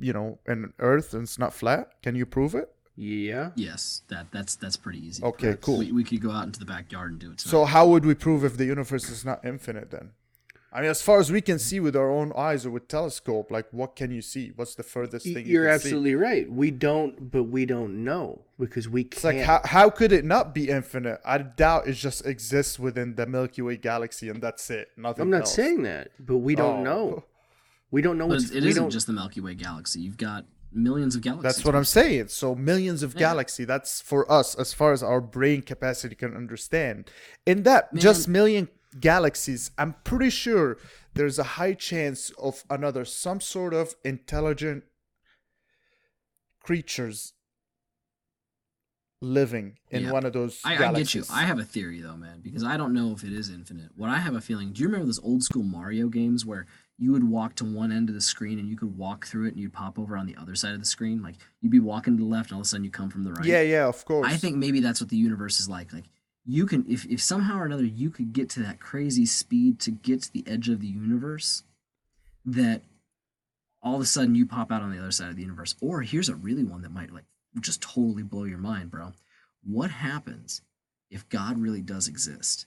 you 0.00 0.12
know, 0.12 0.38
an 0.46 0.72
Earth 0.78 1.14
and 1.14 1.22
it's 1.24 1.38
not 1.38 1.52
flat? 1.54 1.90
Can 2.02 2.14
you 2.14 2.26
prove 2.26 2.54
it? 2.54 2.68
Yeah. 2.94 3.50
Yes, 3.54 4.02
that 4.08 4.26
that's 4.32 4.54
that's 4.56 4.76
pretty 4.76 5.04
easy. 5.06 5.22
Okay, 5.22 5.56
cool. 5.60 5.78
We, 5.78 5.92
we 5.92 6.04
could 6.04 6.20
go 6.20 6.30
out 6.30 6.44
into 6.44 6.60
the 6.60 6.66
backyard 6.66 7.10
and 7.12 7.20
do 7.20 7.30
it. 7.32 7.38
Tonight. 7.38 7.50
So 7.50 7.64
how 7.64 7.86
would 7.88 8.04
we 8.04 8.14
prove 8.14 8.44
if 8.44 8.56
the 8.56 8.66
universe 8.66 9.08
is 9.08 9.24
not 9.24 9.44
infinite 9.44 9.90
then? 9.90 10.10
I 10.74 10.80
mean, 10.80 10.88
as 10.90 11.02
far 11.02 11.20
as 11.20 11.30
we 11.30 11.42
can 11.42 11.58
see 11.58 11.80
with 11.80 11.94
our 11.94 12.10
own 12.10 12.32
eyes 12.34 12.64
or 12.64 12.70
with 12.70 12.88
telescope, 12.88 13.50
like 13.50 13.66
what 13.72 13.94
can 13.94 14.10
you 14.10 14.22
see? 14.22 14.52
What's 14.56 14.74
the 14.74 14.82
furthest 14.82 15.26
thing 15.26 15.44
you 15.46 15.52
You're 15.52 15.66
can 15.66 15.74
absolutely 15.74 16.14
right. 16.14 16.50
We 16.50 16.70
don't, 16.70 17.30
but 17.30 17.44
we 17.44 17.66
don't 17.66 18.04
know 18.04 18.42
because 18.58 18.88
we 18.88 19.04
can't. 19.04 19.36
like 19.36 19.44
how 19.46 19.60
how 19.64 19.90
could 19.90 20.12
it 20.12 20.24
not 20.24 20.54
be 20.54 20.68
infinite? 20.70 21.20
I 21.26 21.38
doubt 21.38 21.88
it 21.88 21.92
just 21.94 22.24
exists 22.26 22.78
within 22.78 23.16
the 23.16 23.26
Milky 23.26 23.60
Way 23.62 23.76
galaxy 23.76 24.28
and 24.30 24.42
that's 24.42 24.68
it. 24.70 24.88
Nothing. 24.96 25.22
I'm 25.22 25.30
not 25.30 25.40
else. 25.42 25.54
saying 25.54 25.82
that, 25.82 26.10
but 26.18 26.38
we 26.38 26.54
don't 26.54 26.80
Oh. 26.80 26.82
know. 26.84 27.24
We 27.92 28.02
don't 28.02 28.18
know 28.18 28.26
but 28.26 28.34
what's. 28.34 28.44
it's, 28.46 28.52
it 28.54 28.62
we 28.64 28.70
isn't 28.70 28.82
don't, 28.82 28.90
just 28.90 29.06
the 29.06 29.12
Milky 29.12 29.40
Way 29.40 29.54
galaxy. 29.54 30.00
You've 30.00 30.16
got 30.16 30.46
millions 30.72 31.14
of 31.14 31.20
galaxies. 31.22 31.42
That's 31.56 31.64
what 31.64 31.76
I'm 31.76 31.84
saying. 31.84 32.28
So 32.28 32.54
millions 32.54 33.02
of 33.02 33.12
Yeah. 33.14 33.20
galaxy. 33.20 33.64
That's 33.64 34.00
for 34.00 34.30
us 34.32 34.54
as 34.54 34.72
far 34.72 34.92
as 34.92 35.02
our 35.02 35.20
brain 35.20 35.62
capacity 35.62 36.14
can 36.16 36.34
understand. 36.34 37.10
In 37.46 37.62
that 37.64 37.92
Man. 37.92 38.00
just 38.00 38.26
million 38.26 38.68
galaxies, 38.98 39.70
I'm 39.76 39.94
pretty 40.04 40.30
sure 40.30 40.78
there's 41.14 41.38
a 41.38 41.44
high 41.44 41.74
chance 41.74 42.30
of 42.38 42.64
another 42.70 43.04
some 43.04 43.40
sort 43.40 43.74
of 43.74 43.94
intelligent 44.02 44.84
creatures 46.60 47.34
living 49.20 49.78
in 49.90 50.04
Yeah. 50.04 50.12
one 50.12 50.24
of 50.26 50.32
those 50.32 50.60
I, 50.64 50.74
I 50.84 50.92
get 50.94 51.14
you. 51.14 51.24
I 51.30 51.42
have 51.42 51.58
a 51.58 51.64
theory 51.64 52.00
though, 52.00 52.16
man, 52.16 52.40
because 52.42 52.64
I 52.64 52.76
don't 52.76 52.92
know 52.92 53.12
if 53.12 53.22
it 53.22 53.32
is 53.32 53.50
infinite. 53.50 53.90
What 53.94 54.10
I 54.10 54.18
have 54.18 54.34
a 54.34 54.40
feeling. 54.40 54.72
Do 54.72 54.80
you 54.80 54.88
remember 54.88 55.06
those 55.06 55.20
old 55.22 55.42
school 55.44 55.62
Mario 55.62 56.08
games 56.08 56.44
where 56.44 56.66
you 56.98 57.12
would 57.12 57.28
walk 57.28 57.54
to 57.56 57.64
one 57.64 57.90
end 57.90 58.08
of 58.08 58.14
the 58.14 58.20
screen 58.20 58.58
and 58.58 58.68
you 58.68 58.76
could 58.76 58.96
walk 58.96 59.26
through 59.26 59.46
it 59.46 59.54
and 59.54 59.58
you'd 59.58 59.72
pop 59.72 59.98
over 59.98 60.16
on 60.16 60.26
the 60.26 60.36
other 60.36 60.54
side 60.54 60.74
of 60.74 60.80
the 60.80 60.86
screen? 60.86 61.22
Like 61.22 61.36
you'd 61.60 61.72
be 61.72 61.80
walking 61.80 62.16
to 62.16 62.22
the 62.22 62.28
left 62.28 62.50
and 62.50 62.56
all 62.56 62.60
of 62.60 62.66
a 62.66 62.68
sudden 62.68 62.84
you 62.84 62.90
come 62.90 63.10
from 63.10 63.24
the 63.24 63.32
right. 63.32 63.44
Yeah, 63.44 63.62
yeah, 63.62 63.86
of 63.86 64.04
course. 64.04 64.28
I 64.30 64.36
think 64.36 64.56
maybe 64.56 64.80
that's 64.80 65.00
what 65.00 65.10
the 65.10 65.16
universe 65.16 65.58
is 65.58 65.68
like. 65.68 65.92
Like 65.92 66.04
you 66.44 66.66
can, 66.66 66.84
if 66.88 67.04
if 67.06 67.22
somehow 67.22 67.58
or 67.58 67.64
another 67.64 67.84
you 67.84 68.10
could 68.10 68.32
get 68.32 68.48
to 68.50 68.60
that 68.60 68.80
crazy 68.80 69.26
speed 69.26 69.80
to 69.80 69.90
get 69.90 70.22
to 70.22 70.32
the 70.32 70.44
edge 70.46 70.68
of 70.68 70.80
the 70.80 70.86
universe, 70.86 71.62
that 72.44 72.82
all 73.82 73.96
of 73.96 74.00
a 74.00 74.06
sudden 74.06 74.34
you 74.34 74.46
pop 74.46 74.70
out 74.70 74.82
on 74.82 74.92
the 74.92 74.98
other 74.98 75.10
side 75.10 75.30
of 75.30 75.36
the 75.36 75.42
universe. 75.42 75.74
Or 75.80 76.02
here's 76.02 76.28
a 76.28 76.34
really 76.34 76.64
one 76.64 76.82
that 76.82 76.92
might 76.92 77.12
like 77.12 77.24
just 77.60 77.82
totally 77.82 78.22
blow 78.22 78.44
your 78.44 78.58
mind, 78.58 78.90
bro. 78.90 79.12
What 79.64 79.90
happens 79.90 80.62
if 81.10 81.28
God 81.28 81.58
really 81.58 81.82
does 81.82 82.08
exist 82.08 82.66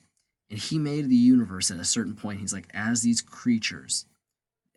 and 0.50 0.60
He 0.60 0.78
made 0.78 1.10
the 1.10 1.16
universe 1.16 1.72
at 1.72 1.80
a 1.80 1.86
certain 1.86 2.16
point? 2.16 2.40
He's 2.40 2.54
like, 2.54 2.68
as 2.74 3.02
these 3.02 3.22
creatures, 3.22 4.06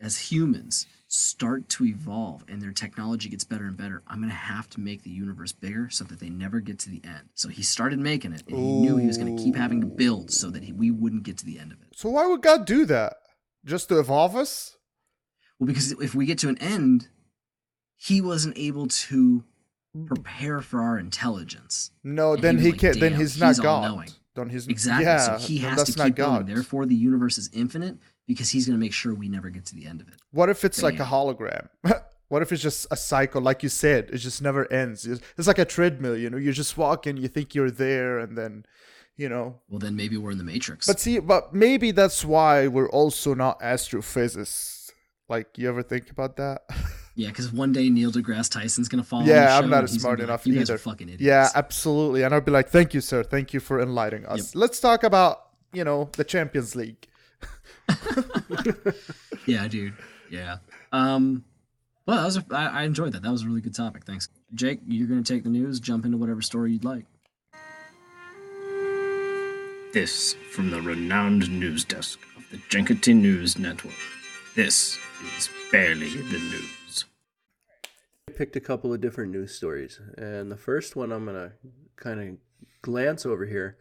as 0.01 0.31
humans 0.33 0.87
start 1.11 1.69
to 1.71 1.87
evolve 1.87 2.45
and 2.49 2.61
their 2.61 2.73
technology 2.73 3.29
gets 3.29 3.45
better 3.45 3.65
and 3.65 3.77
better, 3.77 4.03
I'm 4.07 4.19
going 4.19 4.29
to 4.31 4.35
have 4.37 4.69
to 4.71 4.81
make 4.81 5.03
the 5.03 5.11
universe 5.11 5.53
bigger 5.53 5.89
so 5.91 6.05
that 6.05 6.21
they 6.21 6.29
never 6.29 6.61
get 6.61 6.79
to 6.81 6.91
the 6.91 7.01
end. 7.05 7.31
So 7.35 7.49
he 7.49 7.63
started 7.63 7.99
making 7.99 8.33
it 8.33 8.43
and 8.47 8.57
he 8.57 8.63
knew 8.63 8.97
he 8.99 9.07
was 9.07 9.17
going 9.17 9.35
to 9.35 9.43
keep 9.43 9.57
having 9.57 9.81
to 9.81 9.87
build 9.87 10.31
so 10.31 10.51
that 10.51 10.63
he, 10.65 10.73
we 10.73 10.91
wouldn't 10.91 11.23
get 11.23 11.39
to 11.39 11.47
the 11.47 11.59
end 11.59 11.73
of 11.73 11.81
it. 11.83 11.89
So 11.97 12.11
why 12.11 12.27
would 12.27 12.43
God 12.43 12.67
do 12.67 12.85
that? 12.87 13.15
Just 13.65 13.89
to 13.89 13.99
evolve 13.99 14.37
us? 14.37 14.77
Well, 15.59 15.67
because 15.67 15.93
if 15.93 16.15
we 16.15 16.27
get 16.27 16.39
to 16.41 16.49
an 16.49 16.59
end, 16.59 17.09
he 17.97 18.21
wasn't 18.21 18.57
able 18.59 18.87
to 18.87 19.45
prepare 20.07 20.61
for 20.61 20.83
our 20.83 20.99
intelligence. 20.99 21.91
No, 22.05 22.35
And 22.35 22.43
then 22.43 22.59
he 22.59 22.65
he 22.67 22.71
like, 22.73 22.81
can't. 22.81 23.01
then 23.01 23.15
he's 23.15 23.41
not 23.41 23.49
he's 23.49 23.61
God. 23.61 24.13
Then 24.35 24.51
he's 24.51 24.69
Exactly. 24.69 25.05
Yeah, 25.07 25.39
so 25.39 25.47
he 25.47 25.59
has 25.59 25.83
to 25.85 26.05
keep 26.05 26.15
going. 26.15 26.47
Therefore, 26.47 26.87
the 26.87 26.95
universe 26.95 27.39
is 27.39 27.51
infinite 27.53 27.97
because 28.29 28.51
he's 28.51 28.67
going 28.67 28.79
to 28.79 28.81
make 28.81 28.93
sure 28.93 29.15
we 29.15 29.29
never 29.29 29.49
get 29.49 29.65
to 29.67 29.75
the 29.75 29.87
end 29.87 30.01
of 30.01 30.09
it. 30.09 30.15
What 30.31 30.51
if 30.51 30.65
it's 30.65 30.83
like 30.83 31.01
a 31.01 31.05
hologram? 31.05 31.69
what 32.29 32.43
if 32.43 32.53
it's 32.53 32.63
just 32.63 32.87
a 32.91 32.97
cycle, 32.97 33.41
like 33.41 33.63
you 33.63 33.71
said, 33.71 34.11
it 34.13 34.19
just 34.19 34.43
never 34.43 34.71
ends? 34.71 35.07
It's 35.07 35.49
like 35.49 35.59
a 35.59 35.65
treadmill, 35.65 36.17
you 36.17 36.29
know. 36.29 36.37
You 36.37 36.53
just 36.53 36.77
walk 36.77 37.07
and 37.07 37.19
you 37.19 37.27
think 37.27 37.55
you're 37.55 37.71
there, 37.71 38.19
and 38.19 38.37
then, 38.37 38.67
you 39.17 39.31
know. 39.31 39.61
Well, 39.69 39.79
then 39.79 39.97
maybe 39.97 40.19
we're 40.19 40.31
in 40.31 40.39
the 40.39 40.45
Matrix. 40.45 40.87
But 40.87 41.01
see, 41.01 41.19
but 41.19 41.55
maybe 41.55 41.91
that's 41.91 42.23
why 42.25 42.69
we're 42.69 42.91
also 42.91 43.35
not 43.35 43.59
astrophysicists. 43.61 44.91
Like, 45.31 45.57
you 45.57 45.69
ever 45.69 45.83
think 45.83 46.11
about 46.11 46.37
that? 46.37 46.63
yeah, 47.15 47.29
because 47.29 47.51
one 47.51 47.73
day 47.73 47.89
Neil 47.89 48.13
deGrasse 48.13 48.51
Tyson's 48.51 48.89
going 48.89 49.03
to 49.03 49.09
fall. 49.09 49.21
on 49.21 49.27
yeah, 49.27 49.57
I'm 49.57 49.71
not 49.71 49.89
smart 49.89 50.19
gonna 50.19 50.29
enough 50.29 50.41
like, 50.41 50.53
you 50.53 50.59
guys 50.59 50.71
are 50.71 50.77
fucking 50.77 51.09
idiots. 51.09 51.23
Yeah, 51.23 51.49
absolutely. 51.55 52.25
And 52.25 52.35
I'll 52.35 52.43
be 52.43 52.53
like, 52.53 52.69
"Thank 52.69 52.93
you, 52.93 53.01
sir. 53.01 53.23
Thank 53.23 53.55
you 53.55 53.61
for 53.61 53.81
enlightening 53.81 54.27
us." 54.27 54.55
Let's 54.55 54.81
talk 54.81 55.03
about, 55.03 55.49
you 55.73 55.85
know, 55.85 56.11
the 56.13 56.25
Champions 56.25 56.77
League. 56.77 57.09
yeah, 59.47 59.69
dude. 59.69 59.95
Yeah. 60.31 60.59
Um. 60.93 61.45
Well, 62.07 62.17
that 62.17 62.25
was 62.25 62.37
a, 62.39 62.45
I, 62.53 62.67
I 62.67 62.83
enjoyed 62.85 63.13
that. 63.13 63.23
That 63.23 63.31
was 63.31 63.43
a 63.43 63.47
really 63.47 63.61
good 63.61 63.75
topic. 63.75 64.05
Thanks, 64.05 64.29
Jake. 64.55 64.81
You're 64.87 65.07
going 65.07 65.23
to 65.23 65.35
take 65.35 65.43
the 65.43 65.51
news, 65.51 65.79
jump 65.79 66.07
into 66.07 66.17
whatever 66.17 66.41
story 66.41 66.73
you'd 66.73 66.85
like. 66.85 67.05
This 69.93 70.35
from 70.53 70.71
the 70.71 70.81
renowned 70.81 71.51
news 71.51 71.85
desk 71.85 72.19
of 72.37 72.45
the 72.51 72.57
Jenkity 72.71 73.15
News 73.15 73.59
Network. 73.59 73.93
This 74.57 74.99
is 75.37 75.51
barely 75.71 76.09
the 76.09 76.39
news. 76.39 77.05
I 78.29 78.33
picked 78.33 78.57
a 78.57 78.61
couple 78.61 78.93
of 78.93 79.01
different 79.01 79.33
news 79.33 79.55
stories, 79.55 80.01
and 80.17 80.51
the 80.51 80.57
first 80.57 80.97
one 80.97 81.13
I'm 81.13 81.27
gonna 81.27 81.53
kind 81.97 82.21
of 82.21 82.37
glance 82.83 83.25
over 83.27 83.47
here. 83.47 83.77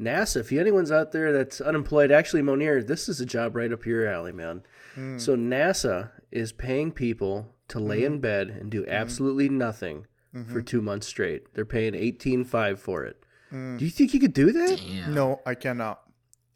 NASA. 0.00 0.36
If 0.40 0.52
anyone's 0.52 0.92
out 0.92 1.12
there 1.12 1.32
that's 1.32 1.60
unemployed, 1.60 2.10
actually, 2.10 2.42
Monier, 2.42 2.82
this 2.82 3.08
is 3.08 3.20
a 3.20 3.26
job 3.26 3.56
right 3.56 3.72
up 3.72 3.86
your 3.86 4.06
alley, 4.06 4.32
man. 4.32 4.62
Hmm. 4.94 5.18
So 5.18 5.36
NASA 5.36 6.10
is 6.30 6.52
paying 6.52 6.92
people 6.92 7.54
to 7.68 7.78
lay 7.78 8.04
in 8.04 8.14
hmm. 8.14 8.20
bed 8.20 8.48
and 8.48 8.70
do 8.70 8.82
hmm. 8.84 8.90
absolutely 8.90 9.48
nothing 9.48 10.06
for 10.46 10.62
two 10.62 10.80
months 10.80 11.08
straight. 11.08 11.52
They're 11.54 11.64
paying 11.64 11.96
eighteen 11.96 12.44
five 12.44 12.80
for 12.80 13.04
it. 13.04 13.20
Do 13.50 13.84
you 13.84 13.90
think 13.90 14.14
you 14.14 14.20
could 14.20 14.34
do 14.34 14.52
that? 14.52 14.80
Yeah. 14.80 15.08
No, 15.08 15.40
I 15.44 15.54
cannot. 15.54 16.00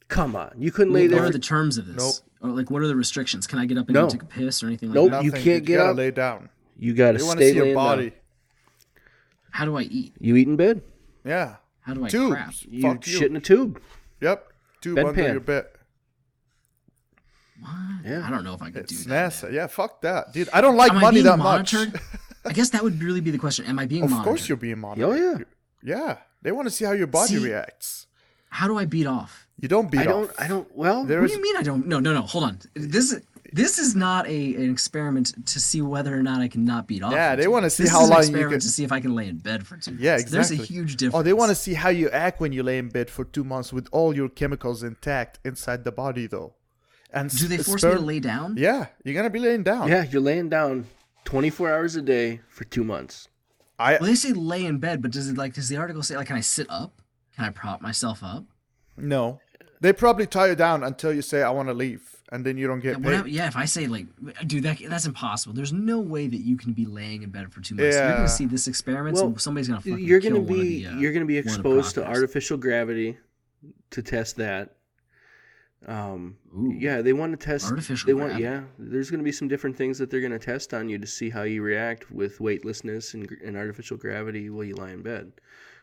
Come 0.08 0.36
on, 0.36 0.52
you 0.58 0.70
couldn't 0.70 0.92
lay 0.92 1.06
there. 1.06 1.16
What 1.16 1.22
there. 1.22 1.30
are 1.30 1.32
the 1.32 1.38
terms 1.38 1.78
of 1.78 1.86
this? 1.86 1.96
Nope. 1.96 2.50
Or 2.50 2.54
like, 2.54 2.70
what 2.70 2.82
are 2.82 2.86
the 2.86 2.94
restrictions? 2.94 3.46
Can 3.46 3.58
I 3.58 3.66
get 3.66 3.78
up 3.78 3.88
and 3.88 3.94
No. 3.94 4.02
go 4.02 4.10
take 4.10 4.22
a 4.22 4.26
piss 4.26 4.62
or 4.62 4.66
anything 4.66 4.90
like 4.90 4.96
Nope. 4.96 5.10
that? 5.12 5.24
You 5.24 5.32
can't 5.32 5.44
dude. 5.44 5.66
get 5.66 5.80
up. 5.80 5.96
lay 5.96 6.10
down. 6.10 6.50
You 6.76 6.92
got 6.92 7.12
to 7.12 7.18
They 7.18 7.24
want 7.24 7.38
to 7.38 7.44
stay 7.44 7.52
see 7.52 7.64
your 7.64 7.74
body. 7.74 8.10
down. 8.10 8.18
How 9.52 9.64
do 9.64 9.76
I 9.76 9.82
eat? 9.82 10.14
You 10.20 10.36
eat 10.36 10.48
in 10.48 10.56
bed. 10.56 10.82
Yeah. 11.24 11.56
How 11.82 11.94
do 11.94 12.04
I 12.04 12.08
Tubes. 12.08 12.32
crap? 12.34 12.54
You 12.68 12.82
Fuck 12.82 13.06
you. 13.06 13.12
shit 13.18 13.30
in 13.30 13.36
a 13.36 13.40
tube. 13.40 13.80
Yep. 14.20 14.52
Tube 14.80 14.98
Bedpan. 14.98 15.08
under 15.08 15.22
your 15.32 15.40
bed. 15.40 15.66
What? 17.60 17.70
Yeah. 18.04 18.26
I 18.26 18.30
don't 18.30 18.44
know 18.44 18.54
if 18.54 18.62
I 18.62 18.70
could 18.70 18.82
It's 18.84 19.04
do 19.04 19.10
that. 19.10 19.32
NASA. 19.32 19.52
Yeah, 19.52 19.66
fuck 19.68 20.00
that, 20.02 20.32
dude. 20.32 20.48
I 20.52 20.60
don't 20.60 20.76
like 20.76 20.90
Am 20.92 20.98
I 20.98 21.00
money 21.02 21.14
being 21.16 21.26
that 21.26 21.38
monitored? 21.38 21.92
much. 21.92 22.02
I 22.44 22.52
guess 22.52 22.70
that 22.70 22.82
would 22.82 23.00
really 23.02 23.20
be 23.20 23.30
the 23.30 23.38
question. 23.38 23.66
Am 23.66 23.78
I 23.78 23.86
being 23.86 24.02
of 24.04 24.10
monitored? 24.10 24.28
course, 24.28 24.48
you're 24.48 24.56
being 24.56 24.78
monitored. 24.80 25.08
Oh 25.10 25.14
yeah. 25.14 25.44
Yeah, 25.84 26.16
they 26.42 26.50
want 26.52 26.66
to 26.66 26.70
see 26.70 26.84
how 26.84 26.92
your 26.92 27.06
body 27.06 27.34
See- 27.36 27.44
reacts. 27.44 28.06
How 28.48 28.66
do 28.66 28.76
I 28.78 28.84
beat 28.84 29.06
off? 29.06 29.48
You 29.58 29.68
don't 29.68 29.90
beat 29.90 30.00
I 30.00 30.04
don't. 30.04 30.30
I 30.38 30.46
don't. 30.48 30.68
Well, 30.76 31.04
There 31.04 31.20
What 31.20 31.26
is 31.26 31.32
do 31.32 31.38
you 31.38 31.42
mean 31.42 31.56
I 31.56 31.62
don't? 31.62 31.86
No, 31.86 32.00
no, 32.00 32.12
no. 32.12 32.22
Hold 32.22 32.44
on. 32.44 32.58
This 32.74 33.12
is 33.12 33.22
this 33.52 33.78
is 33.78 33.94
not 33.94 34.26
a 34.26 34.54
an 34.54 34.70
experiment 34.70 35.46
to 35.46 35.60
see 35.60 35.82
whether 35.82 36.16
or 36.16 36.22
not 36.22 36.40
I 36.40 36.48
can 36.48 36.64
not 36.64 36.86
beat 36.86 37.02
off. 37.02 37.12
Yeah, 37.12 37.36
they 37.36 37.46
wanna 37.48 37.62
months. 37.64 37.76
see 37.76 37.82
This 37.84 37.92
how 37.92 38.02
is 38.02 38.08
an 38.08 38.10
long 38.10 38.18
you 38.22 38.28
experiment 38.28 38.52
can- 38.52 38.60
to 38.60 38.68
see 38.68 38.84
if 38.84 38.92
I 38.92 39.00
can 39.00 39.14
lay 39.14 39.28
in 39.28 39.38
bed 39.38 39.66
for 39.66 39.76
two. 39.76 39.94
Yeah, 39.98 40.12
months. 40.12 40.22
exactly. 40.24 40.56
There's 40.56 40.70
a 40.70 40.72
huge 40.72 40.96
difference. 40.96 41.14
Oh, 41.20 41.22
they 41.22 41.32
want 41.32 41.50
to 41.50 41.54
see 41.54 41.74
how 41.74 41.88
you 41.90 42.08
act 42.10 42.40
when 42.40 42.52
you 42.52 42.62
lay 42.62 42.78
in 42.78 42.88
bed 42.88 43.10
for 43.10 43.24
two 43.24 43.44
months 43.44 43.72
with 43.72 43.88
all 43.92 44.14
your 44.14 44.28
chemicals 44.28 44.82
intact 44.82 45.38
inside 45.44 45.84
the 45.84 45.92
body, 45.92 46.26
though. 46.26 46.54
And 47.12 47.28
Do 47.30 47.46
they 47.46 47.58
s- 47.58 47.66
force 47.66 47.84
me 47.84 47.90
to 47.92 47.98
lay 48.00 48.20
down? 48.20 48.54
Yeah, 48.56 48.86
you're 49.04 49.14
gonna 49.14 49.28
be 49.30 49.38
laying 49.38 49.62
down. 49.62 49.88
yeah, 49.88 50.04
you're 50.04 50.22
laying 50.22 50.48
down 50.48 50.86
24 51.24 51.70
hours 51.72 51.94
a 51.96 52.02
day 52.02 52.40
for 52.48 52.64
two 52.64 52.84
months. 52.84 53.28
I 53.78 53.92
Well, 53.98 54.04
they 54.08 54.14
say 54.14 54.32
lay 54.32 54.64
in 54.64 54.78
bed, 54.78 55.02
but 55.02 55.10
does 55.10 55.28
it 55.28 55.36
like 55.36 55.54
does 55.54 55.68
the 55.68 55.76
article 55.76 56.02
say 56.02 56.16
like 56.16 56.28
can 56.28 56.36
I 56.36 56.40
sit 56.40 56.66
up? 56.70 57.02
Can 57.36 57.44
I 57.44 57.50
prop 57.50 57.80
myself 57.82 58.22
up? 58.22 58.44
no. 58.96 59.40
They 59.80 59.92
probably 59.92 60.26
tie 60.28 60.46
you 60.46 60.54
down 60.54 60.84
until 60.84 61.12
you 61.12 61.22
say 61.22 61.42
I 61.42 61.50
want 61.50 61.68
to 61.68 61.74
leave, 61.74 62.11
and 62.32 62.46
then 62.46 62.56
you 62.56 62.66
don't 62.66 62.80
get 62.80 62.96
what 62.96 63.04
paid. 63.04 63.16
hap- 63.16 63.28
yeah, 63.28 63.46
if 63.46 63.56
I 63.56 63.66
say 63.66 63.86
like, 63.86 64.06
dude, 64.46 64.62
that 64.62 64.78
that's 64.88 65.04
impossible. 65.04 65.54
There's 65.54 65.72
no 65.72 66.00
way 66.00 66.26
that 66.26 66.40
you 66.40 66.56
can 66.56 66.72
be 66.72 66.86
laying 66.86 67.22
in 67.22 67.30
bed 67.30 67.52
for 67.52 67.60
two 67.60 67.74
months. 67.74 67.94
You're 67.94 68.10
gonna 68.10 68.28
see 68.28 68.46
this 68.46 68.66
experiment. 68.66 69.14
Well, 69.14 69.26
and 69.26 69.40
somebody's 69.40 69.68
gonna 69.68 69.82
fucking 69.82 69.98
You're 69.98 70.18
gonna 70.18 70.36
kill 70.36 70.44
one 70.44 70.58
of 70.58 70.62
be 70.62 70.84
the, 70.84 70.90
uh, 70.90 70.96
you're 70.96 71.12
gonna 71.12 71.26
be 71.26 71.34
one 71.34 71.40
of 71.40 71.44
the 71.44 71.50
exposed 71.52 71.94
to 71.96 72.06
artificial 72.06 72.56
gravity 72.56 73.18
to 73.90 74.02
test 74.02 74.36
that. 74.36 74.76
Um, 75.86 76.38
Ooh. 76.56 76.72
yeah, 76.72 77.02
they 77.02 77.12
want 77.12 77.38
to 77.38 77.44
test 77.44 77.68
Artificial 77.68 78.06
They 78.06 78.14
want 78.14 78.38
yeah. 78.38 78.62
There's 78.78 79.10
gonna 79.10 79.22
be 79.22 79.32
some 79.32 79.48
different 79.48 79.76
things 79.76 79.98
that 79.98 80.10
they're 80.10 80.20
gonna 80.20 80.38
test 80.38 80.72
on 80.72 80.88
you 80.88 80.98
to 80.98 81.06
see 81.06 81.28
how 81.28 81.42
you 81.42 81.60
react 81.62 82.10
with 82.10 82.40
weightlessness 82.40 83.12
and, 83.12 83.30
and 83.44 83.56
artificial 83.56 83.98
gravity 83.98 84.48
while 84.48 84.64
you 84.64 84.74
lie 84.74 84.92
in 84.92 85.02
bed. 85.02 85.32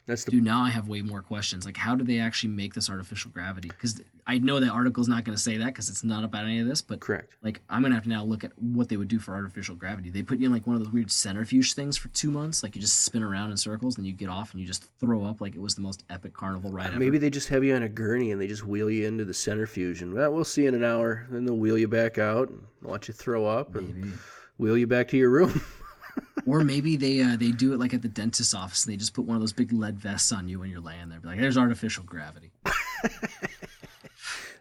That's 0.10 0.24
the 0.24 0.32
Dude, 0.32 0.44
now 0.44 0.64
I 0.64 0.72
have 0.72 0.88
way 0.88 1.04
more 1.04 1.22
questions. 1.22 1.68
Like, 1.68 1.78
how 1.78 1.94
do 1.94 2.04
they 2.04 2.18
actually 2.18 2.50
make 2.50 2.74
this 2.74 2.90
artificial 2.90 3.30
gravity? 3.30 3.68
Because 3.68 4.02
I 4.26 4.40
know 4.40 4.60
that 4.60 4.72
article's 4.72 5.08
not 5.08 5.24
going 5.24 5.36
to 5.36 5.42
say 5.42 5.58
that 5.58 5.68
because 5.68 5.88
it's 5.88 6.04
not 6.04 6.24
about 6.24 6.46
any 6.46 6.60
of 6.60 6.68
this. 6.68 6.82
But 6.82 7.00
correct. 7.00 7.36
like, 7.44 7.62
I'm 7.70 7.84
gonna 7.84 7.94
have 7.94 8.06
to 8.06 8.10
now 8.10 8.24
look 8.24 8.44
at 8.44 8.52
what 8.60 8.90
they 8.90 8.98
would 8.98 9.08
do 9.08 9.20
for 9.20 9.36
artificial 9.36 9.76
gravity. 9.76 10.10
They 10.10 10.24
put 10.24 10.40
you 10.40 10.48
in 10.48 10.52
like 10.52 10.66
one 10.66 10.76
of 10.76 10.84
those 10.84 10.92
weird 10.92 11.12
centrifuge 11.12 11.76
things 11.76 11.96
for 11.96 12.08
two 12.08 12.32
months. 12.32 12.64
Like, 12.64 12.76
you 12.76 12.82
just 12.82 13.02
spin 13.02 13.22
around 13.22 13.52
in 13.52 13.58
circles 13.58 13.98
and 13.98 14.08
you 14.08 14.12
get 14.12 14.30
off 14.30 14.52
and 14.52 14.60
you 14.60 14.66
just 14.66 14.90
throw 15.00 15.24
up 15.24 15.42
like 15.42 15.54
it 15.54 15.62
was 15.62 15.76
the 15.76 15.82
most 15.82 16.04
epic 16.10 16.34
carnival 16.34 16.72
ride 16.72 16.88
ever. 16.88 16.98
Maybe 16.98 17.20
they 17.20 17.30
just 17.30 17.50
have 17.50 17.64
you 17.64 17.76
on 17.76 17.84
a 17.84 17.90
gurney 17.90 18.32
and 18.32 18.42
they 18.42 18.48
just 18.48 18.66
wheel 18.66 18.90
you 18.90 19.06
into 19.06 19.26
the 19.26 19.34
centrifuge 19.36 20.02
and 20.02 20.12
well, 20.12 20.34
we'll 20.34 20.44
see 20.44 20.66
in 20.66 20.74
an 20.74 20.84
hour. 20.84 21.28
Then 21.30 21.46
they'll 21.46 21.56
wheel 21.56 21.78
you 21.78 21.88
back 21.88 22.18
out 22.18 22.50
and 22.50 22.64
watch 22.82 23.08
you 23.08 23.14
throw 23.14 23.46
up 23.46 23.76
and 23.76 24.18
wheel 24.58 24.76
you 24.76 24.88
back 24.88 25.08
to 25.10 25.18
your 25.18 25.30
room. 25.30 25.62
Or 26.46 26.64
maybe 26.64 26.96
they 26.96 27.22
uh, 27.22 27.36
they 27.38 27.52
do 27.52 27.74
it 27.74 27.80
like 27.80 27.94
at 27.94 28.02
the 28.02 28.08
dentist's 28.08 28.56
office 28.56 28.84
and 28.86 28.92
they 28.94 28.98
just 28.98 29.14
put 29.14 29.26
one 29.26 29.36
of 29.36 29.42
those 29.42 29.54
big 29.54 29.72
lead 29.72 30.00
vests 30.00 30.32
on 30.32 30.48
you 30.48 30.60
when 30.60 30.72
you're 30.72 30.80
laying 30.80 31.10
there. 31.10 31.20
Be 31.20 31.28
like, 31.28 31.40
there's 31.40 31.58
artificial 31.60 32.04
gravity. 32.06 32.50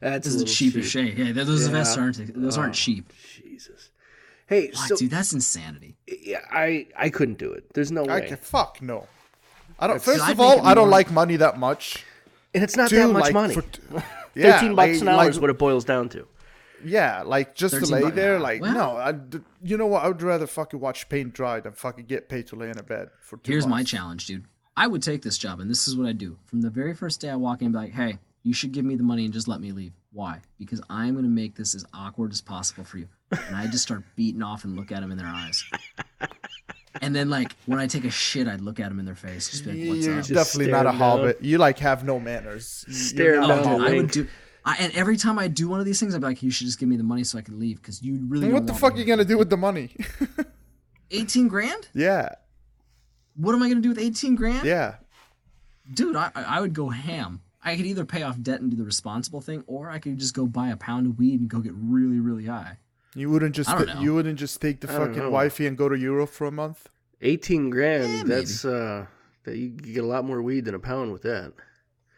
That's 0.01 0.25
This 0.25 0.27
is 0.27 0.35
a 0.35 0.39
little 0.41 0.55
cheap 0.55 0.73
cheap. 0.75 0.83
as 0.83 0.91
shit. 0.91 1.19
Yeah, 1.19 1.33
those 1.45 1.67
Yeah. 1.67 1.73
vests 1.73 1.97
aren't 1.97 2.41
those 2.41 2.59
aren't 2.59 2.73
Oh. 2.73 2.75
cheap. 2.75 3.13
Jesus. 3.43 3.91
Hey, 4.47 4.69
What, 4.69 4.89
so 4.89 4.97
dude? 4.97 5.11
That's 5.11 5.33
insanity. 5.33 5.97
yeah, 6.07 6.41
I 6.51 6.87
I 6.97 7.09
couldn't 7.11 7.39
do 7.39 7.53
it. 7.53 7.73
There's 7.75 7.91
no 7.91 8.05
I 8.05 8.21
way. 8.21 8.29
can, 8.29 8.37
fuck 8.37 8.81
no. 8.83 9.07
I 9.79 9.87
don't. 9.87 10.03
First 10.03 10.23
I'd 10.23 10.33
of 10.33 10.41
all, 10.41 10.61
I 10.67 10.75
don't 10.75 10.85
more- 10.89 10.91
like 10.99 11.11
money 11.11 11.37
that 11.37 11.59
much. 11.59 12.05
And 12.55 12.63
it's 12.65 12.77
not 12.77 12.91
Two, 12.91 12.97
that 12.97 13.09
much 13.13 13.23
like, 13.25 13.33
money. 13.35 13.55
for 13.55 13.65
yeah, 14.35 14.59
13 14.61 14.75
bucks 14.75 14.89
like- 14.93 15.01
an 15.03 15.09
hour 15.09 15.17
like- 15.17 15.31
is 15.31 15.41
what 15.41 15.51
it 15.51 15.59
boils 15.59 15.85
down 15.85 16.09
to. 16.11 16.27
Yeah, 16.85 17.23
like 17.23 17.55
just 17.55 17.75
to 17.75 17.87
lay 17.87 18.09
there, 18.11 18.35
hour. 18.35 18.41
like 18.41 18.61
Well- 18.63 18.75
no. 18.75 18.97
I 18.97 19.13
d 19.13 19.41
you 19.63 19.77
know 19.77 19.87
what? 19.87 20.05
I 20.05 20.09
would 20.09 20.23
rather 20.23 20.47
fucking 20.47 20.79
watch 20.81 21.09
paint 21.09 21.35
dry 21.35 21.61
than 21.61 21.73
fucking 21.73 22.07
get 22.07 22.29
paid 22.29 22.47
to 22.49 22.57
lay 22.57 22.71
in 22.71 22.79
a 22.79 22.83
bed 22.83 23.11
for 23.21 23.37
two 23.39 23.53
Here's 23.53 23.67
my 23.67 23.83
challenge, 23.83 24.27
dude. 24.27 24.45
I 24.77 24.87
would 24.87 25.03
take 25.03 25.23
this 25.23 25.37
job, 25.39 25.59
and 25.61 25.69
this 25.69 25.89
is 25.89 25.97
what 25.97 26.07
I 26.07 26.13
do. 26.13 26.39
From 26.47 26.61
the 26.61 26.71
very 26.71 26.95
first 26.95 27.21
day 27.21 27.31
I 27.31 27.35
walk 27.37 27.63
in, 27.63 27.73
be 27.73 27.79
like, 27.79 27.93
hey, 27.93 28.19
you 28.45 28.53
should 28.55 28.71
give 28.73 28.85
me 28.85 28.95
the 28.95 29.03
money 29.03 29.25
and 29.25 29.35
just 29.35 29.49
let 29.49 29.61
me 29.61 29.73
leave. 29.73 29.93
Why? 30.13 30.41
Because 30.59 30.81
I'm 30.89 31.17
gonna 31.17 31.27
make 31.29 31.57
this 31.57 31.75
as 31.75 31.85
awkward 31.93 32.33
as 32.33 32.41
possible 32.41 32.85
for 32.85 32.99
you. 32.99 33.09
And 33.33 33.57
I 33.57 33.67
just 33.67 33.83
start 33.83 34.05
beating 34.17 34.43
off 34.43 34.65
and 34.65 34.77
look 34.77 34.93
at 34.93 35.01
them 35.01 35.11
in 35.11 35.19
their 35.19 35.27
eyes. 35.27 35.65
And 37.03 37.15
then, 37.15 37.29
like, 37.31 37.55
when 37.67 37.79
I 37.79 37.87
take 37.87 38.05
a 38.05 38.11
shit, 38.11 38.49
I'd 38.49 38.61
look 38.61 38.81
at 38.81 38.89
them 38.89 38.99
in 38.99 39.05
their 39.05 39.15
face. 39.15 39.51
Just 39.51 39.65
be 39.65 39.73
like, 39.73 39.89
what's 39.97 40.07
You're 40.07 40.19
up? 40.21 40.27
definitely 40.27 40.73
not 40.73 40.87
a 40.87 40.89
staring 40.89 40.99
down. 40.99 41.19
hobbit. 41.19 41.43
You 41.43 41.59
like 41.59 41.79
have 41.81 42.03
no 42.05 42.19
manners. 42.19 42.85
You- 42.89 42.95
you're 42.95 43.03
Staring 43.03 43.41
not 43.41 43.49
down 43.49 43.59
a 43.59 43.63
the 43.63 43.69
Oh, 43.69 43.73
I 43.87 43.91
would 43.91 43.99
link. 43.99 44.13
do. 44.13 44.27
I, 44.69 44.77
and 44.81 44.93
every 44.95 45.17
time 45.17 45.39
I 45.39 45.49
do 45.49 45.69
one 45.69 45.81
of 45.81 45.87
these 45.87 45.99
things, 45.99 46.15
I'd 46.15 46.21
be 46.21 46.27
like, 46.27 46.43
you 46.43 46.51
should 46.51 46.67
just 46.67 46.79
give 46.79 46.89
me 46.89 46.97
the 46.97 47.03
money 47.03 47.25
so 47.25 47.39
I 47.39 47.43
can 47.43 47.59
leave 47.59 47.81
because 47.81 48.03
you 48.03 48.19
really. 48.29 48.45
And 48.47 48.55
what 48.55 48.67
the 48.67 48.75
fuck 48.75 48.95
are 48.95 48.99
you 48.99 49.05
gonna 49.05 49.25
do 49.25 49.39
with 49.39 49.51
the 49.51 49.57
money? 49.57 49.95
18 51.11 51.49
grand? 51.49 51.89
yeah, 51.95 52.35
What 53.37 53.55
am 53.55 53.63
I 53.63 53.69
gonna 53.69 53.81
do 53.81 53.89
with 53.91 53.99
18 53.99 54.35
grand? 54.35 54.67
yeah. 54.67 54.97
dude, 55.95 56.17
I 56.17 56.31
I 56.35 56.43
I 56.43 56.61
would 56.61 56.75
go 56.75 56.91
ham. 56.91 57.41
I 57.65 57.77
could 57.77 57.87
either 57.87 58.05
pay 58.05 58.23
off 58.23 58.41
debt 58.41 58.61
and 58.61 58.71
do 58.71 58.77
the 58.77 58.85
responsible 58.85 59.41
thing, 59.41 59.65
or 59.67 59.91
I 59.91 59.99
could 59.99 60.17
just 60.19 60.35
go 60.35 60.47
buy 60.47 60.69
a 60.69 60.77
pound 60.77 61.07
of 61.07 61.19
weed 61.19 61.41
and 61.41 61.49
go 61.49 61.59
get 61.61 61.73
really, 61.75 62.21
really 62.21 62.45
high. 62.47 62.79
You 63.15 63.31
wouldn't 63.31 63.55
just 63.55 63.69
I 63.71 63.79
don't 63.79 63.87
ta- 63.87 63.95
know. 63.95 64.01
you 64.01 64.15
wouldn't 64.15 64.39
just 64.39 64.61
take 64.61 64.81
the 64.81 64.91
I 64.91 64.97
fucking 64.97 65.17
know. 65.19 65.31
wifey 65.31 65.67
and 65.67 65.77
go 65.77 65.89
to 65.89 65.99
Europe 65.99 66.31
for 66.31 66.47
a 66.47 66.53
month. 66.53 66.89
18 67.23 67.71
grand, 67.71 68.13
Yeah, 68.13 68.23
that's 68.25 68.65
uh 68.65 69.07
that 69.45 69.57
you, 69.57 69.73
you 69.85 69.95
get 69.95 70.05
a 70.05 70.07
lot 70.07 70.25
more 70.25 70.41
weed 70.43 70.67
than 70.67 70.75
a 70.75 70.79
pound 70.79 71.11
with 71.13 71.23
that. 71.23 71.53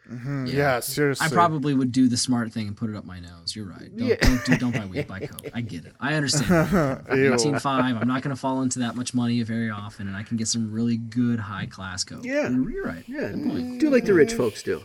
Hmm, 0.07 0.45
Yeah. 0.45 0.53
yeah. 0.55 0.79
seriously. 0.79 1.25
I 1.25 1.29
probably 1.29 1.73
would 1.73 1.91
do 1.91 2.07
the 2.09 2.17
smart 2.17 2.51
thing 2.51 2.67
and 2.67 2.75
put 2.75 2.89
it 2.89 2.95
up 2.95 3.05
my 3.05 3.19
nose. 3.19 3.55
You're 3.55 3.65
right. 3.67 3.95
Don't 3.95 4.07
Yeah. 4.07 4.15
don't, 4.21 4.45
do, 4.45 4.57
don't 4.57 4.73
buy 4.75 4.85
weed, 4.85 5.07
buy 5.07 5.19
coke. 5.27 5.49
I 5.53 5.61
get 5.61 5.85
it. 5.85 5.93
I 5.99 6.15
understand. 6.15 7.05
Eighteen 7.09 7.59
five. 7.59 7.95
I'm 7.97 8.07
not 8.07 8.21
gonna 8.21 8.35
fall 8.35 8.61
into 8.61 8.79
that 8.79 8.95
much 8.95 9.13
money 9.13 9.41
very 9.43 9.69
often, 9.69 10.07
and 10.07 10.17
I 10.17 10.23
can 10.23 10.37
get 10.37 10.47
some 10.47 10.71
really 10.71 10.97
good 10.97 11.39
high 11.39 11.65
class 11.67 12.03
coke. 12.03 12.25
Yeah. 12.25 12.49
you're, 12.49 12.83
right. 12.85 13.03
Yeah, 13.07 13.31
do 13.31 13.89
like 13.89 14.05
the 14.05 14.13
rich 14.13 14.33
folks 14.33 14.63
do. 14.63 14.83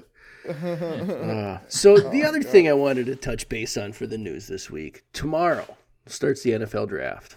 Uh, 0.49 1.59
so 1.69 1.97
the 1.99 2.23
other 2.25 2.43
thing 2.43 2.69
I 2.69 2.73
wanted 2.73 3.07
to 3.07 3.17
touch 3.17 3.49
base 3.49 3.77
on 3.77 3.93
for 3.93 4.07
the 4.07 4.19
news 4.19 4.47
this 4.47 4.71
week, 4.71 5.05
tomorrow 5.13 5.77
starts 6.07 6.43
the 6.43 6.51
NFL 6.53 6.89
draft. 6.89 7.37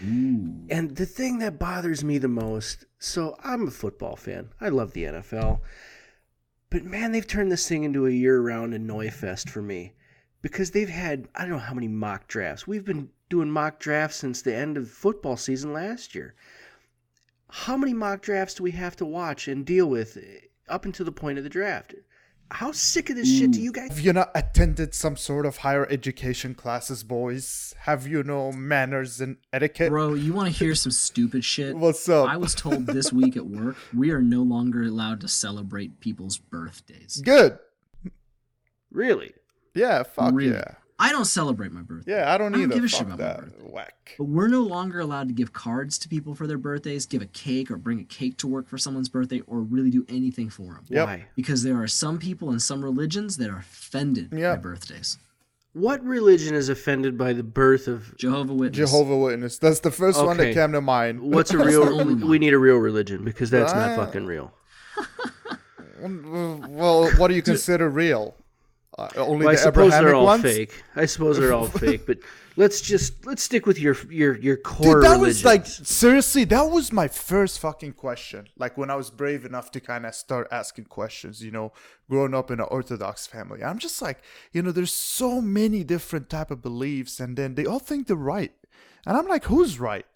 And 0.00 0.94
the 0.96 1.06
thing 1.06 1.38
that 1.38 1.58
bothers 1.58 2.04
me 2.04 2.18
the 2.18 2.28
most, 2.28 2.84
so 2.98 3.36
I'm 3.42 3.68
a 3.68 3.70
football 3.70 4.16
fan. 4.16 4.50
I 4.60 4.68
love 4.68 4.92
the 4.92 5.04
NFL. 5.04 5.60
But 6.70 6.84
man, 6.84 7.12
they've 7.12 7.26
turned 7.26 7.52
this 7.52 7.68
thing 7.68 7.84
into 7.84 8.06
a 8.06 8.10
year-round 8.10 8.74
annoy 8.74 9.10
fest 9.10 9.48
for 9.50 9.62
me. 9.62 9.94
Because 10.42 10.72
they've 10.72 10.88
had 10.88 11.28
I 11.34 11.42
don't 11.42 11.52
know 11.52 11.58
how 11.58 11.74
many 11.74 11.88
mock 11.88 12.28
drafts. 12.28 12.66
We've 12.66 12.84
been 12.84 13.10
doing 13.30 13.50
mock 13.50 13.80
drafts 13.80 14.16
since 14.16 14.42
the 14.42 14.54
end 14.54 14.76
of 14.76 14.90
football 14.90 15.36
season 15.36 15.72
last 15.72 16.14
year. 16.14 16.34
How 17.48 17.76
many 17.76 17.94
mock 17.94 18.20
drafts 18.20 18.54
do 18.54 18.62
we 18.62 18.72
have 18.72 18.96
to 18.96 19.06
watch 19.06 19.48
and 19.48 19.64
deal 19.64 19.88
with 19.88 20.18
up 20.68 20.84
until 20.84 21.06
the 21.06 21.12
point 21.12 21.38
of 21.38 21.44
the 21.44 21.50
draft? 21.50 21.94
How 22.54 22.70
sick 22.70 23.10
of 23.10 23.16
this 23.16 23.28
shit 23.28 23.50
do 23.50 23.58
mm. 23.58 23.64
you 23.64 23.72
guys 23.72 23.88
Have 23.88 23.98
you 23.98 24.12
not 24.12 24.30
attended 24.32 24.94
some 24.94 25.16
sort 25.16 25.44
of 25.44 25.56
higher 25.56 25.88
education 25.90 26.54
classes, 26.54 27.02
boys? 27.02 27.74
Have 27.80 28.06
you 28.06 28.22
no 28.22 28.52
manners 28.52 29.20
and 29.20 29.38
etiquette? 29.52 29.90
Bro, 29.90 30.14
you 30.14 30.32
want 30.32 30.52
to 30.52 30.56
hear 30.56 30.76
some 30.76 30.92
stupid 30.92 31.44
shit? 31.44 31.76
What's 31.76 32.08
up? 32.08 32.28
I 32.28 32.36
was 32.36 32.54
told 32.54 32.86
this 32.86 33.12
week 33.12 33.36
at 33.36 33.44
work 33.44 33.76
we 33.92 34.12
are 34.12 34.22
no 34.22 34.44
longer 34.44 34.84
allowed 34.84 35.20
to 35.22 35.28
celebrate 35.28 35.98
people's 35.98 36.38
birthdays. 36.38 37.20
Good. 37.24 37.58
really? 38.92 39.34
Yeah, 39.74 40.04
fuck 40.04 40.32
Really. 40.32 40.52
yeah. 40.52 40.74
I 41.04 41.12
don't 41.12 41.24
celebrate 41.26 41.70
my 41.72 41.82
birthday. 41.82 42.12
Yeah, 42.12 42.32
I 42.32 42.38
don't 42.38 42.54
either. 42.54 42.64
I 42.64 42.66
don't 42.66 42.74
give 42.76 42.84
a 42.84 42.88
shit 42.88 43.00
fuck 43.06 43.14
about 43.14 43.40
my 43.40 43.44
birthday. 43.48 43.64
Whack. 43.70 44.14
But 44.18 44.24
we're 44.24 44.48
no 44.48 44.62
longer 44.62 45.00
allowed 45.00 45.28
to 45.28 45.34
give 45.34 45.52
cards 45.52 45.98
to 45.98 46.08
people 46.08 46.34
for 46.34 46.46
their 46.46 46.56
birthdays, 46.58 47.04
give 47.04 47.20
a 47.20 47.26
cake 47.26 47.70
or 47.70 47.76
bring 47.76 48.00
a 48.00 48.04
cake 48.04 48.38
to 48.38 48.46
work 48.48 48.68
for 48.68 48.78
someone's 48.78 49.08
birthday, 49.10 49.40
or 49.46 49.60
really 49.60 49.90
do 49.90 50.06
anything 50.08 50.48
for 50.48 50.62
them. 50.74 50.84
Yep. 50.88 51.06
Why? 51.06 51.26
Because 51.36 51.62
there 51.62 51.76
are 51.80 51.86
some 51.86 52.18
people 52.18 52.50
in 52.52 52.58
some 52.60 52.82
religions 52.82 53.36
that 53.36 53.50
are 53.50 53.58
offended 53.58 54.30
by 54.30 54.56
birthdays. 54.56 55.18
What 55.74 56.04
religion 56.04 56.54
is 56.54 56.68
offended 56.68 57.18
by 57.18 57.32
the 57.32 57.42
birth 57.42 57.88
of 57.88 58.16
Jehovah 58.16 58.54
Witness. 58.54 58.76
Jehovah 58.78 59.16
Witness. 59.18 59.58
That's 59.58 59.80
the 59.80 59.90
first 59.90 60.24
one 60.24 60.36
that 60.36 60.54
came 60.54 60.72
to 60.72 60.80
mind. 60.80 61.20
what's 61.20 61.52
a 61.52 61.58
real 61.66 61.82
only 62.00 62.14
we 62.14 62.38
need 62.38 62.54
a 62.54 62.58
real 62.58 62.76
religion 62.76 63.24
because 63.24 63.50
that's 63.50 63.72
not 63.74 63.90
Ah. 63.90 63.96
fucking 63.96 64.24
real. 64.26 64.52
Well, 66.02 67.10
what 67.16 67.28
do 67.28 67.34
you 67.34 67.42
consider 67.42 67.88
real? 67.88 68.34
Uh, 68.96 69.08
only 69.16 69.46
Well, 69.46 69.54
I 69.54 69.56
suppose 69.56 69.92
Abrahamic 69.92 70.06
they're 70.06 70.14
all 70.14 70.24
ones? 70.24 70.42
fake. 70.42 70.84
I 70.94 71.06
suppose 71.06 71.38
they're 71.38 71.52
all 71.52 71.66
fake, 71.66 72.06
but 72.06 72.18
let's 72.56 72.80
just 72.80 73.26
let's 73.26 73.42
stick 73.42 73.66
with 73.66 73.78
your 73.78 73.96
your 74.08 74.36
your 74.36 74.56
core 74.56 74.94
Dude, 74.96 75.04
that 75.04 75.10
religions. 75.16 75.20
was 75.38 75.44
like 75.44 75.66
seriously. 75.66 76.44
That 76.44 76.70
was 76.70 76.92
my 76.92 77.08
first 77.08 77.58
fucking 77.58 77.94
question. 77.94 78.46
Like 78.56 78.78
when 78.78 78.90
I 78.90 78.94
was 78.94 79.10
brave 79.10 79.44
enough 79.44 79.72
to 79.72 79.80
kind 79.80 80.06
of 80.06 80.14
start 80.14 80.46
asking 80.52 80.84
questions. 80.84 81.42
You 81.42 81.50
know, 81.50 81.72
growing 82.08 82.34
up 82.34 82.50
in 82.52 82.60
an 82.60 82.66
Orthodox 82.70 83.26
family, 83.26 83.64
I'm 83.64 83.78
just 83.78 84.00
like, 84.00 84.22
you 84.52 84.62
know, 84.62 84.70
there's 84.70 84.92
so 84.92 85.40
many 85.40 85.82
different 85.82 86.30
type 86.30 86.52
of 86.52 86.62
beliefs, 86.62 87.18
and 87.18 87.36
then 87.36 87.56
they 87.56 87.66
all 87.66 87.80
think 87.80 88.06
they're 88.06 88.16
right, 88.16 88.52
and 89.06 89.16
I'm 89.16 89.26
like, 89.26 89.46
who's 89.46 89.80
right? 89.80 90.06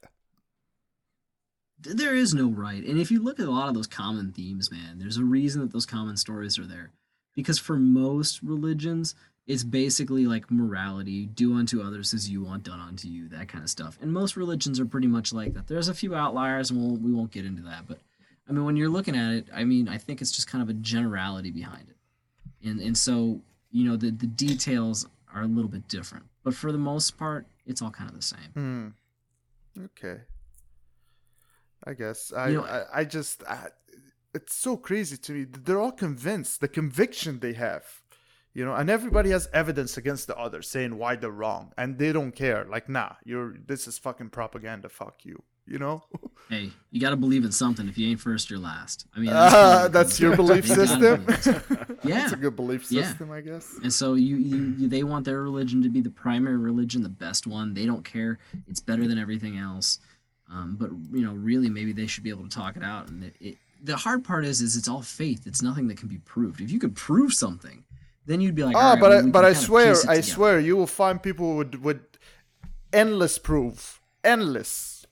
There 1.80 2.14
is 2.14 2.34
no 2.34 2.48
right. 2.48 2.84
And 2.84 2.98
if 2.98 3.10
you 3.10 3.22
look 3.22 3.38
at 3.38 3.46
a 3.46 3.52
lot 3.52 3.68
of 3.68 3.74
those 3.74 3.86
common 3.86 4.32
themes, 4.32 4.70
man, 4.70 4.98
there's 4.98 5.16
a 5.16 5.24
reason 5.24 5.60
that 5.62 5.72
those 5.72 5.86
common 5.86 6.16
stories 6.16 6.58
are 6.58 6.66
there. 6.66 6.90
Because 7.38 7.56
for 7.60 7.76
most 7.76 8.42
religions, 8.42 9.14
it's 9.46 9.62
basically 9.62 10.26
like 10.26 10.50
morality 10.50 11.26
do 11.26 11.54
unto 11.54 11.80
others 11.80 12.12
as 12.12 12.28
you 12.28 12.42
want 12.42 12.64
done 12.64 12.80
unto 12.80 13.06
you, 13.06 13.28
that 13.28 13.46
kind 13.46 13.62
of 13.62 13.70
stuff. 13.70 13.96
And 14.02 14.12
most 14.12 14.36
religions 14.36 14.80
are 14.80 14.84
pretty 14.84 15.06
much 15.06 15.32
like 15.32 15.54
that. 15.54 15.68
There's 15.68 15.86
a 15.86 15.94
few 15.94 16.16
outliers, 16.16 16.70
and 16.72 16.80
we'll, 16.82 16.96
we 16.96 17.12
won't 17.12 17.30
get 17.30 17.44
into 17.46 17.62
that. 17.62 17.86
But 17.86 18.00
I 18.48 18.52
mean, 18.52 18.64
when 18.64 18.76
you're 18.76 18.88
looking 18.88 19.14
at 19.16 19.32
it, 19.34 19.46
I 19.54 19.62
mean, 19.62 19.88
I 19.88 19.98
think 19.98 20.20
it's 20.20 20.32
just 20.32 20.48
kind 20.48 20.62
of 20.62 20.68
a 20.68 20.72
generality 20.74 21.52
behind 21.52 21.86
it. 21.88 22.68
And, 22.68 22.80
and 22.80 22.98
so, 22.98 23.40
you 23.70 23.88
know, 23.88 23.96
the, 23.96 24.10
the 24.10 24.26
details 24.26 25.06
are 25.32 25.42
a 25.42 25.46
little 25.46 25.70
bit 25.70 25.86
different. 25.86 26.24
But 26.42 26.54
for 26.54 26.72
the 26.72 26.78
most 26.78 27.16
part, 27.16 27.46
it's 27.66 27.80
all 27.80 27.92
kind 27.92 28.10
of 28.10 28.16
the 28.16 28.22
same. 28.22 28.50
Hmm. 29.76 29.82
Okay. 29.84 30.22
I 31.84 31.92
guess 31.94 32.32
I 32.32 32.48
You 32.48 32.54
know- 32.56 32.64
I, 32.64 33.00
I 33.00 33.04
just 33.04 33.44
I, 33.44 33.68
it's 34.34 34.54
so 34.54 34.76
crazy 34.76 35.16
to 35.16 35.32
me. 35.32 35.44
They're 35.44 35.80
all 35.80 35.92
convinced. 35.92 36.60
The 36.60 36.68
conviction 36.68 37.40
they 37.40 37.54
have, 37.54 37.84
you 38.54 38.64
know, 38.64 38.74
and 38.74 38.90
everybody 38.90 39.30
has 39.30 39.48
evidence 39.52 39.96
against 39.96 40.26
the 40.26 40.36
other, 40.36 40.62
saying 40.62 40.96
why 40.98 41.16
they're 41.16 41.30
wrong, 41.30 41.72
and 41.78 41.98
they 41.98 42.12
don't 42.12 42.32
care. 42.32 42.64
Like, 42.68 42.88
nah, 42.88 43.12
you're 43.24 43.54
this 43.66 43.86
is 43.88 43.98
fucking 43.98 44.30
propaganda. 44.30 44.88
Fuck 44.88 45.24
you. 45.24 45.42
You 45.66 45.78
know. 45.78 46.04
Hey, 46.50 46.70
you 46.90 46.98
got 46.98 47.10
to 47.10 47.16
believe 47.16 47.44
in 47.44 47.52
something. 47.52 47.86
If 47.88 47.98
you 47.98 48.08
ain't 48.08 48.20
first, 48.20 48.48
you're 48.48 48.58
last. 48.58 49.06
I 49.14 49.20
mean, 49.20 49.28
kind 49.32 49.84
of- 49.84 49.92
that's 49.92 50.18
your 50.18 50.34
belief 50.34 50.66
system. 50.66 50.98
believe 51.26 51.28
in 51.28 51.42
something. 51.42 51.96
Yeah. 52.04 52.24
it's 52.24 52.32
a 52.32 52.36
good 52.36 52.56
belief 52.56 52.90
Yeah. 52.90 53.02
system, 53.02 53.30
I 53.30 53.42
guess. 53.42 53.76
And 53.82 53.92
so 53.92 54.14
you, 54.14 54.36
you, 54.38 54.74
you, 54.78 54.88
they 54.88 55.02
want 55.02 55.26
their 55.26 55.42
religion 55.42 55.82
to 55.82 55.90
be 55.90 56.00
the 56.00 56.08
primary 56.08 56.56
religion, 56.56 57.02
the 57.02 57.10
best 57.10 57.46
one. 57.46 57.74
They 57.74 57.84
don't 57.84 58.02
care. 58.02 58.38
It's 58.66 58.80
better 58.80 59.06
than 59.06 59.18
everything 59.18 59.58
else. 59.58 59.98
Um, 60.50 60.76
but 60.80 60.88
you 61.14 61.22
know, 61.22 61.34
really, 61.34 61.68
maybe 61.68 61.92
they 61.92 62.06
should 62.06 62.24
be 62.24 62.30
able 62.30 62.44
to 62.44 62.56
talk 62.56 62.78
it 62.78 62.82
out. 62.82 63.08
And 63.10 63.24
it, 63.24 63.34
it, 63.38 63.56
the 63.82 63.96
hard 63.96 64.24
part 64.24 64.44
is, 64.44 64.60
is 64.60 64.76
it's 64.76 64.88
all 64.88 65.02
faith. 65.02 65.46
It's 65.46 65.62
nothing 65.62 65.88
that 65.88 65.96
can 65.96 66.08
be 66.08 66.18
proved. 66.18 66.60
If 66.60 66.70
you 66.70 66.78
could 66.78 66.94
prove 66.94 67.32
something, 67.32 67.84
then 68.26 68.40
you'd 68.40 68.54
be 68.54 68.64
like, 68.64 68.76
Ah, 68.76 68.92
right, 68.92 69.00
but 69.00 69.10
well, 69.10 69.26
I, 69.26 69.30
but 69.30 69.44
I 69.44 69.52
swear, 69.52 69.94
I 70.08 70.20
swear, 70.20 70.60
you 70.60 70.76
will 70.76 70.86
find 70.86 71.22
people 71.22 71.56
with 71.56 71.74
with 71.76 72.00
endless 72.92 73.38
proof, 73.38 74.00
endless. 74.24 75.06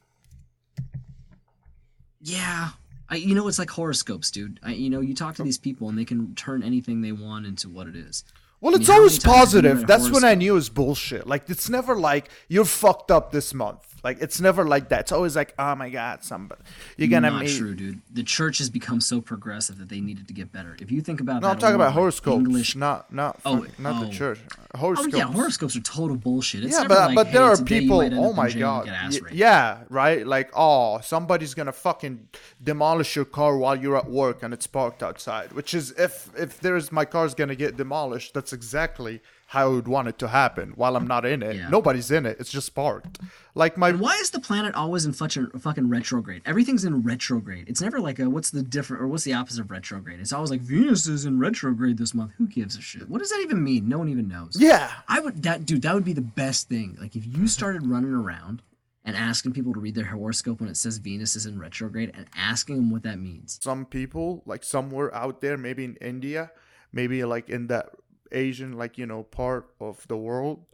Yeah, 2.21 2.71
I, 3.09 3.17
you 3.17 3.35
know, 3.35 3.47
it's 3.47 3.59
like 3.59 3.71
horoscopes, 3.71 4.31
dude. 4.31 4.59
I, 4.63 4.73
you 4.73 4.91
know, 4.91 5.01
you 5.01 5.15
talk 5.15 5.37
to 5.37 5.43
these 5.43 5.59
people 5.59 5.89
and 5.89 5.97
they 5.97 6.05
can 6.05 6.35
turn 6.35 6.63
anything 6.63 7.01
they 7.01 7.13
want 7.13 7.47
into 7.47 7.69
what 7.69 7.87
it 7.87 7.95
is. 7.95 8.25
Well, 8.61 8.75
it's 8.75 8.89
always 8.89 9.19
times 9.19 9.25
have 9.25 9.33
you 9.35 9.39
positive. 9.39 9.87
That's 9.87 10.11
when 10.11 10.25
I 10.25 10.35
knew 10.35 10.53
it 10.53 10.55
was 10.55 10.69
bullshit. 10.69 11.27
Like 11.27 11.49
it's 11.51 11.69
never 11.69 11.95
like 11.95 12.29
you're 12.49 12.65
fucked 12.65 13.11
up 13.11 13.31
this 13.33 13.53
month. 13.55 13.83
Like 14.05 14.19
it's 14.21 14.41
never 14.41 14.65
like 14.65 14.91
that. 14.91 15.01
It's 15.01 15.13
always 15.13 15.35
like, 15.35 15.53
oh 15.59 15.75
my 15.75 15.91
god, 15.91 16.23
somebody, 16.23 16.61
you're 16.97 17.09
gonna 17.09 17.31
Not 17.31 17.43
meet. 17.43 17.57
true, 17.59 17.75
dude. 17.75 18.01
The 18.13 18.23
church 18.23 18.59
has 18.59 18.71
become 18.71 19.01
so 19.01 19.21
progressive 19.21 19.79
that 19.79 19.89
they 19.89 20.01
needed 20.01 20.29
to 20.29 20.35
get 20.35 20.53
better. 20.53 20.77
If 20.81 20.93
you 20.93 21.01
think 21.01 21.21
about 21.21 21.43
No, 21.43 21.49
that 21.49 21.55
I'm 21.55 21.59
talking 21.59 21.75
about 21.75 21.93
horoscopes, 21.93 22.37
English. 22.39 22.77
not 22.77 23.13
not 23.13 23.41
Oh, 23.45 23.63
fuck- 23.63 23.79
not 23.81 24.01
the 24.01 24.07
oh. 24.09 24.11
church. 24.13 24.41
Oh 24.75 24.79
Horoscopes. 24.79 25.17
yeah, 25.17 25.25
horoscopes 25.25 25.75
are 25.77 25.81
total 25.81 26.17
bullshit. 26.17 26.63
It's 26.65 26.75
yeah, 26.79 26.87
but 26.87 26.99
like, 27.09 27.15
but 27.17 27.33
there 27.33 27.43
are 27.45 27.57
people. 27.63 28.01
Oh 28.01 28.33
my 28.33 28.47
in 28.47 28.53
jail 28.53 28.81
and 28.87 29.13
god. 29.13 29.23
Y- 29.23 29.29
yeah, 29.33 29.79
right. 29.89 30.25
Like 30.27 30.51
oh, 30.55 31.01
somebody's 31.01 31.55
gonna 31.55 31.73
fucking 31.73 32.29
demolish 32.63 33.17
your 33.17 33.25
car 33.25 33.57
while 33.59 33.75
you're 33.77 33.97
at 33.97 34.09
work 34.09 34.43
and 34.43 34.55
it's 34.55 34.67
parked 34.69 35.03
outside. 35.03 35.53
Which 35.53 35.75
is 35.75 35.91
if 35.93 36.31
if 36.39 36.61
there's 36.61 36.93
my 36.93 37.05
car's 37.07 37.35
gonna 37.35 37.57
get 37.57 37.77
demolished, 37.77 38.35
that's 38.35 38.53
exactly 38.61 39.21
how 39.55 39.67
I 39.67 39.69
would 39.77 39.87
want 39.87 40.09
it 40.09 40.19
to 40.19 40.29
happen. 40.29 40.73
While 40.75 40.97
I'm 40.97 41.07
not 41.07 41.25
in 41.25 41.41
it, 41.43 41.55
Yeah. 41.57 41.69
nobody's 41.69 42.11
in 42.11 42.27
it. 42.27 42.37
It's 42.41 42.51
just 42.51 42.75
parked. 42.75 43.21
Like 43.55 43.77
my 43.83 43.91
And 43.91 44.01
why 44.01 44.17
is 44.25 44.31
the 44.31 44.41
planet 44.41 44.75
always 44.75 45.07
in 45.07 45.13
fucking 45.13 45.51
fucking 45.67 45.89
retrograde? 45.89 46.43
Everything's 46.45 46.85
in 46.85 47.03
retrograde. 47.03 47.65
It's 47.69 47.81
never 47.81 48.01
like 48.01 48.19
a 48.19 48.29
what's 48.29 48.51
the 48.51 48.63
different 48.77 49.03
or 49.03 49.07
what's 49.09 49.25
the 49.25 49.35
opposite 49.35 49.61
of 49.61 49.71
retrograde? 49.71 50.19
It's 50.21 50.33
always 50.33 50.51
like 50.51 50.63
Venus 50.63 51.07
is 51.07 51.25
in 51.27 51.39
retrograde 51.39 51.97
this 51.99 52.13
month. 52.15 52.33
Who 52.39 52.47
gives 52.49 52.77
a 52.77 52.81
shit? 52.81 53.09
What 53.09 53.21
does 53.21 53.31
that 53.31 53.41
even 53.43 53.63
mean? 53.63 53.89
No 53.89 53.99
one 53.99 54.09
even 54.09 54.27
knows. 54.29 54.57
yeah. 54.59 54.91
I 55.07 55.21
would 55.21 55.43
that 55.45 55.65
dude, 55.65 55.83
that 55.83 55.95
would 55.95 56.05
be 56.13 56.13
the 56.23 56.29
best 56.43 56.69
thing. 56.69 56.97
Like 57.01 57.15
if 57.15 57.25
you 57.25 57.47
started 57.47 57.87
running 57.87 58.13
around 58.13 58.63
and 59.05 59.15
asking 59.17 59.53
people 59.53 59.73
to 59.75 59.79
read 59.79 59.95
their 59.95 60.07
horoscope 60.07 60.59
when 60.61 60.69
it 60.69 60.77
says 60.77 60.99
Venus 60.99 61.37
is 61.37 61.47
in 61.47 61.61
retrograde 61.61 62.11
and 62.17 62.27
asking 62.35 62.75
them 62.77 62.91
what 62.91 63.05
that 63.05 63.21
means. 63.21 63.61
some 63.63 63.87
people 63.87 64.43
like 64.45 64.65
somewhere 64.65 65.15
out 65.15 65.41
there 65.41 65.57
maybe 65.57 65.85
in 65.85 65.95
india 66.15 66.51
maybe 66.93 67.23
like 67.25 67.49
in 67.49 67.69
that 67.69 67.91
asian 68.33 68.73
like 68.73 68.97
you 68.99 69.07
know 69.07 69.23
part 69.23 69.71
of 69.81 70.07
the 70.09 70.17
world 70.17 70.65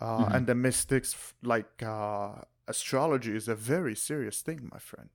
uh, 0.00 0.04
Mm-hmm. 0.24 0.34
and 0.34 0.46
the 0.46 0.54
mystics 0.54 1.34
like 1.44 1.82
uh, 1.82 2.32
astrology 2.66 3.36
is 3.36 3.46
a 3.48 3.54
very 3.54 3.94
serious 3.94 4.40
thing 4.42 4.68
my 4.72 4.78
friend 4.78 5.08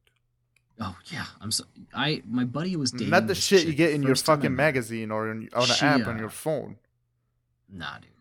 Oh 0.79 0.95
yeah, 1.05 1.25
I'm 1.41 1.49
so 1.51 1.63
I 1.91 2.21
my 2.29 2.43
buddy 2.45 2.75
was 2.75 2.91
dating 2.91 3.09
not 3.09 3.25
the 3.25 3.33
shit 3.33 3.65
you 3.65 3.73
get 3.73 3.91
in 3.93 4.03
your 4.03 4.11
first 4.11 4.27
time 4.27 4.33
I 4.33 4.41
fucking 4.43 4.55
magazine 4.55 5.09
or 5.09 5.31
in, 5.31 5.49
on 5.55 5.63
an 5.63 5.75
She, 5.75 5.85
app 5.85 6.05
on 6.05 6.17
uh, 6.17 6.19
your 6.19 6.29
phone 6.29 6.77
Nah, 7.67 7.97
dude. 7.99 8.11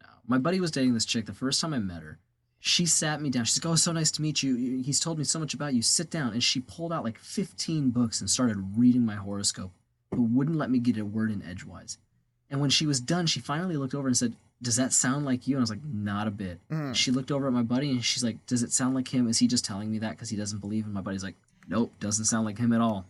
No. 0.00 0.08
My 0.26 0.38
buddy 0.38 0.58
was 0.60 0.70
dating 0.72 0.94
this 0.94 1.04
chick 1.06 1.26
the 1.26 1.32
first 1.32 1.60
time 1.60 1.72
I 1.72 1.78
met 1.78 2.02
her. 2.02 2.18
She 2.58 2.86
sat 2.86 3.22
me 3.22 3.30
down. 3.30 3.44
She's 3.44 3.64
like, 3.64 3.72
Oh, 3.72 3.76
so 3.76 3.92
nice 3.92 4.10
to 4.12 4.22
meet 4.22 4.42
you. 4.42 4.82
He's 4.82 5.00
told 5.00 5.16
me 5.18 5.24
so 5.24 5.38
much 5.38 5.54
about 5.54 5.74
you. 5.74 5.82
Sit 5.82 6.10
down. 6.10 6.32
And 6.32 6.42
she 6.42 6.60
pulled 6.60 6.92
out 6.92 7.04
like 7.04 7.18
15 7.18 7.90
books 7.90 8.20
and 8.20 8.28
started 8.28 8.56
reading 8.76 9.06
my 9.06 9.14
horoscope, 9.16 9.72
but 10.10 10.20
wouldn't 10.20 10.56
let 10.58 10.70
me 10.70 10.78
get 10.80 10.98
a 10.98 11.04
word 11.04 11.30
in 11.30 11.40
edgewise. 11.42 11.98
And 12.52 12.60
when 12.60 12.70
she 12.70 12.86
was 12.86 13.00
done, 13.00 13.26
she 13.26 13.40
finally 13.40 13.76
looked 13.76 13.94
over 13.94 14.06
and 14.06 14.16
said, 14.16 14.34
Does 14.60 14.76
that 14.76 14.92
sound 14.92 15.24
like 15.24 15.48
you? 15.48 15.56
And 15.56 15.62
I 15.62 15.64
was 15.64 15.70
like, 15.70 15.84
Not 15.84 16.28
a 16.28 16.30
bit. 16.30 16.60
Mm. 16.70 16.94
She 16.94 17.10
looked 17.10 17.32
over 17.32 17.46
at 17.46 17.52
my 17.52 17.62
buddy 17.62 17.90
and 17.90 18.04
she's 18.04 18.22
like, 18.22 18.46
Does 18.46 18.62
it 18.62 18.72
sound 18.72 18.94
like 18.94 19.08
him? 19.08 19.26
Is 19.26 19.38
he 19.38 19.48
just 19.48 19.64
telling 19.64 19.90
me 19.90 19.98
that 20.00 20.10
because 20.10 20.28
he 20.28 20.36
doesn't 20.36 20.60
believe? 20.60 20.84
And 20.84 20.92
my 20.94 21.00
buddy's 21.00 21.24
like, 21.24 21.34
Nope, 21.66 21.92
doesn't 21.98 22.26
sound 22.26 22.44
like 22.44 22.58
him 22.58 22.72
at 22.74 22.82
all. 22.82 23.06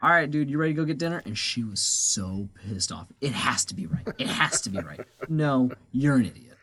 All 0.00 0.10
right, 0.10 0.30
dude, 0.30 0.48
you 0.48 0.58
ready 0.58 0.74
to 0.74 0.76
go 0.76 0.84
get 0.84 0.98
dinner? 0.98 1.22
And 1.24 1.36
she 1.36 1.64
was 1.64 1.80
so 1.80 2.48
pissed 2.68 2.92
off. 2.92 3.08
It 3.20 3.32
has 3.32 3.64
to 3.66 3.74
be 3.74 3.86
right. 3.86 4.06
It 4.18 4.28
has 4.28 4.60
to 4.62 4.70
be 4.70 4.78
right. 4.78 5.00
No, 5.28 5.70
you're 5.90 6.16
an 6.16 6.26
idiot. 6.26 6.56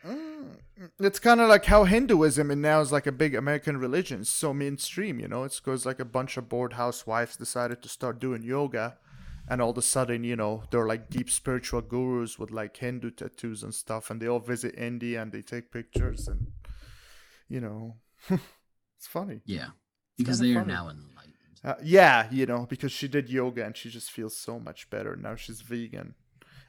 it's 0.99 1.19
kind 1.19 1.41
of 1.41 1.49
like 1.49 1.65
how 1.65 1.84
hinduism 1.84 2.49
and 2.49 2.61
now 2.61 2.79
is 2.82 2.91
like 2.91 3.05
a 3.05 3.11
big 3.11 3.36
american 3.36 3.77
religion 3.77 4.21
it's 4.21 4.32
so 4.32 4.51
mainstream 4.51 5.19
you 5.19 5.27
know 5.27 5.43
it's 5.43 5.59
because 5.59 5.86
like 5.86 5.99
a 5.99 6.05
bunch 6.05 6.38
of 6.38 6.49
bored 6.49 6.73
housewives 6.73 7.38
decided 7.38 7.84
to 7.84 7.89
start 7.89 8.19
doing 8.19 8.41
yoga 8.41 8.97
and 9.52 9.62
all 9.62 9.72
of 9.72 9.78
a 9.78 9.82
sudden 9.82 10.24
you 10.24 10.36
know 10.41 10.64
they're 10.72 10.88
like 10.93 11.10
deep 11.10 11.30
spiritual 11.30 11.82
gurus 11.82 12.39
with 12.39 12.52
like 12.60 12.76
hindu 12.78 13.12
tattoos 13.12 13.64
and 13.64 13.74
stuff 13.76 14.10
and 14.10 14.22
they 14.22 14.28
all 14.34 14.39
visit 14.39 14.74
india 14.78 15.22
and 15.22 15.32
they 15.34 15.41
take 15.41 15.72
pictures 15.72 16.28
and 16.28 16.47
you 17.49 17.60
know 17.60 17.97
it's 18.97 19.08
funny 19.18 19.41
Yeah, 19.45 19.70
because 20.18 20.39
they 20.39 20.52
are 20.52 20.62
funny. 20.62 20.74
now 20.74 20.84
enlightened. 20.89 21.60
uh, 21.66 21.76
yeah 21.97 22.28
you 22.32 22.45
know 22.45 22.66
because 22.74 22.93
she 22.99 23.08
did 23.08 23.30
yoga 23.30 23.66
and 23.66 23.76
she 23.76 23.89
just 23.89 24.10
feels 24.18 24.36
so 24.47 24.60
much 24.60 24.89
better 24.89 25.16
now 25.28 25.36
she's 25.36 25.62
vegan 25.62 26.16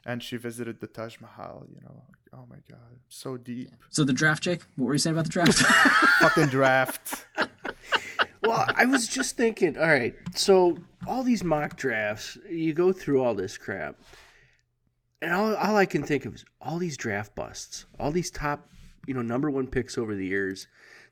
and 0.04 0.22
she 0.22 0.36
visited 0.36 0.80
the 0.80 0.88
taj 0.88 1.20
mahal 1.20 1.64
you 1.74 1.80
know 1.86 2.02
oh 2.32 2.46
my 2.50 2.60
god 2.68 2.98
so 3.08 3.36
deep 3.36 3.70
So 3.90 4.02
the 4.04 4.12
draft, 4.22 4.42
Jake. 4.42 4.62
What 4.76 4.86
were 4.86 4.94
you 4.94 4.98
saying 5.04 5.14
about 5.16 5.26
the 5.30 5.34
draft? 5.38 5.58
fucking 6.22 6.48
draft 6.58 7.26
Well, 8.42 8.66
I 8.74 8.84
was 8.86 9.06
just 9.08 9.36
thinking, 9.36 9.76
all 9.78 9.86
right, 9.86 10.14
so 10.34 10.78
all 11.06 11.22
these 11.22 11.44
mock 11.44 11.76
drafts, 11.76 12.36
you 12.50 12.72
go 12.74 12.92
through 12.92 13.22
all 13.22 13.34
this 13.34 13.56
crap, 13.56 13.96
and 15.20 15.32
all, 15.32 15.54
all 15.54 15.76
I 15.76 15.86
can 15.86 16.02
think 16.02 16.24
of 16.24 16.34
is 16.34 16.44
all 16.60 16.78
these 16.78 16.96
draft 16.96 17.34
busts, 17.34 17.86
all 18.00 18.10
these 18.10 18.30
top, 18.30 18.68
you 19.06 19.14
know, 19.14 19.22
number 19.22 19.50
one 19.50 19.66
picks 19.68 19.96
over 19.96 20.14
the 20.14 20.26
years 20.26 20.66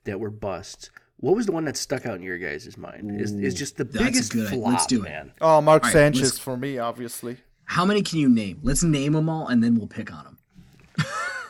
that 0.05 0.19
were 0.19 0.31
busts. 0.31 0.91
What 1.19 1.37
was 1.37 1.47
the 1.47 1.53
one 1.53 1.67
that 1.67 1.77
stuck 1.77 2.07
out 2.07 2.17
in 2.17 2.23
your 2.23 2.39
guys' 2.39 2.77
mind? 2.79 3.21
Is, 3.21 3.33
is 3.33 3.55
just 3.55 3.77
the 3.77 3.85
That's 3.85 4.05
biggest 4.05 4.33
good 4.33 4.49
flop, 4.49 4.73
Let's 4.73 4.87
do 4.87 5.03
it. 5.05 5.09
man. 5.11 5.33
Oh, 5.41 5.61
Mark 5.61 5.85
All 5.85 5.89
right, 5.89 5.93
Sanchez 5.93 6.23
let's- 6.23 6.39
for 6.39 6.57
me, 6.57 6.79
obviously. 6.79 7.37
How 7.65 7.85
many 7.85 8.03
can 8.03 8.19
you 8.19 8.29
name? 8.29 8.59
Let's 8.65 8.83
name 8.83 9.13
them 9.13 9.29
all, 9.29 9.47
and 9.47 9.63
then 9.63 9.77
we'll 9.77 9.87
pick 9.87 10.13
on 10.13 10.25
them. 10.25 10.39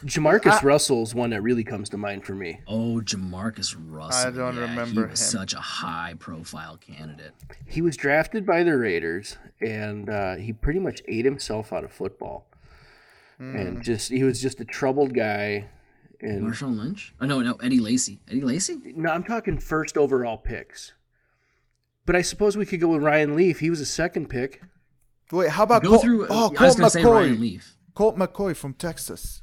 Jamarcus 0.05 0.63
Russell's 0.63 1.15
one 1.15 1.31
that 1.31 1.43
really 1.43 1.65
comes 1.65 1.89
to 1.91 1.97
mind 1.97 2.25
for 2.25 2.35
me. 2.35 2.61
Oh, 2.67 3.01
Jamarcus 3.05 3.77
Russell. 3.79 4.29
I 4.29 4.31
don't 4.31 4.57
yeah, 4.57 4.63
remember 4.63 5.07
He 5.07 5.11
was 5.11 5.21
him. 5.21 5.41
such 5.41 5.55
a 5.55 5.61
high-profile 5.61 6.79
candidate. 6.79 7.33
He 7.67 7.83
was 7.83 7.97
drafted 7.97 8.47
by 8.47 8.63
the 8.63 8.77
Raiders, 8.77 9.37
and 9.61 10.09
uh, 10.09 10.37
he 10.37 10.53
pretty 10.53 10.81
much 10.81 11.03
ate 11.07 11.25
himself 11.25 11.73
out 11.73 11.85
of 11.85 11.93
football. 11.93 12.47
Hmm. 13.39 13.57
And 13.57 13.83
just 13.83 14.11
he 14.11 14.25
was 14.25 14.41
just 14.41 14.61
a 14.61 14.65
troubled 14.65 15.15
guy. 15.15 15.67
And 16.21 16.43
Marshawn 16.45 16.79
Lynch? 16.79 17.15
Oh 17.21 17.27
no, 17.27 17.41
no, 17.41 17.55
Eddie 17.63 17.81
Lacy. 17.81 18.21
Eddie 18.29 18.43
Lacy? 18.43 18.79
No, 18.97 19.11
I'm 19.11 19.25
talking 19.25 19.59
first 19.59 19.97
overall 19.97 20.37
picks. 20.37 20.93
But 22.07 22.17
I 22.17 22.23
suppose 22.23 22.57
we 22.57 22.67
could 22.67 22.81
go 22.81 22.89
with 22.89 23.03
Ryan 23.03 23.37
Leaf. 23.37 23.61
He 23.61 23.71
was 23.71 23.81
a 23.81 23.87
second 23.87 24.29
pick. 24.29 24.63
Wait, 25.33 25.51
how 25.51 25.63
about 25.63 25.83
Go 25.83 25.91
Colt, 25.91 26.03
through. 26.03 26.27
oh, 26.29 26.51
I 26.51 26.55
Colt 26.55 26.77
gonna 26.77 26.91
say 26.91 27.05
Ryan 27.05 27.37
McCoy? 27.37 27.41
Leaf. 27.41 27.77
Colt 27.95 28.17
McCoy 28.19 28.57
from 28.57 28.75
Texas. 28.75 29.43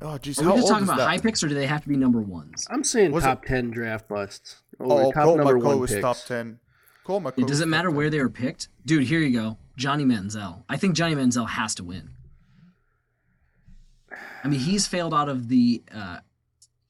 Oh, 0.00 0.18
jeez, 0.20 0.38
Are 0.40 0.44
how 0.44 0.50
we 0.54 0.60
just 0.60 0.64
old 0.64 0.70
talking 0.70 0.84
about 0.84 0.98
that? 0.98 1.08
high 1.08 1.18
picks, 1.18 1.42
or 1.42 1.48
do 1.48 1.54
they 1.54 1.66
have 1.66 1.82
to 1.82 1.88
be 1.88 1.96
number 1.96 2.20
ones? 2.20 2.66
I'm 2.70 2.84
saying 2.84 3.10
Was 3.12 3.24
top 3.24 3.44
ten 3.44 3.70
draft 3.70 4.08
busts. 4.08 4.62
Over 4.78 4.92
Oh, 5.06 5.12
top 5.12 5.24
Colt 5.24 5.38
number 5.38 5.54
McCoy 5.58 5.64
one 5.64 5.80
was 5.80 5.90
picks. 5.90 6.02
top 6.02 6.16
ten. 6.26 6.60
Colt 7.04 7.24
McCoy. 7.24 7.38
It 7.42 7.48
doesn't 7.48 7.68
matter 7.70 7.90
where 7.90 8.06
10. 8.06 8.12
they 8.12 8.20
were 8.22 8.28
picked, 8.30 8.68
dude. 8.86 9.04
Here 9.04 9.18
you 9.20 9.30
go, 9.38 9.58
Johnny 9.76 10.04
Manziel. 10.04 10.62
I 10.68 10.76
think 10.76 10.94
Johnny 10.94 11.14
Manziel 11.14 11.48
has 11.48 11.74
to 11.76 11.84
win. 11.84 12.10
I 14.44 14.48
mean, 14.48 14.60
he's 14.60 14.86
failed 14.86 15.12
out 15.14 15.28
of 15.28 15.48
the 15.48 15.82
uh, 15.92 16.18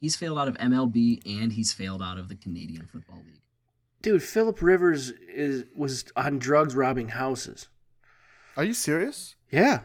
he's 0.00 0.16
failed 0.16 0.38
out 0.38 0.48
of 0.48 0.56
MLB 0.58 1.22
and 1.40 1.52
he's 1.52 1.72
failed 1.72 2.02
out 2.02 2.18
of 2.18 2.28
the 2.28 2.34
Canadian 2.36 2.86
Football 2.86 3.22
League. 3.26 3.40
Dude, 4.02 4.22
Philip 4.22 4.60
Rivers 4.60 5.10
is 5.34 5.64
was 5.74 6.04
on 6.16 6.38
drugs 6.38 6.74
robbing 6.76 7.08
houses. 7.08 7.68
Are 8.56 8.64
you 8.64 8.74
serious? 8.74 9.34
Yeah. 9.50 9.80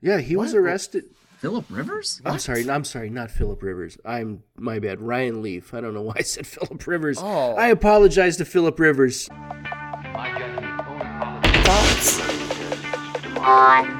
Yeah, 0.00 0.18
he 0.18 0.36
was 0.36 0.52
What? 0.54 0.60
Arrested. 1.44 1.48
Philip 1.50 1.64
Rivers? 1.70 2.22
I'm 2.24 2.38
sorry. 2.38 2.68
I'm 2.70 2.84
sorry. 2.84 3.10
Not 3.10 3.30
Philip 3.30 3.62
Rivers. 3.62 3.98
I'm 4.04 4.42
my 4.56 4.78
bad. 4.78 5.00
Ryan 5.00 5.42
Leaf. 5.42 5.74
I 5.74 5.80
don't 5.80 5.94
know 5.94 6.02
why 6.02 6.14
I 6.18 6.22
said 6.22 6.46
Philip 6.46 6.86
Rivers. 6.86 7.18
Oh. 7.20 7.54
I 7.56 7.68
apologize 7.68 8.36
to 8.38 8.44
Philip 8.44 8.78
Rivers. 8.78 9.28
My 9.30 10.34
judgment, 10.38 10.86
only 10.88 11.62
policy. 11.64 12.22
on 13.40 13.98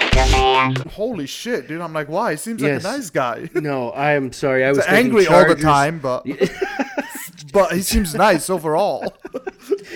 demand. 0.00 0.78
Holy 0.92 1.26
shit, 1.26 1.68
dude! 1.68 1.80
I'm 1.80 1.92
like, 1.92 2.08
why? 2.08 2.32
He 2.32 2.36
seems 2.36 2.62
Yes. 2.62 2.84
like 2.84 2.94
a 2.94 2.96
nice 2.98 3.10
guy. 3.10 3.48
No, 3.60 3.90
I 3.90 4.12
am 4.12 4.32
sorry. 4.32 4.64
I 4.64 4.68
was 4.70 4.78
thinking 4.78 4.96
angry 4.96 5.26
all 5.26 5.46
the 5.48 5.54
time, 5.56 5.98
but 5.98 6.24
but 7.52 7.72
he 7.72 7.82
seems 7.82 8.14
nice 8.14 8.48
overall. 8.50 9.12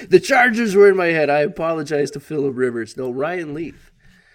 The 0.09 0.21
Chargers 0.21 0.75
were 0.75 0.89
in 0.89 0.97
my 0.97 1.07
head. 1.07 1.31
I 1.31 1.41
apologize 1.41 2.11
to 2.13 2.21
Philip 2.21 2.57
Rivers. 2.57 2.97
No, 2.97 3.11
Ryan 3.11 3.55
Leaf. 3.55 3.93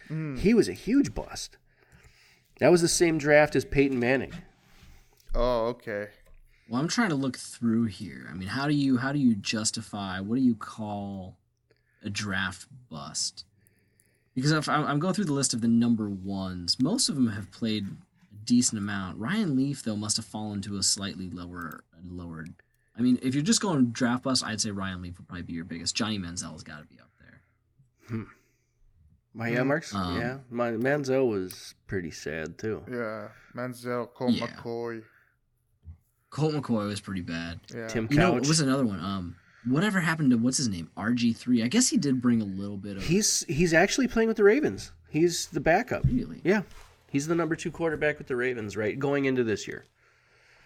Hmm. 0.08 0.38
He 0.38 0.54
was 0.54 0.70
a 0.70 0.74
huge 0.74 1.14
bust. 1.14 1.58
That 2.60 2.72
was 2.72 2.82
the 2.82 2.88
same 2.88 3.18
draft 3.18 3.56
as 3.56 3.66
Peyton 3.66 4.00
Manning. 4.00 4.34
Oh, 5.34 5.68
okay. 5.68 6.08
Well, 6.70 6.82
I'm 6.82 6.88
trying 6.88 7.10
to 7.10 7.16
look 7.16 7.38
through 7.38 7.86
here. 7.86 8.28
I 8.30 8.34
mean, 8.34 8.48
how 8.48 8.68
do 8.68 8.74
you 8.74 8.98
how 8.98 9.12
do 9.12 9.20
you 9.20 9.36
justify 9.36 10.20
what 10.20 10.36
do 10.36 10.42
you 10.42 10.56
call 10.56 11.38
a 12.04 12.10
draft 12.10 12.68
bust? 12.90 13.46
Because 14.34 14.52
if 14.52 14.68
I'm, 14.68 14.86
I'm 14.86 15.00
going 15.00 15.14
through 15.14 15.26
the 15.26 15.34
list 15.34 15.54
of 15.54 15.62
the 15.62 15.68
number 15.68 16.10
ones, 16.10 16.80
most 16.80 17.08
of 17.08 17.16
them 17.16 17.28
have 17.30 17.52
played 17.52 17.86
a 17.86 18.46
decent 18.46 18.80
amount. 18.80 19.20
Ryan 19.20 19.56
Leaf 19.56 19.84
though 19.84 19.96
must 19.96 20.18
have 20.18 20.26
fallen 20.26 20.62
to 20.62 20.78
a 20.78 20.84
slightly 20.84 21.30
lower 21.30 21.84
lowered. 22.04 22.54
I 22.98 23.02
mean, 23.02 23.20
if 23.22 23.36
you're 23.36 23.44
just 23.44 23.62
going 23.62 23.88
draft 23.88 24.24
bust, 24.24 24.44
I'd 24.44 24.62
say 24.62 24.72
Ryan 24.72 25.02
Leaf 25.02 25.18
would 25.18 25.28
probably 25.28 25.44
be 25.44 25.54
your 25.54 25.66
biggest. 25.66 25.96
Johnny 25.96 26.18
Manziel's 26.18 26.64
got 26.64 26.80
to 26.80 26.86
be 26.86 27.00
up 27.00 27.12
there. 27.20 27.42
Hmm. 28.08 28.24
My 29.38 29.50
yeah, 29.50 29.64
Marks. 29.64 29.94
Um, 29.94 30.18
yeah, 30.18 30.38
my 30.50 30.72
Manzo 30.72 31.30
was 31.30 31.76
pretty 31.88 32.10
sad 32.12 32.58
too. 32.58 32.82
Yeah, 32.90 33.28
Manziel, 33.54 34.12
Colt 34.14 34.32
Yeah. 34.34 34.48
McCoy. 34.48 35.04
Colt 36.30 36.54
McCoy 36.54 36.88
was 36.88 37.02
pretty 37.02 37.22
bad. 37.22 37.60
Yeah. 37.74 37.88
Tim 37.88 38.08
You 38.10 38.18
know, 38.18 38.32
Couch. 38.32 38.40
what 38.42 38.48
was 38.48 38.60
another 38.62 38.86
one? 38.86 39.00
Um, 39.02 39.36
whatever 39.66 40.00
happened 40.00 40.32
to 40.32 40.38
what's 40.38 40.58
his 40.58 40.70
name 40.70 40.90
RG 40.98 41.36
three? 41.36 41.62
I 41.64 41.68
guess 41.68 41.90
he 41.90 41.98
did 41.98 42.22
bring 42.22 42.42
a 42.42 42.46
little 42.46 42.78
bit 42.78 42.96
of. 42.98 43.04
He's 43.04 43.44
he's 43.48 43.74
actually 43.74 44.08
playing 44.08 44.28
with 44.30 44.38
the 44.38 44.44
Ravens. 44.44 44.92
He's 45.10 45.48
the 45.48 45.60
backup. 45.62 46.06
really. 46.06 46.40
Yeah, 46.46 46.62
he's 47.12 47.28
the 47.28 47.36
number 47.36 47.56
two 47.58 47.72
quarterback 47.72 48.18
with 48.18 48.28
the 48.28 48.36
Ravens, 48.38 48.76
right? 48.78 48.98
Going 48.98 49.26
into 49.26 49.44
this 49.44 49.68
year. 49.68 49.86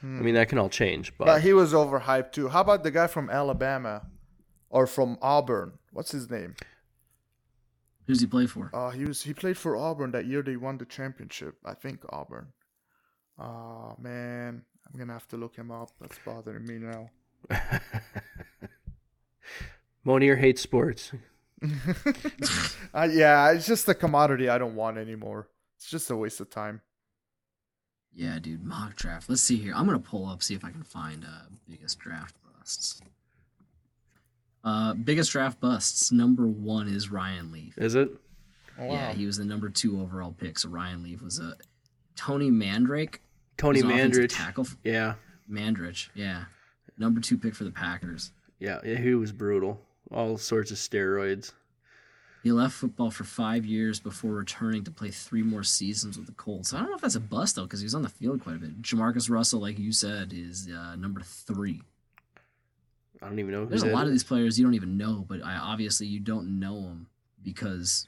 I 0.01 0.05
mean, 0.05 0.35
that 0.35 0.47
can 0.47 0.57
all 0.57 0.69
change, 0.69 1.11
but, 1.17 1.25
But 1.25 1.41
he 1.41 1.51
was 1.51 1.73
overhyped 1.73 2.31
too. 2.31 2.47
How 2.47 2.61
about 2.61 2.83
the 2.83 2.91
guy 2.91 3.07
from 3.07 3.29
Alabama 3.29 4.03
or 4.69 4.87
from 4.87 5.17
Auburn? 5.21 5.73
What's 5.91 6.11
his 6.13 6.29
name? 6.29 6.55
Who's 8.09 8.21
he 8.21 8.25
play 8.25 8.47
for? 8.47 8.71
Uh, 8.73 8.89
he 8.89 9.05
was 9.05 9.21
he 9.21 9.35
played 9.35 9.55
for 9.55 9.77
Auburn 9.77 10.09
that 10.13 10.25
year 10.25 10.41
they 10.41 10.55
won 10.55 10.79
the 10.79 10.85
championship. 10.85 11.57
I 11.63 11.75
think 11.75 12.01
Auburn. 12.09 12.47
Oh 13.37 13.93
man, 13.99 14.63
I'm 14.87 14.99
gonna 14.99 15.13
have 15.13 15.27
to 15.27 15.37
look 15.37 15.55
him 15.55 15.69
up. 15.69 15.91
That's 16.01 16.17
bothering 16.25 16.65
me 16.65 16.79
now. 16.79 17.11
Monier 20.03 20.35
hates 20.35 20.59
sports. 20.59 21.11
uh, 22.95 23.07
yeah, 23.11 23.51
it's 23.51 23.67
just 23.67 23.87
a 23.87 23.93
commodity 23.93 24.49
I 24.49 24.57
don't 24.57 24.73
want 24.73 24.97
anymore. 24.97 25.47
It's 25.77 25.87
just 25.87 26.09
a 26.09 26.15
waste 26.15 26.39
of 26.39 26.49
time. 26.49 26.81
Yeah, 28.11 28.39
dude, 28.39 28.63
mock 28.63 28.95
draft. 28.95 29.29
Let's 29.29 29.43
see 29.43 29.57
here. 29.57 29.73
I'm 29.75 29.85
gonna 29.85 29.99
pull 29.99 30.25
up 30.25 30.41
see 30.41 30.55
if 30.55 30.65
I 30.65 30.71
can 30.71 30.81
find 30.81 31.23
uh 31.23 31.45
biggest 31.69 31.99
draft 31.99 32.37
busts. 32.57 33.03
Uh, 34.63 34.93
biggest 34.93 35.31
draft 35.31 35.59
busts. 35.59 36.11
Number 36.11 36.47
one 36.47 36.87
is 36.87 37.09
Ryan 37.09 37.51
Leaf. 37.51 37.77
Is 37.77 37.95
it? 37.95 38.09
Oh, 38.77 38.85
wow. 38.85 38.93
Yeah, 38.93 39.13
he 39.13 39.25
was 39.25 39.37
the 39.37 39.45
number 39.45 39.69
two 39.69 40.01
overall 40.01 40.33
pick. 40.37 40.59
So 40.59 40.69
Ryan 40.69 41.03
Leaf 41.03 41.21
was 41.21 41.39
a 41.39 41.55
Tony 42.15 42.49
Mandarich. 42.51 43.15
Tony 43.57 43.81
was 43.81 43.91
an 43.91 43.97
offensive 43.97 44.23
Mandarich. 44.25 44.37
tackle. 44.37 44.67
Yeah, 44.83 45.15
Mandarich, 45.49 46.09
yeah, 46.15 46.45
number 46.97 47.19
two 47.19 47.37
pick 47.37 47.55
for 47.55 47.63
the 47.63 47.71
Packers. 47.71 48.31
yeah, 48.59 48.79
yeah, 48.85 48.97
he 48.97 49.15
was 49.15 49.31
brutal. 49.31 49.81
All 50.11 50.37
sorts 50.37 50.71
of 50.71 50.77
steroids. 50.77 51.53
He 52.41 52.53
left 52.53 52.73
football 52.73 53.11
for 53.11 53.25
five 53.25 53.65
years 53.65 53.99
before 53.99 54.31
returning 54.31 54.85
to 54.85 54.91
play 54.91 55.11
three 55.11 55.43
more 55.43 55.63
seasons 55.63 56.17
with 56.17 56.25
the 56.25 56.31
Colts. 56.33 56.73
I 56.73 56.79
don't 56.79 56.89
know 56.89 56.95
if 56.95 57.01
that's 57.01 57.15
a 57.15 57.19
bust 57.19 57.55
though, 57.57 57.63
because 57.63 57.81
he 57.81 57.85
was 57.85 57.95
on 57.95 58.01
the 58.01 58.09
field 58.09 58.41
quite 58.41 58.55
a 58.55 58.59
bit. 58.59 58.81
Jamarcus 58.81 59.29
Russell, 59.29 59.59
like 59.59 59.77
you 59.77 59.91
said, 59.91 60.31
is 60.33 60.69
uh, 60.69 60.95
number 60.95 61.21
three. 61.21 61.81
I 63.21 63.27
don't 63.27 63.39
even 63.39 63.51
know. 63.51 63.65
There's 63.65 63.83
a 63.83 63.87
that 63.87 63.93
lot 63.93 64.05
of 64.05 64.11
these 64.11 64.23
players 64.23 64.57
you 64.57 64.65
don't 64.65 64.75
even 64.75 64.97
know, 64.97 65.25
but 65.27 65.43
I, 65.43 65.55
obviously 65.57 66.07
you 66.07 66.19
don't 66.19 66.59
know 66.59 66.81
them 66.83 67.07
because 67.43 68.07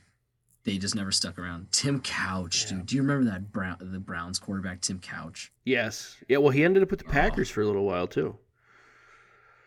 they 0.63 0.77
just 0.77 0.95
never 0.95 1.11
stuck 1.11 1.37
around. 1.39 1.71
Tim 1.71 1.99
Couch, 2.01 2.65
Yeah. 2.69 2.77
dude. 2.77 2.85
Do 2.85 2.95
you 2.95 3.01
remember 3.01 3.29
that 3.31 3.51
Brown, 3.51 3.77
the 3.81 3.99
Browns 3.99 4.39
quarterback, 4.39 4.81
Tim 4.81 4.99
Couch? 4.99 5.51
Yes. 5.65 6.15
Yeah. 6.29 6.37
Well, 6.37 6.51
he 6.51 6.63
ended 6.63 6.81
up 6.83 6.91
with 6.91 6.99
the 7.01 7.07
Oh. 7.07 7.11
Packers 7.11 7.49
for 7.49 7.61
a 7.61 7.65
little 7.65 7.83
while 7.85 8.07
too. 8.07 8.37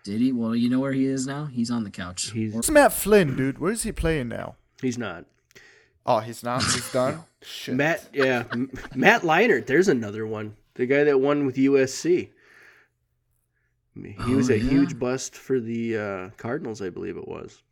Did 0.05 0.21
he? 0.21 0.33
Well, 0.33 0.55
you 0.55 0.69
know 0.69 0.81
where 0.81 0.93
he 0.93 1.07
is 1.07 1.27
now. 1.27 1.47
He's 1.47 1.71
on 1.71 1.85
the 1.85 1.91
couch. 1.91 2.31
He's- 2.33 2.55
Or- 2.55 2.59
It's 2.59 2.71
Matt 2.71 2.93
Flynn, 2.93 3.37
dude. 3.37 3.59
Where 3.59 3.73
is 3.73 3.85
he 3.85 3.93
playing 3.93 4.29
now? 4.29 4.57
He's 4.83 4.99
not. 4.99 5.25
Oh, 6.07 6.19
he's 6.21 6.43
not. 6.43 6.63
He's 6.63 6.91
done. 6.93 7.21
Shit. 7.43 7.75
Matt. 7.75 8.09
Yeah. 8.13 8.45
Matt 8.95 9.23
Leinart. 9.23 9.67
There's 9.67 9.89
another 9.89 10.27
one. 10.27 10.57
The 10.75 10.87
guy 10.87 11.05
that 11.05 11.21
won 11.21 11.47
with 11.47 11.57
USC. 11.57 12.31
He 14.03 14.35
was 14.35 14.51
Oh, 14.51 14.55
a 14.55 14.57
yeah? 14.57 14.71
huge 14.71 14.99
bust 14.99 15.37
for 15.37 15.61
the 15.61 15.97
uh, 15.97 16.31
Cardinals, 16.37 16.83
I 16.83 16.91
believe 16.91 17.17
it 17.17 17.29
was. 17.29 17.63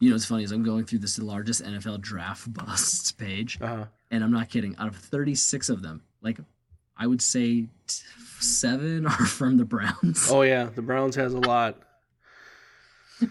You 0.00 0.10
know 0.10 0.14
what's 0.14 0.26
funny 0.26 0.44
is 0.44 0.52
I'm 0.52 0.62
going 0.62 0.84
through 0.84 1.00
this 1.00 1.18
largest 1.18 1.64
NFL 1.64 2.00
draft 2.02 2.52
busts 2.52 3.10
page, 3.12 3.58
Uh-huh. 3.60 3.86
and 4.10 4.22
I'm 4.22 4.30
not 4.30 4.48
kidding. 4.50 4.76
Out 4.78 4.88
of 4.88 4.96
36 4.96 5.68
of 5.70 5.82
them, 5.82 6.02
like 6.22 6.38
I 6.96 7.06
would 7.06 7.22
say 7.22 7.62
t- 7.62 7.68
seven 8.40 9.06
are 9.06 9.10
from 9.26 9.56
the 9.56 9.64
Browns. 9.64 10.28
Oh 10.30 10.42
yeah, 10.42 10.64
the 10.74 10.82
Browns 10.82 11.16
has 11.16 11.32
a 11.34 11.38
lot. 11.40 11.76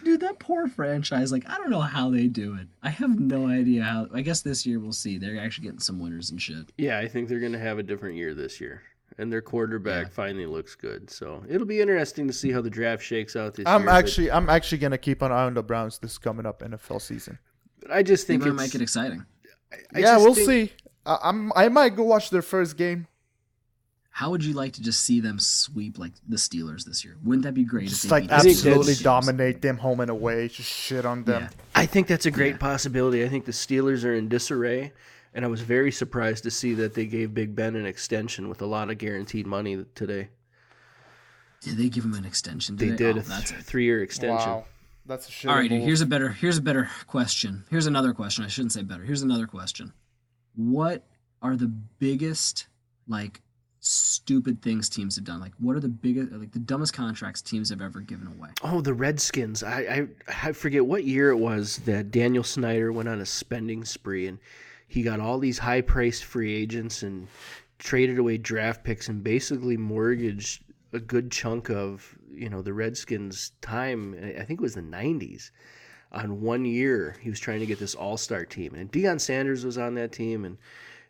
Dude, 0.03 0.19
that 0.19 0.39
poor 0.39 0.67
franchise. 0.67 1.31
Like 1.31 1.47
I 1.49 1.57
don't 1.57 1.69
know 1.69 1.79
how 1.79 2.09
they 2.09 2.27
do 2.27 2.55
it. 2.55 2.67
I 2.83 2.89
have 2.89 3.17
no 3.17 3.47
idea 3.47 3.83
how. 3.83 4.07
I 4.13 4.19
guess 4.21 4.41
this 4.41 4.65
year 4.65 4.79
we'll 4.81 4.91
see. 4.91 5.17
They're 5.17 5.39
actually 5.39 5.63
getting 5.67 5.79
some 5.79 5.99
winners 5.99 6.29
and 6.31 6.41
shit. 6.41 6.73
Yeah, 6.77 6.99
I 6.99 7.07
think 7.07 7.29
they're 7.29 7.39
gonna 7.39 7.57
have 7.59 7.77
a 7.79 7.83
different 7.83 8.17
year 8.17 8.33
this 8.33 8.59
year, 8.59 8.81
and 9.17 9.31
their 9.31 9.41
quarterback 9.41 10.05
Yeah. 10.05 10.09
finally 10.13 10.45
looks 10.45 10.75
good. 10.75 11.09
So 11.09 11.43
it'll 11.49 11.67
be 11.67 11.79
interesting 11.81 12.27
to 12.27 12.33
see 12.33 12.51
how 12.51 12.61
the 12.61 12.69
draft 12.69 13.03
shakes 13.03 13.35
out 13.35 13.55
this 13.55 13.65
I'm 13.65 13.81
year. 13.81 13.89
but 13.89 13.95
actually, 13.95 14.31
I'm 14.31 14.49
actually 14.49 14.77
gonna 14.79 14.97
keep 14.97 15.21
an 15.21 15.31
eye 15.31 15.45
on 15.45 15.53
the 15.55 15.63
Browns 15.63 15.97
this 15.99 16.17
coming 16.17 16.45
up 16.45 16.61
NFL 16.61 17.01
season. 17.01 17.39
I 17.91 18.03
just 18.03 18.27
think 18.27 18.41
Think 18.43 18.47
it 18.49 18.53
it's, 18.53 18.61
might 18.63 18.71
get 18.71 18.81
exciting. 18.81 19.25
I 19.95 19.99
yeah, 19.99 20.17
we'll 20.17 20.33
think- 20.35 20.47
see. 20.69 20.73
I, 21.05 21.17
I'm, 21.23 21.51
I 21.55 21.69
might 21.69 21.95
go 21.95 22.03
watch 22.03 22.29
their 22.29 22.41
first 22.41 22.75
game. 22.77 23.07
How 24.11 24.31
would 24.31 24.43
you 24.43 24.53
like 24.53 24.73
to 24.73 24.81
just 24.81 25.03
see 25.03 25.19
them 25.19 25.37
sweep 25.37 25.99
like 25.99 26.13
the 26.27 26.37
Steelers 26.37 26.85
this 26.85 27.05
year? 27.05 27.17
Wouldn't 27.23 27.43
that 27.43 27.53
be 27.53 27.63
great? 27.63 27.83
if 27.83 27.89
Just 27.91 28.03
they 28.03 28.09
like 28.09 28.23
beat 28.23 28.29
the 28.29 28.35
absolutely 28.49 28.95
dominate 28.95 29.61
them 29.61 29.77
home 29.77 29.99
and 29.99 30.09
away. 30.09 30.47
Just 30.47 30.69
shit 30.71 31.05
on 31.05 31.23
them. 31.23 31.43
Yeah. 31.43 31.49
I 31.75 31.85
think 31.85 32.07
that's 32.07 32.25
a 32.25 32.31
great 32.31 32.53
Yeah. 32.53 32.57
possibility. 32.57 33.23
I 33.23 33.29
think 33.29 33.45
the 33.45 33.51
Steelers 33.51 34.03
are 34.03 34.13
in 34.15 34.27
disarray, 34.27 34.91
and 35.33 35.43
I 35.45 35.47
was 35.47 35.61
very 35.61 35.91
surprised 35.91 36.43
to 36.43 36.51
see 36.51 36.73
that 36.75 36.93
they 36.93 37.05
gave 37.05 37.33
Big 37.33 37.55
Ben 37.55 37.75
an 37.75 37.85
extension 37.85 38.49
with 38.49 38.61
a 38.61 38.65
lot 38.65 38.89
of 38.89 38.97
guaranteed 38.97 39.45
money 39.47 39.85
today. 39.95 40.29
Did 41.61 41.77
they 41.77 41.89
give 41.89 42.05
him 42.05 42.13
an 42.13 42.25
extension? 42.25 42.75
They 42.75 42.87
Did 42.89 42.97
did 42.97 43.17
Oh, 43.17 43.19
a 43.19 43.23
that's 43.23 43.49
th- 43.49 43.59
it. 43.61 43.65
three-year 43.65 44.03
extension. 44.03 44.49
Wow, 44.49 44.65
that's 45.05 45.27
a 45.27 45.31
shit. 45.31 45.49
All 45.49 45.57
right, 45.57 45.69
dude, 45.69 45.81
here's 45.83 46.01
a 46.01 46.05
better 46.05 46.29
here's 46.29 46.57
a 46.57 46.61
better 46.61 46.89
question. 47.07 47.63
Here's 47.69 47.87
another 47.87 48.13
question. 48.13 48.43
I 48.45 48.47
shouldn't 48.47 48.73
say 48.73 48.83
better. 48.83 49.03
Here's 49.03 49.23
another 49.23 49.47
question. 49.47 49.93
What 50.55 51.03
are 51.41 51.55
the 51.55 51.67
biggest 51.67 52.67
like 53.07 53.41
stupid 53.79 54.61
things 54.61 54.87
teams 54.89 55.15
have 55.15 55.25
done? 55.25 55.39
Like 55.39 55.53
what 55.59 55.75
are 55.75 55.79
the 55.79 55.87
biggest 55.89 56.31
like 56.33 56.51
the 56.51 56.59
dumbest 56.59 56.93
contracts 56.93 57.41
teams 57.41 57.69
have 57.69 57.81
ever 57.81 58.01
given 58.01 58.27
away? 58.27 58.49
Oh, 58.63 58.81
the 58.81 58.93
Redskins. 58.93 59.63
I, 59.63 59.79
I 60.29 60.47
I 60.49 60.51
forget 60.51 60.85
what 60.85 61.05
year 61.05 61.29
it 61.31 61.37
was 61.37 61.77
that 61.85 62.11
Daniel 62.11 62.43
Snyder 62.43 62.91
went 62.91 63.09
on 63.09 63.19
a 63.19 63.25
spending 63.25 63.83
spree 63.85 64.27
and 64.27 64.37
he 64.87 65.03
got 65.03 65.19
all 65.19 65.37
these 65.37 65.59
high 65.59 65.81
priced 65.81 66.23
free 66.23 66.55
agents 66.55 67.03
and 67.03 67.27
traded 67.77 68.17
away 68.17 68.37
draft 68.37 68.83
picks 68.83 69.09
and 69.09 69.23
basically 69.23 69.77
mortgaged 69.77 70.63
a 70.93 70.99
good 70.99 71.31
chunk 71.31 71.69
of, 71.69 72.17
you 72.31 72.49
know, 72.49 72.61
the 72.61 72.73
Redskins 72.73 73.51
time. 73.61 74.15
I 74.15 74.43
think 74.43 74.59
it 74.59 74.63
was 74.63 74.75
the 74.75 74.81
90s. 74.81 75.51
On 76.13 76.41
one 76.41 76.63
year, 76.63 77.17
he 77.21 77.29
was 77.29 77.39
trying 77.39 77.59
to 77.59 77.65
get 77.65 77.79
this 77.79 77.93
all-star 77.93 78.45
team, 78.45 78.73
and 78.75 78.89
Deion 78.89 79.19
Sanders 79.19 79.65
was 79.65 79.77
on 79.77 79.95
that 79.95 80.13
team, 80.13 80.45
and 80.45 80.57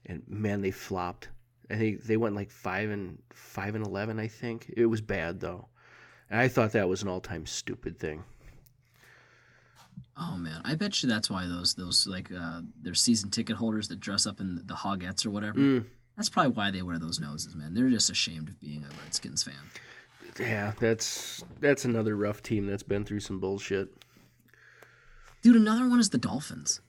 and 0.08 0.24
man, 0.28 0.62
they 0.62 0.72
flopped. 0.72 1.30
I 1.70 1.76
think 1.76 2.04
they 2.04 2.18
went 2.18 2.36
like 2.36 2.50
five 2.50 2.90
and 2.90 3.20
five 3.32 3.76
and 3.76 3.86
eleven. 3.86 4.20
I 4.20 4.28
think 4.28 4.74
it 4.76 4.88
was 4.88 5.02
bad 5.02 5.40
though. 5.40 5.68
And 6.30 6.40
I 6.40 6.48
thought 6.48 6.72
that 6.72 6.90
was 6.90 7.04
an 7.04 7.10
all-time 7.10 7.46
stupid 7.46 8.00
thing. 8.00 8.24
Oh 10.20 10.36
man, 10.38 10.62
I 10.66 10.76
bet 10.76 11.02
you 11.04 11.10
that's 11.10 11.30
why 11.30 11.46
those 11.48 11.76
those 11.76 12.08
like 12.08 12.32
uh 12.32 12.62
their 12.82 12.96
season 12.96 13.30
ticket 13.30 13.56
holders 13.56 13.88
that 13.90 14.00
dress 14.00 14.26
up 14.26 14.40
in 14.40 14.56
the 14.66 14.74
Hogettes 14.74 15.26
or 15.26 15.30
whatever. 15.30 15.60
Mm, 15.60 15.86
That's 16.16 16.30
probably 16.30 16.54
why 16.54 16.72
they 16.72 16.82
wear 16.82 16.98
those 16.98 17.20
noses, 17.20 17.56
man. 17.56 17.74
They're 17.76 17.90
just 17.90 18.10
ashamed 18.10 18.50
of 18.50 18.60
being 18.60 18.84
a 18.84 19.04
Redskins 19.04 19.44
fan. 19.44 19.54
yeah, 20.40 20.74
that's 20.80 21.44
that's 21.60 21.86
another 21.86 22.16
rough 22.16 22.42
team 22.42 22.66
that's 22.66 22.84
been 22.84 23.06
through 23.06 23.20
some 23.20 23.40
bullshit. 23.40 23.90
Dude, 25.44 25.56
another 25.56 25.88
one 25.88 26.00
is 26.00 26.10
the 26.10 26.18
Dolphins. 26.18 26.82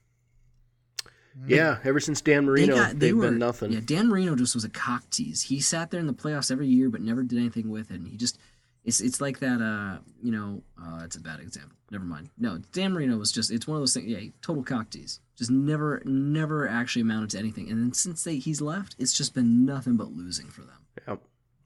Yeah, 1.46 1.78
ever 1.84 2.00
since 2.00 2.20
Dan 2.20 2.44
They 2.46 2.50
Marino, 2.50 2.74
got- 2.74 2.92
they 2.92 2.98
they've 3.08 3.16
were- 3.16 3.28
been 3.30 3.38
nothing. 3.38 3.70
Yeah, 3.72 3.80
Dan 3.84 4.08
Marino 4.08 4.34
just 4.34 4.54
was 4.54 4.64
a 4.64 4.68
cock 4.70 5.08
tease. 5.10 5.42
He 5.42 5.60
sat 5.60 5.90
there 5.90 6.00
in 6.00 6.06
the 6.08 6.12
playoffs 6.14 6.50
every 6.50 6.66
year, 6.66 6.88
but 6.90 7.00
never 7.00 7.22
did 7.22 7.38
anything 7.38 7.68
with 7.70 7.90
it. 7.92 7.94
And 8.00 8.08
he 8.08 8.16
just, 8.16 8.38
it's 8.84 9.00
it's 9.00 9.20
like 9.20 9.40
that. 9.40 9.60
Uh, 9.60 9.98
you 10.22 10.32
know, 10.32 10.62
uh, 10.80 11.02
it's 11.04 11.16
a 11.16 11.20
bad 11.20 11.40
example. 11.40 11.76
Never 11.90 12.04
mind. 12.04 12.30
No, 12.38 12.58
Dan 12.72 12.92
Marino 12.92 13.16
was 13.16 13.32
just. 13.32 13.50
It's 13.50 13.66
one 13.66 13.76
of 13.76 13.82
those 13.82 13.94
things. 13.94 14.06
Yeah, 14.06 14.20
total 14.42 14.62
cock 14.62 14.90
tease. 14.90 15.20
Just 15.36 15.50
never, 15.50 16.02
never 16.04 16.68
actually 16.68 17.02
amounted 17.02 17.30
to 17.30 17.38
anything. 17.38 17.70
And 17.70 17.80
then 17.80 17.92
since 17.92 18.24
they, 18.24 18.36
he's 18.38 18.60
left, 18.60 18.96
it's 18.98 19.12
just 19.12 19.34
been 19.34 19.64
nothing 19.64 19.96
but 19.96 20.10
losing 20.12 20.48
for 20.48 20.62
them. 20.62 20.80
Yep. 21.06 21.20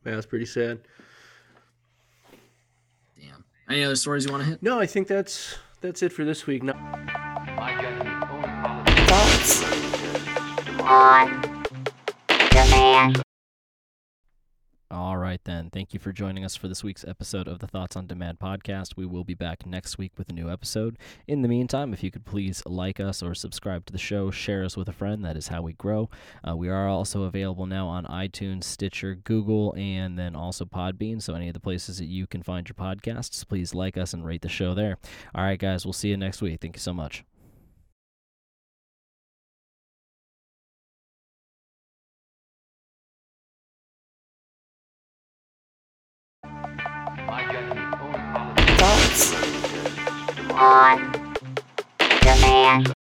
Yeah, 0.04 0.12
that's 0.14 0.26
pretty 0.26 0.44
sad. 0.46 0.80
Damn. 3.18 3.44
Any 3.68 3.82
other 3.82 3.96
stories 3.96 4.26
you 4.26 4.30
want 4.32 4.44
to 4.44 4.50
hit? 4.50 4.62
No, 4.62 4.78
I 4.78 4.86
think 4.86 5.08
that's 5.08 5.56
that's 5.80 6.02
it 6.02 6.12
for 6.12 6.24
this 6.24 6.46
week. 6.46 6.62
No, 6.62 6.74
My 6.74 7.78
judgment 7.80 8.30
only 8.30 9.06
follows 9.06 9.08
Thoughts 9.08 9.64
on 10.80 11.62
demand. 12.50 13.22
All 14.92 15.16
right, 15.16 15.40
then. 15.44 15.70
Thank 15.70 15.94
you 15.94 15.98
for 15.98 16.12
joining 16.12 16.44
us 16.44 16.54
for 16.54 16.68
this 16.68 16.84
week's 16.84 17.02
episode 17.02 17.48
of 17.48 17.60
the 17.60 17.66
Thoughts 17.66 17.96
on 17.96 18.06
Demand 18.06 18.38
podcast. 18.38 18.94
We 18.94 19.06
will 19.06 19.24
be 19.24 19.32
back 19.32 19.64
next 19.64 19.96
week 19.96 20.12
with 20.18 20.28
a 20.28 20.34
new 20.34 20.50
episode. 20.50 20.98
In 21.26 21.40
the 21.40 21.48
meantime, 21.48 21.94
if 21.94 22.02
you 22.02 22.10
could 22.10 22.26
please 22.26 22.62
like 22.66 23.00
us 23.00 23.22
or 23.22 23.34
subscribe 23.34 23.86
to 23.86 23.92
the 23.94 23.98
show, 23.98 24.30
share 24.30 24.62
us 24.62 24.76
with 24.76 24.90
a 24.90 24.92
friend. 24.92 25.24
That 25.24 25.34
is 25.38 25.48
how 25.48 25.62
we 25.62 25.72
grow. 25.72 26.10
Uh, 26.46 26.56
we 26.56 26.68
are 26.68 26.88
also 26.88 27.22
available 27.22 27.64
now 27.64 27.88
on 27.88 28.04
iTunes, 28.04 28.64
Stitcher, 28.64 29.14
Google, 29.14 29.72
and 29.78 30.18
then 30.18 30.36
also 30.36 30.66
Podbean. 30.66 31.22
So, 31.22 31.34
any 31.34 31.48
of 31.48 31.54
the 31.54 31.60
places 31.60 31.96
that 31.96 32.08
you 32.08 32.26
can 32.26 32.42
find 32.42 32.68
your 32.68 32.74
podcasts, 32.74 33.48
please 33.48 33.74
like 33.74 33.96
us 33.96 34.12
and 34.12 34.26
rate 34.26 34.42
the 34.42 34.50
show 34.50 34.74
there. 34.74 34.98
All 35.34 35.42
right, 35.42 35.58
guys. 35.58 35.86
We'll 35.86 35.94
see 35.94 36.10
you 36.10 36.18
next 36.18 36.42
week. 36.42 36.60
Thank 36.60 36.76
you 36.76 36.80
so 36.80 36.92
much. 36.92 37.24
On 50.64 50.96
demand. 52.20 53.01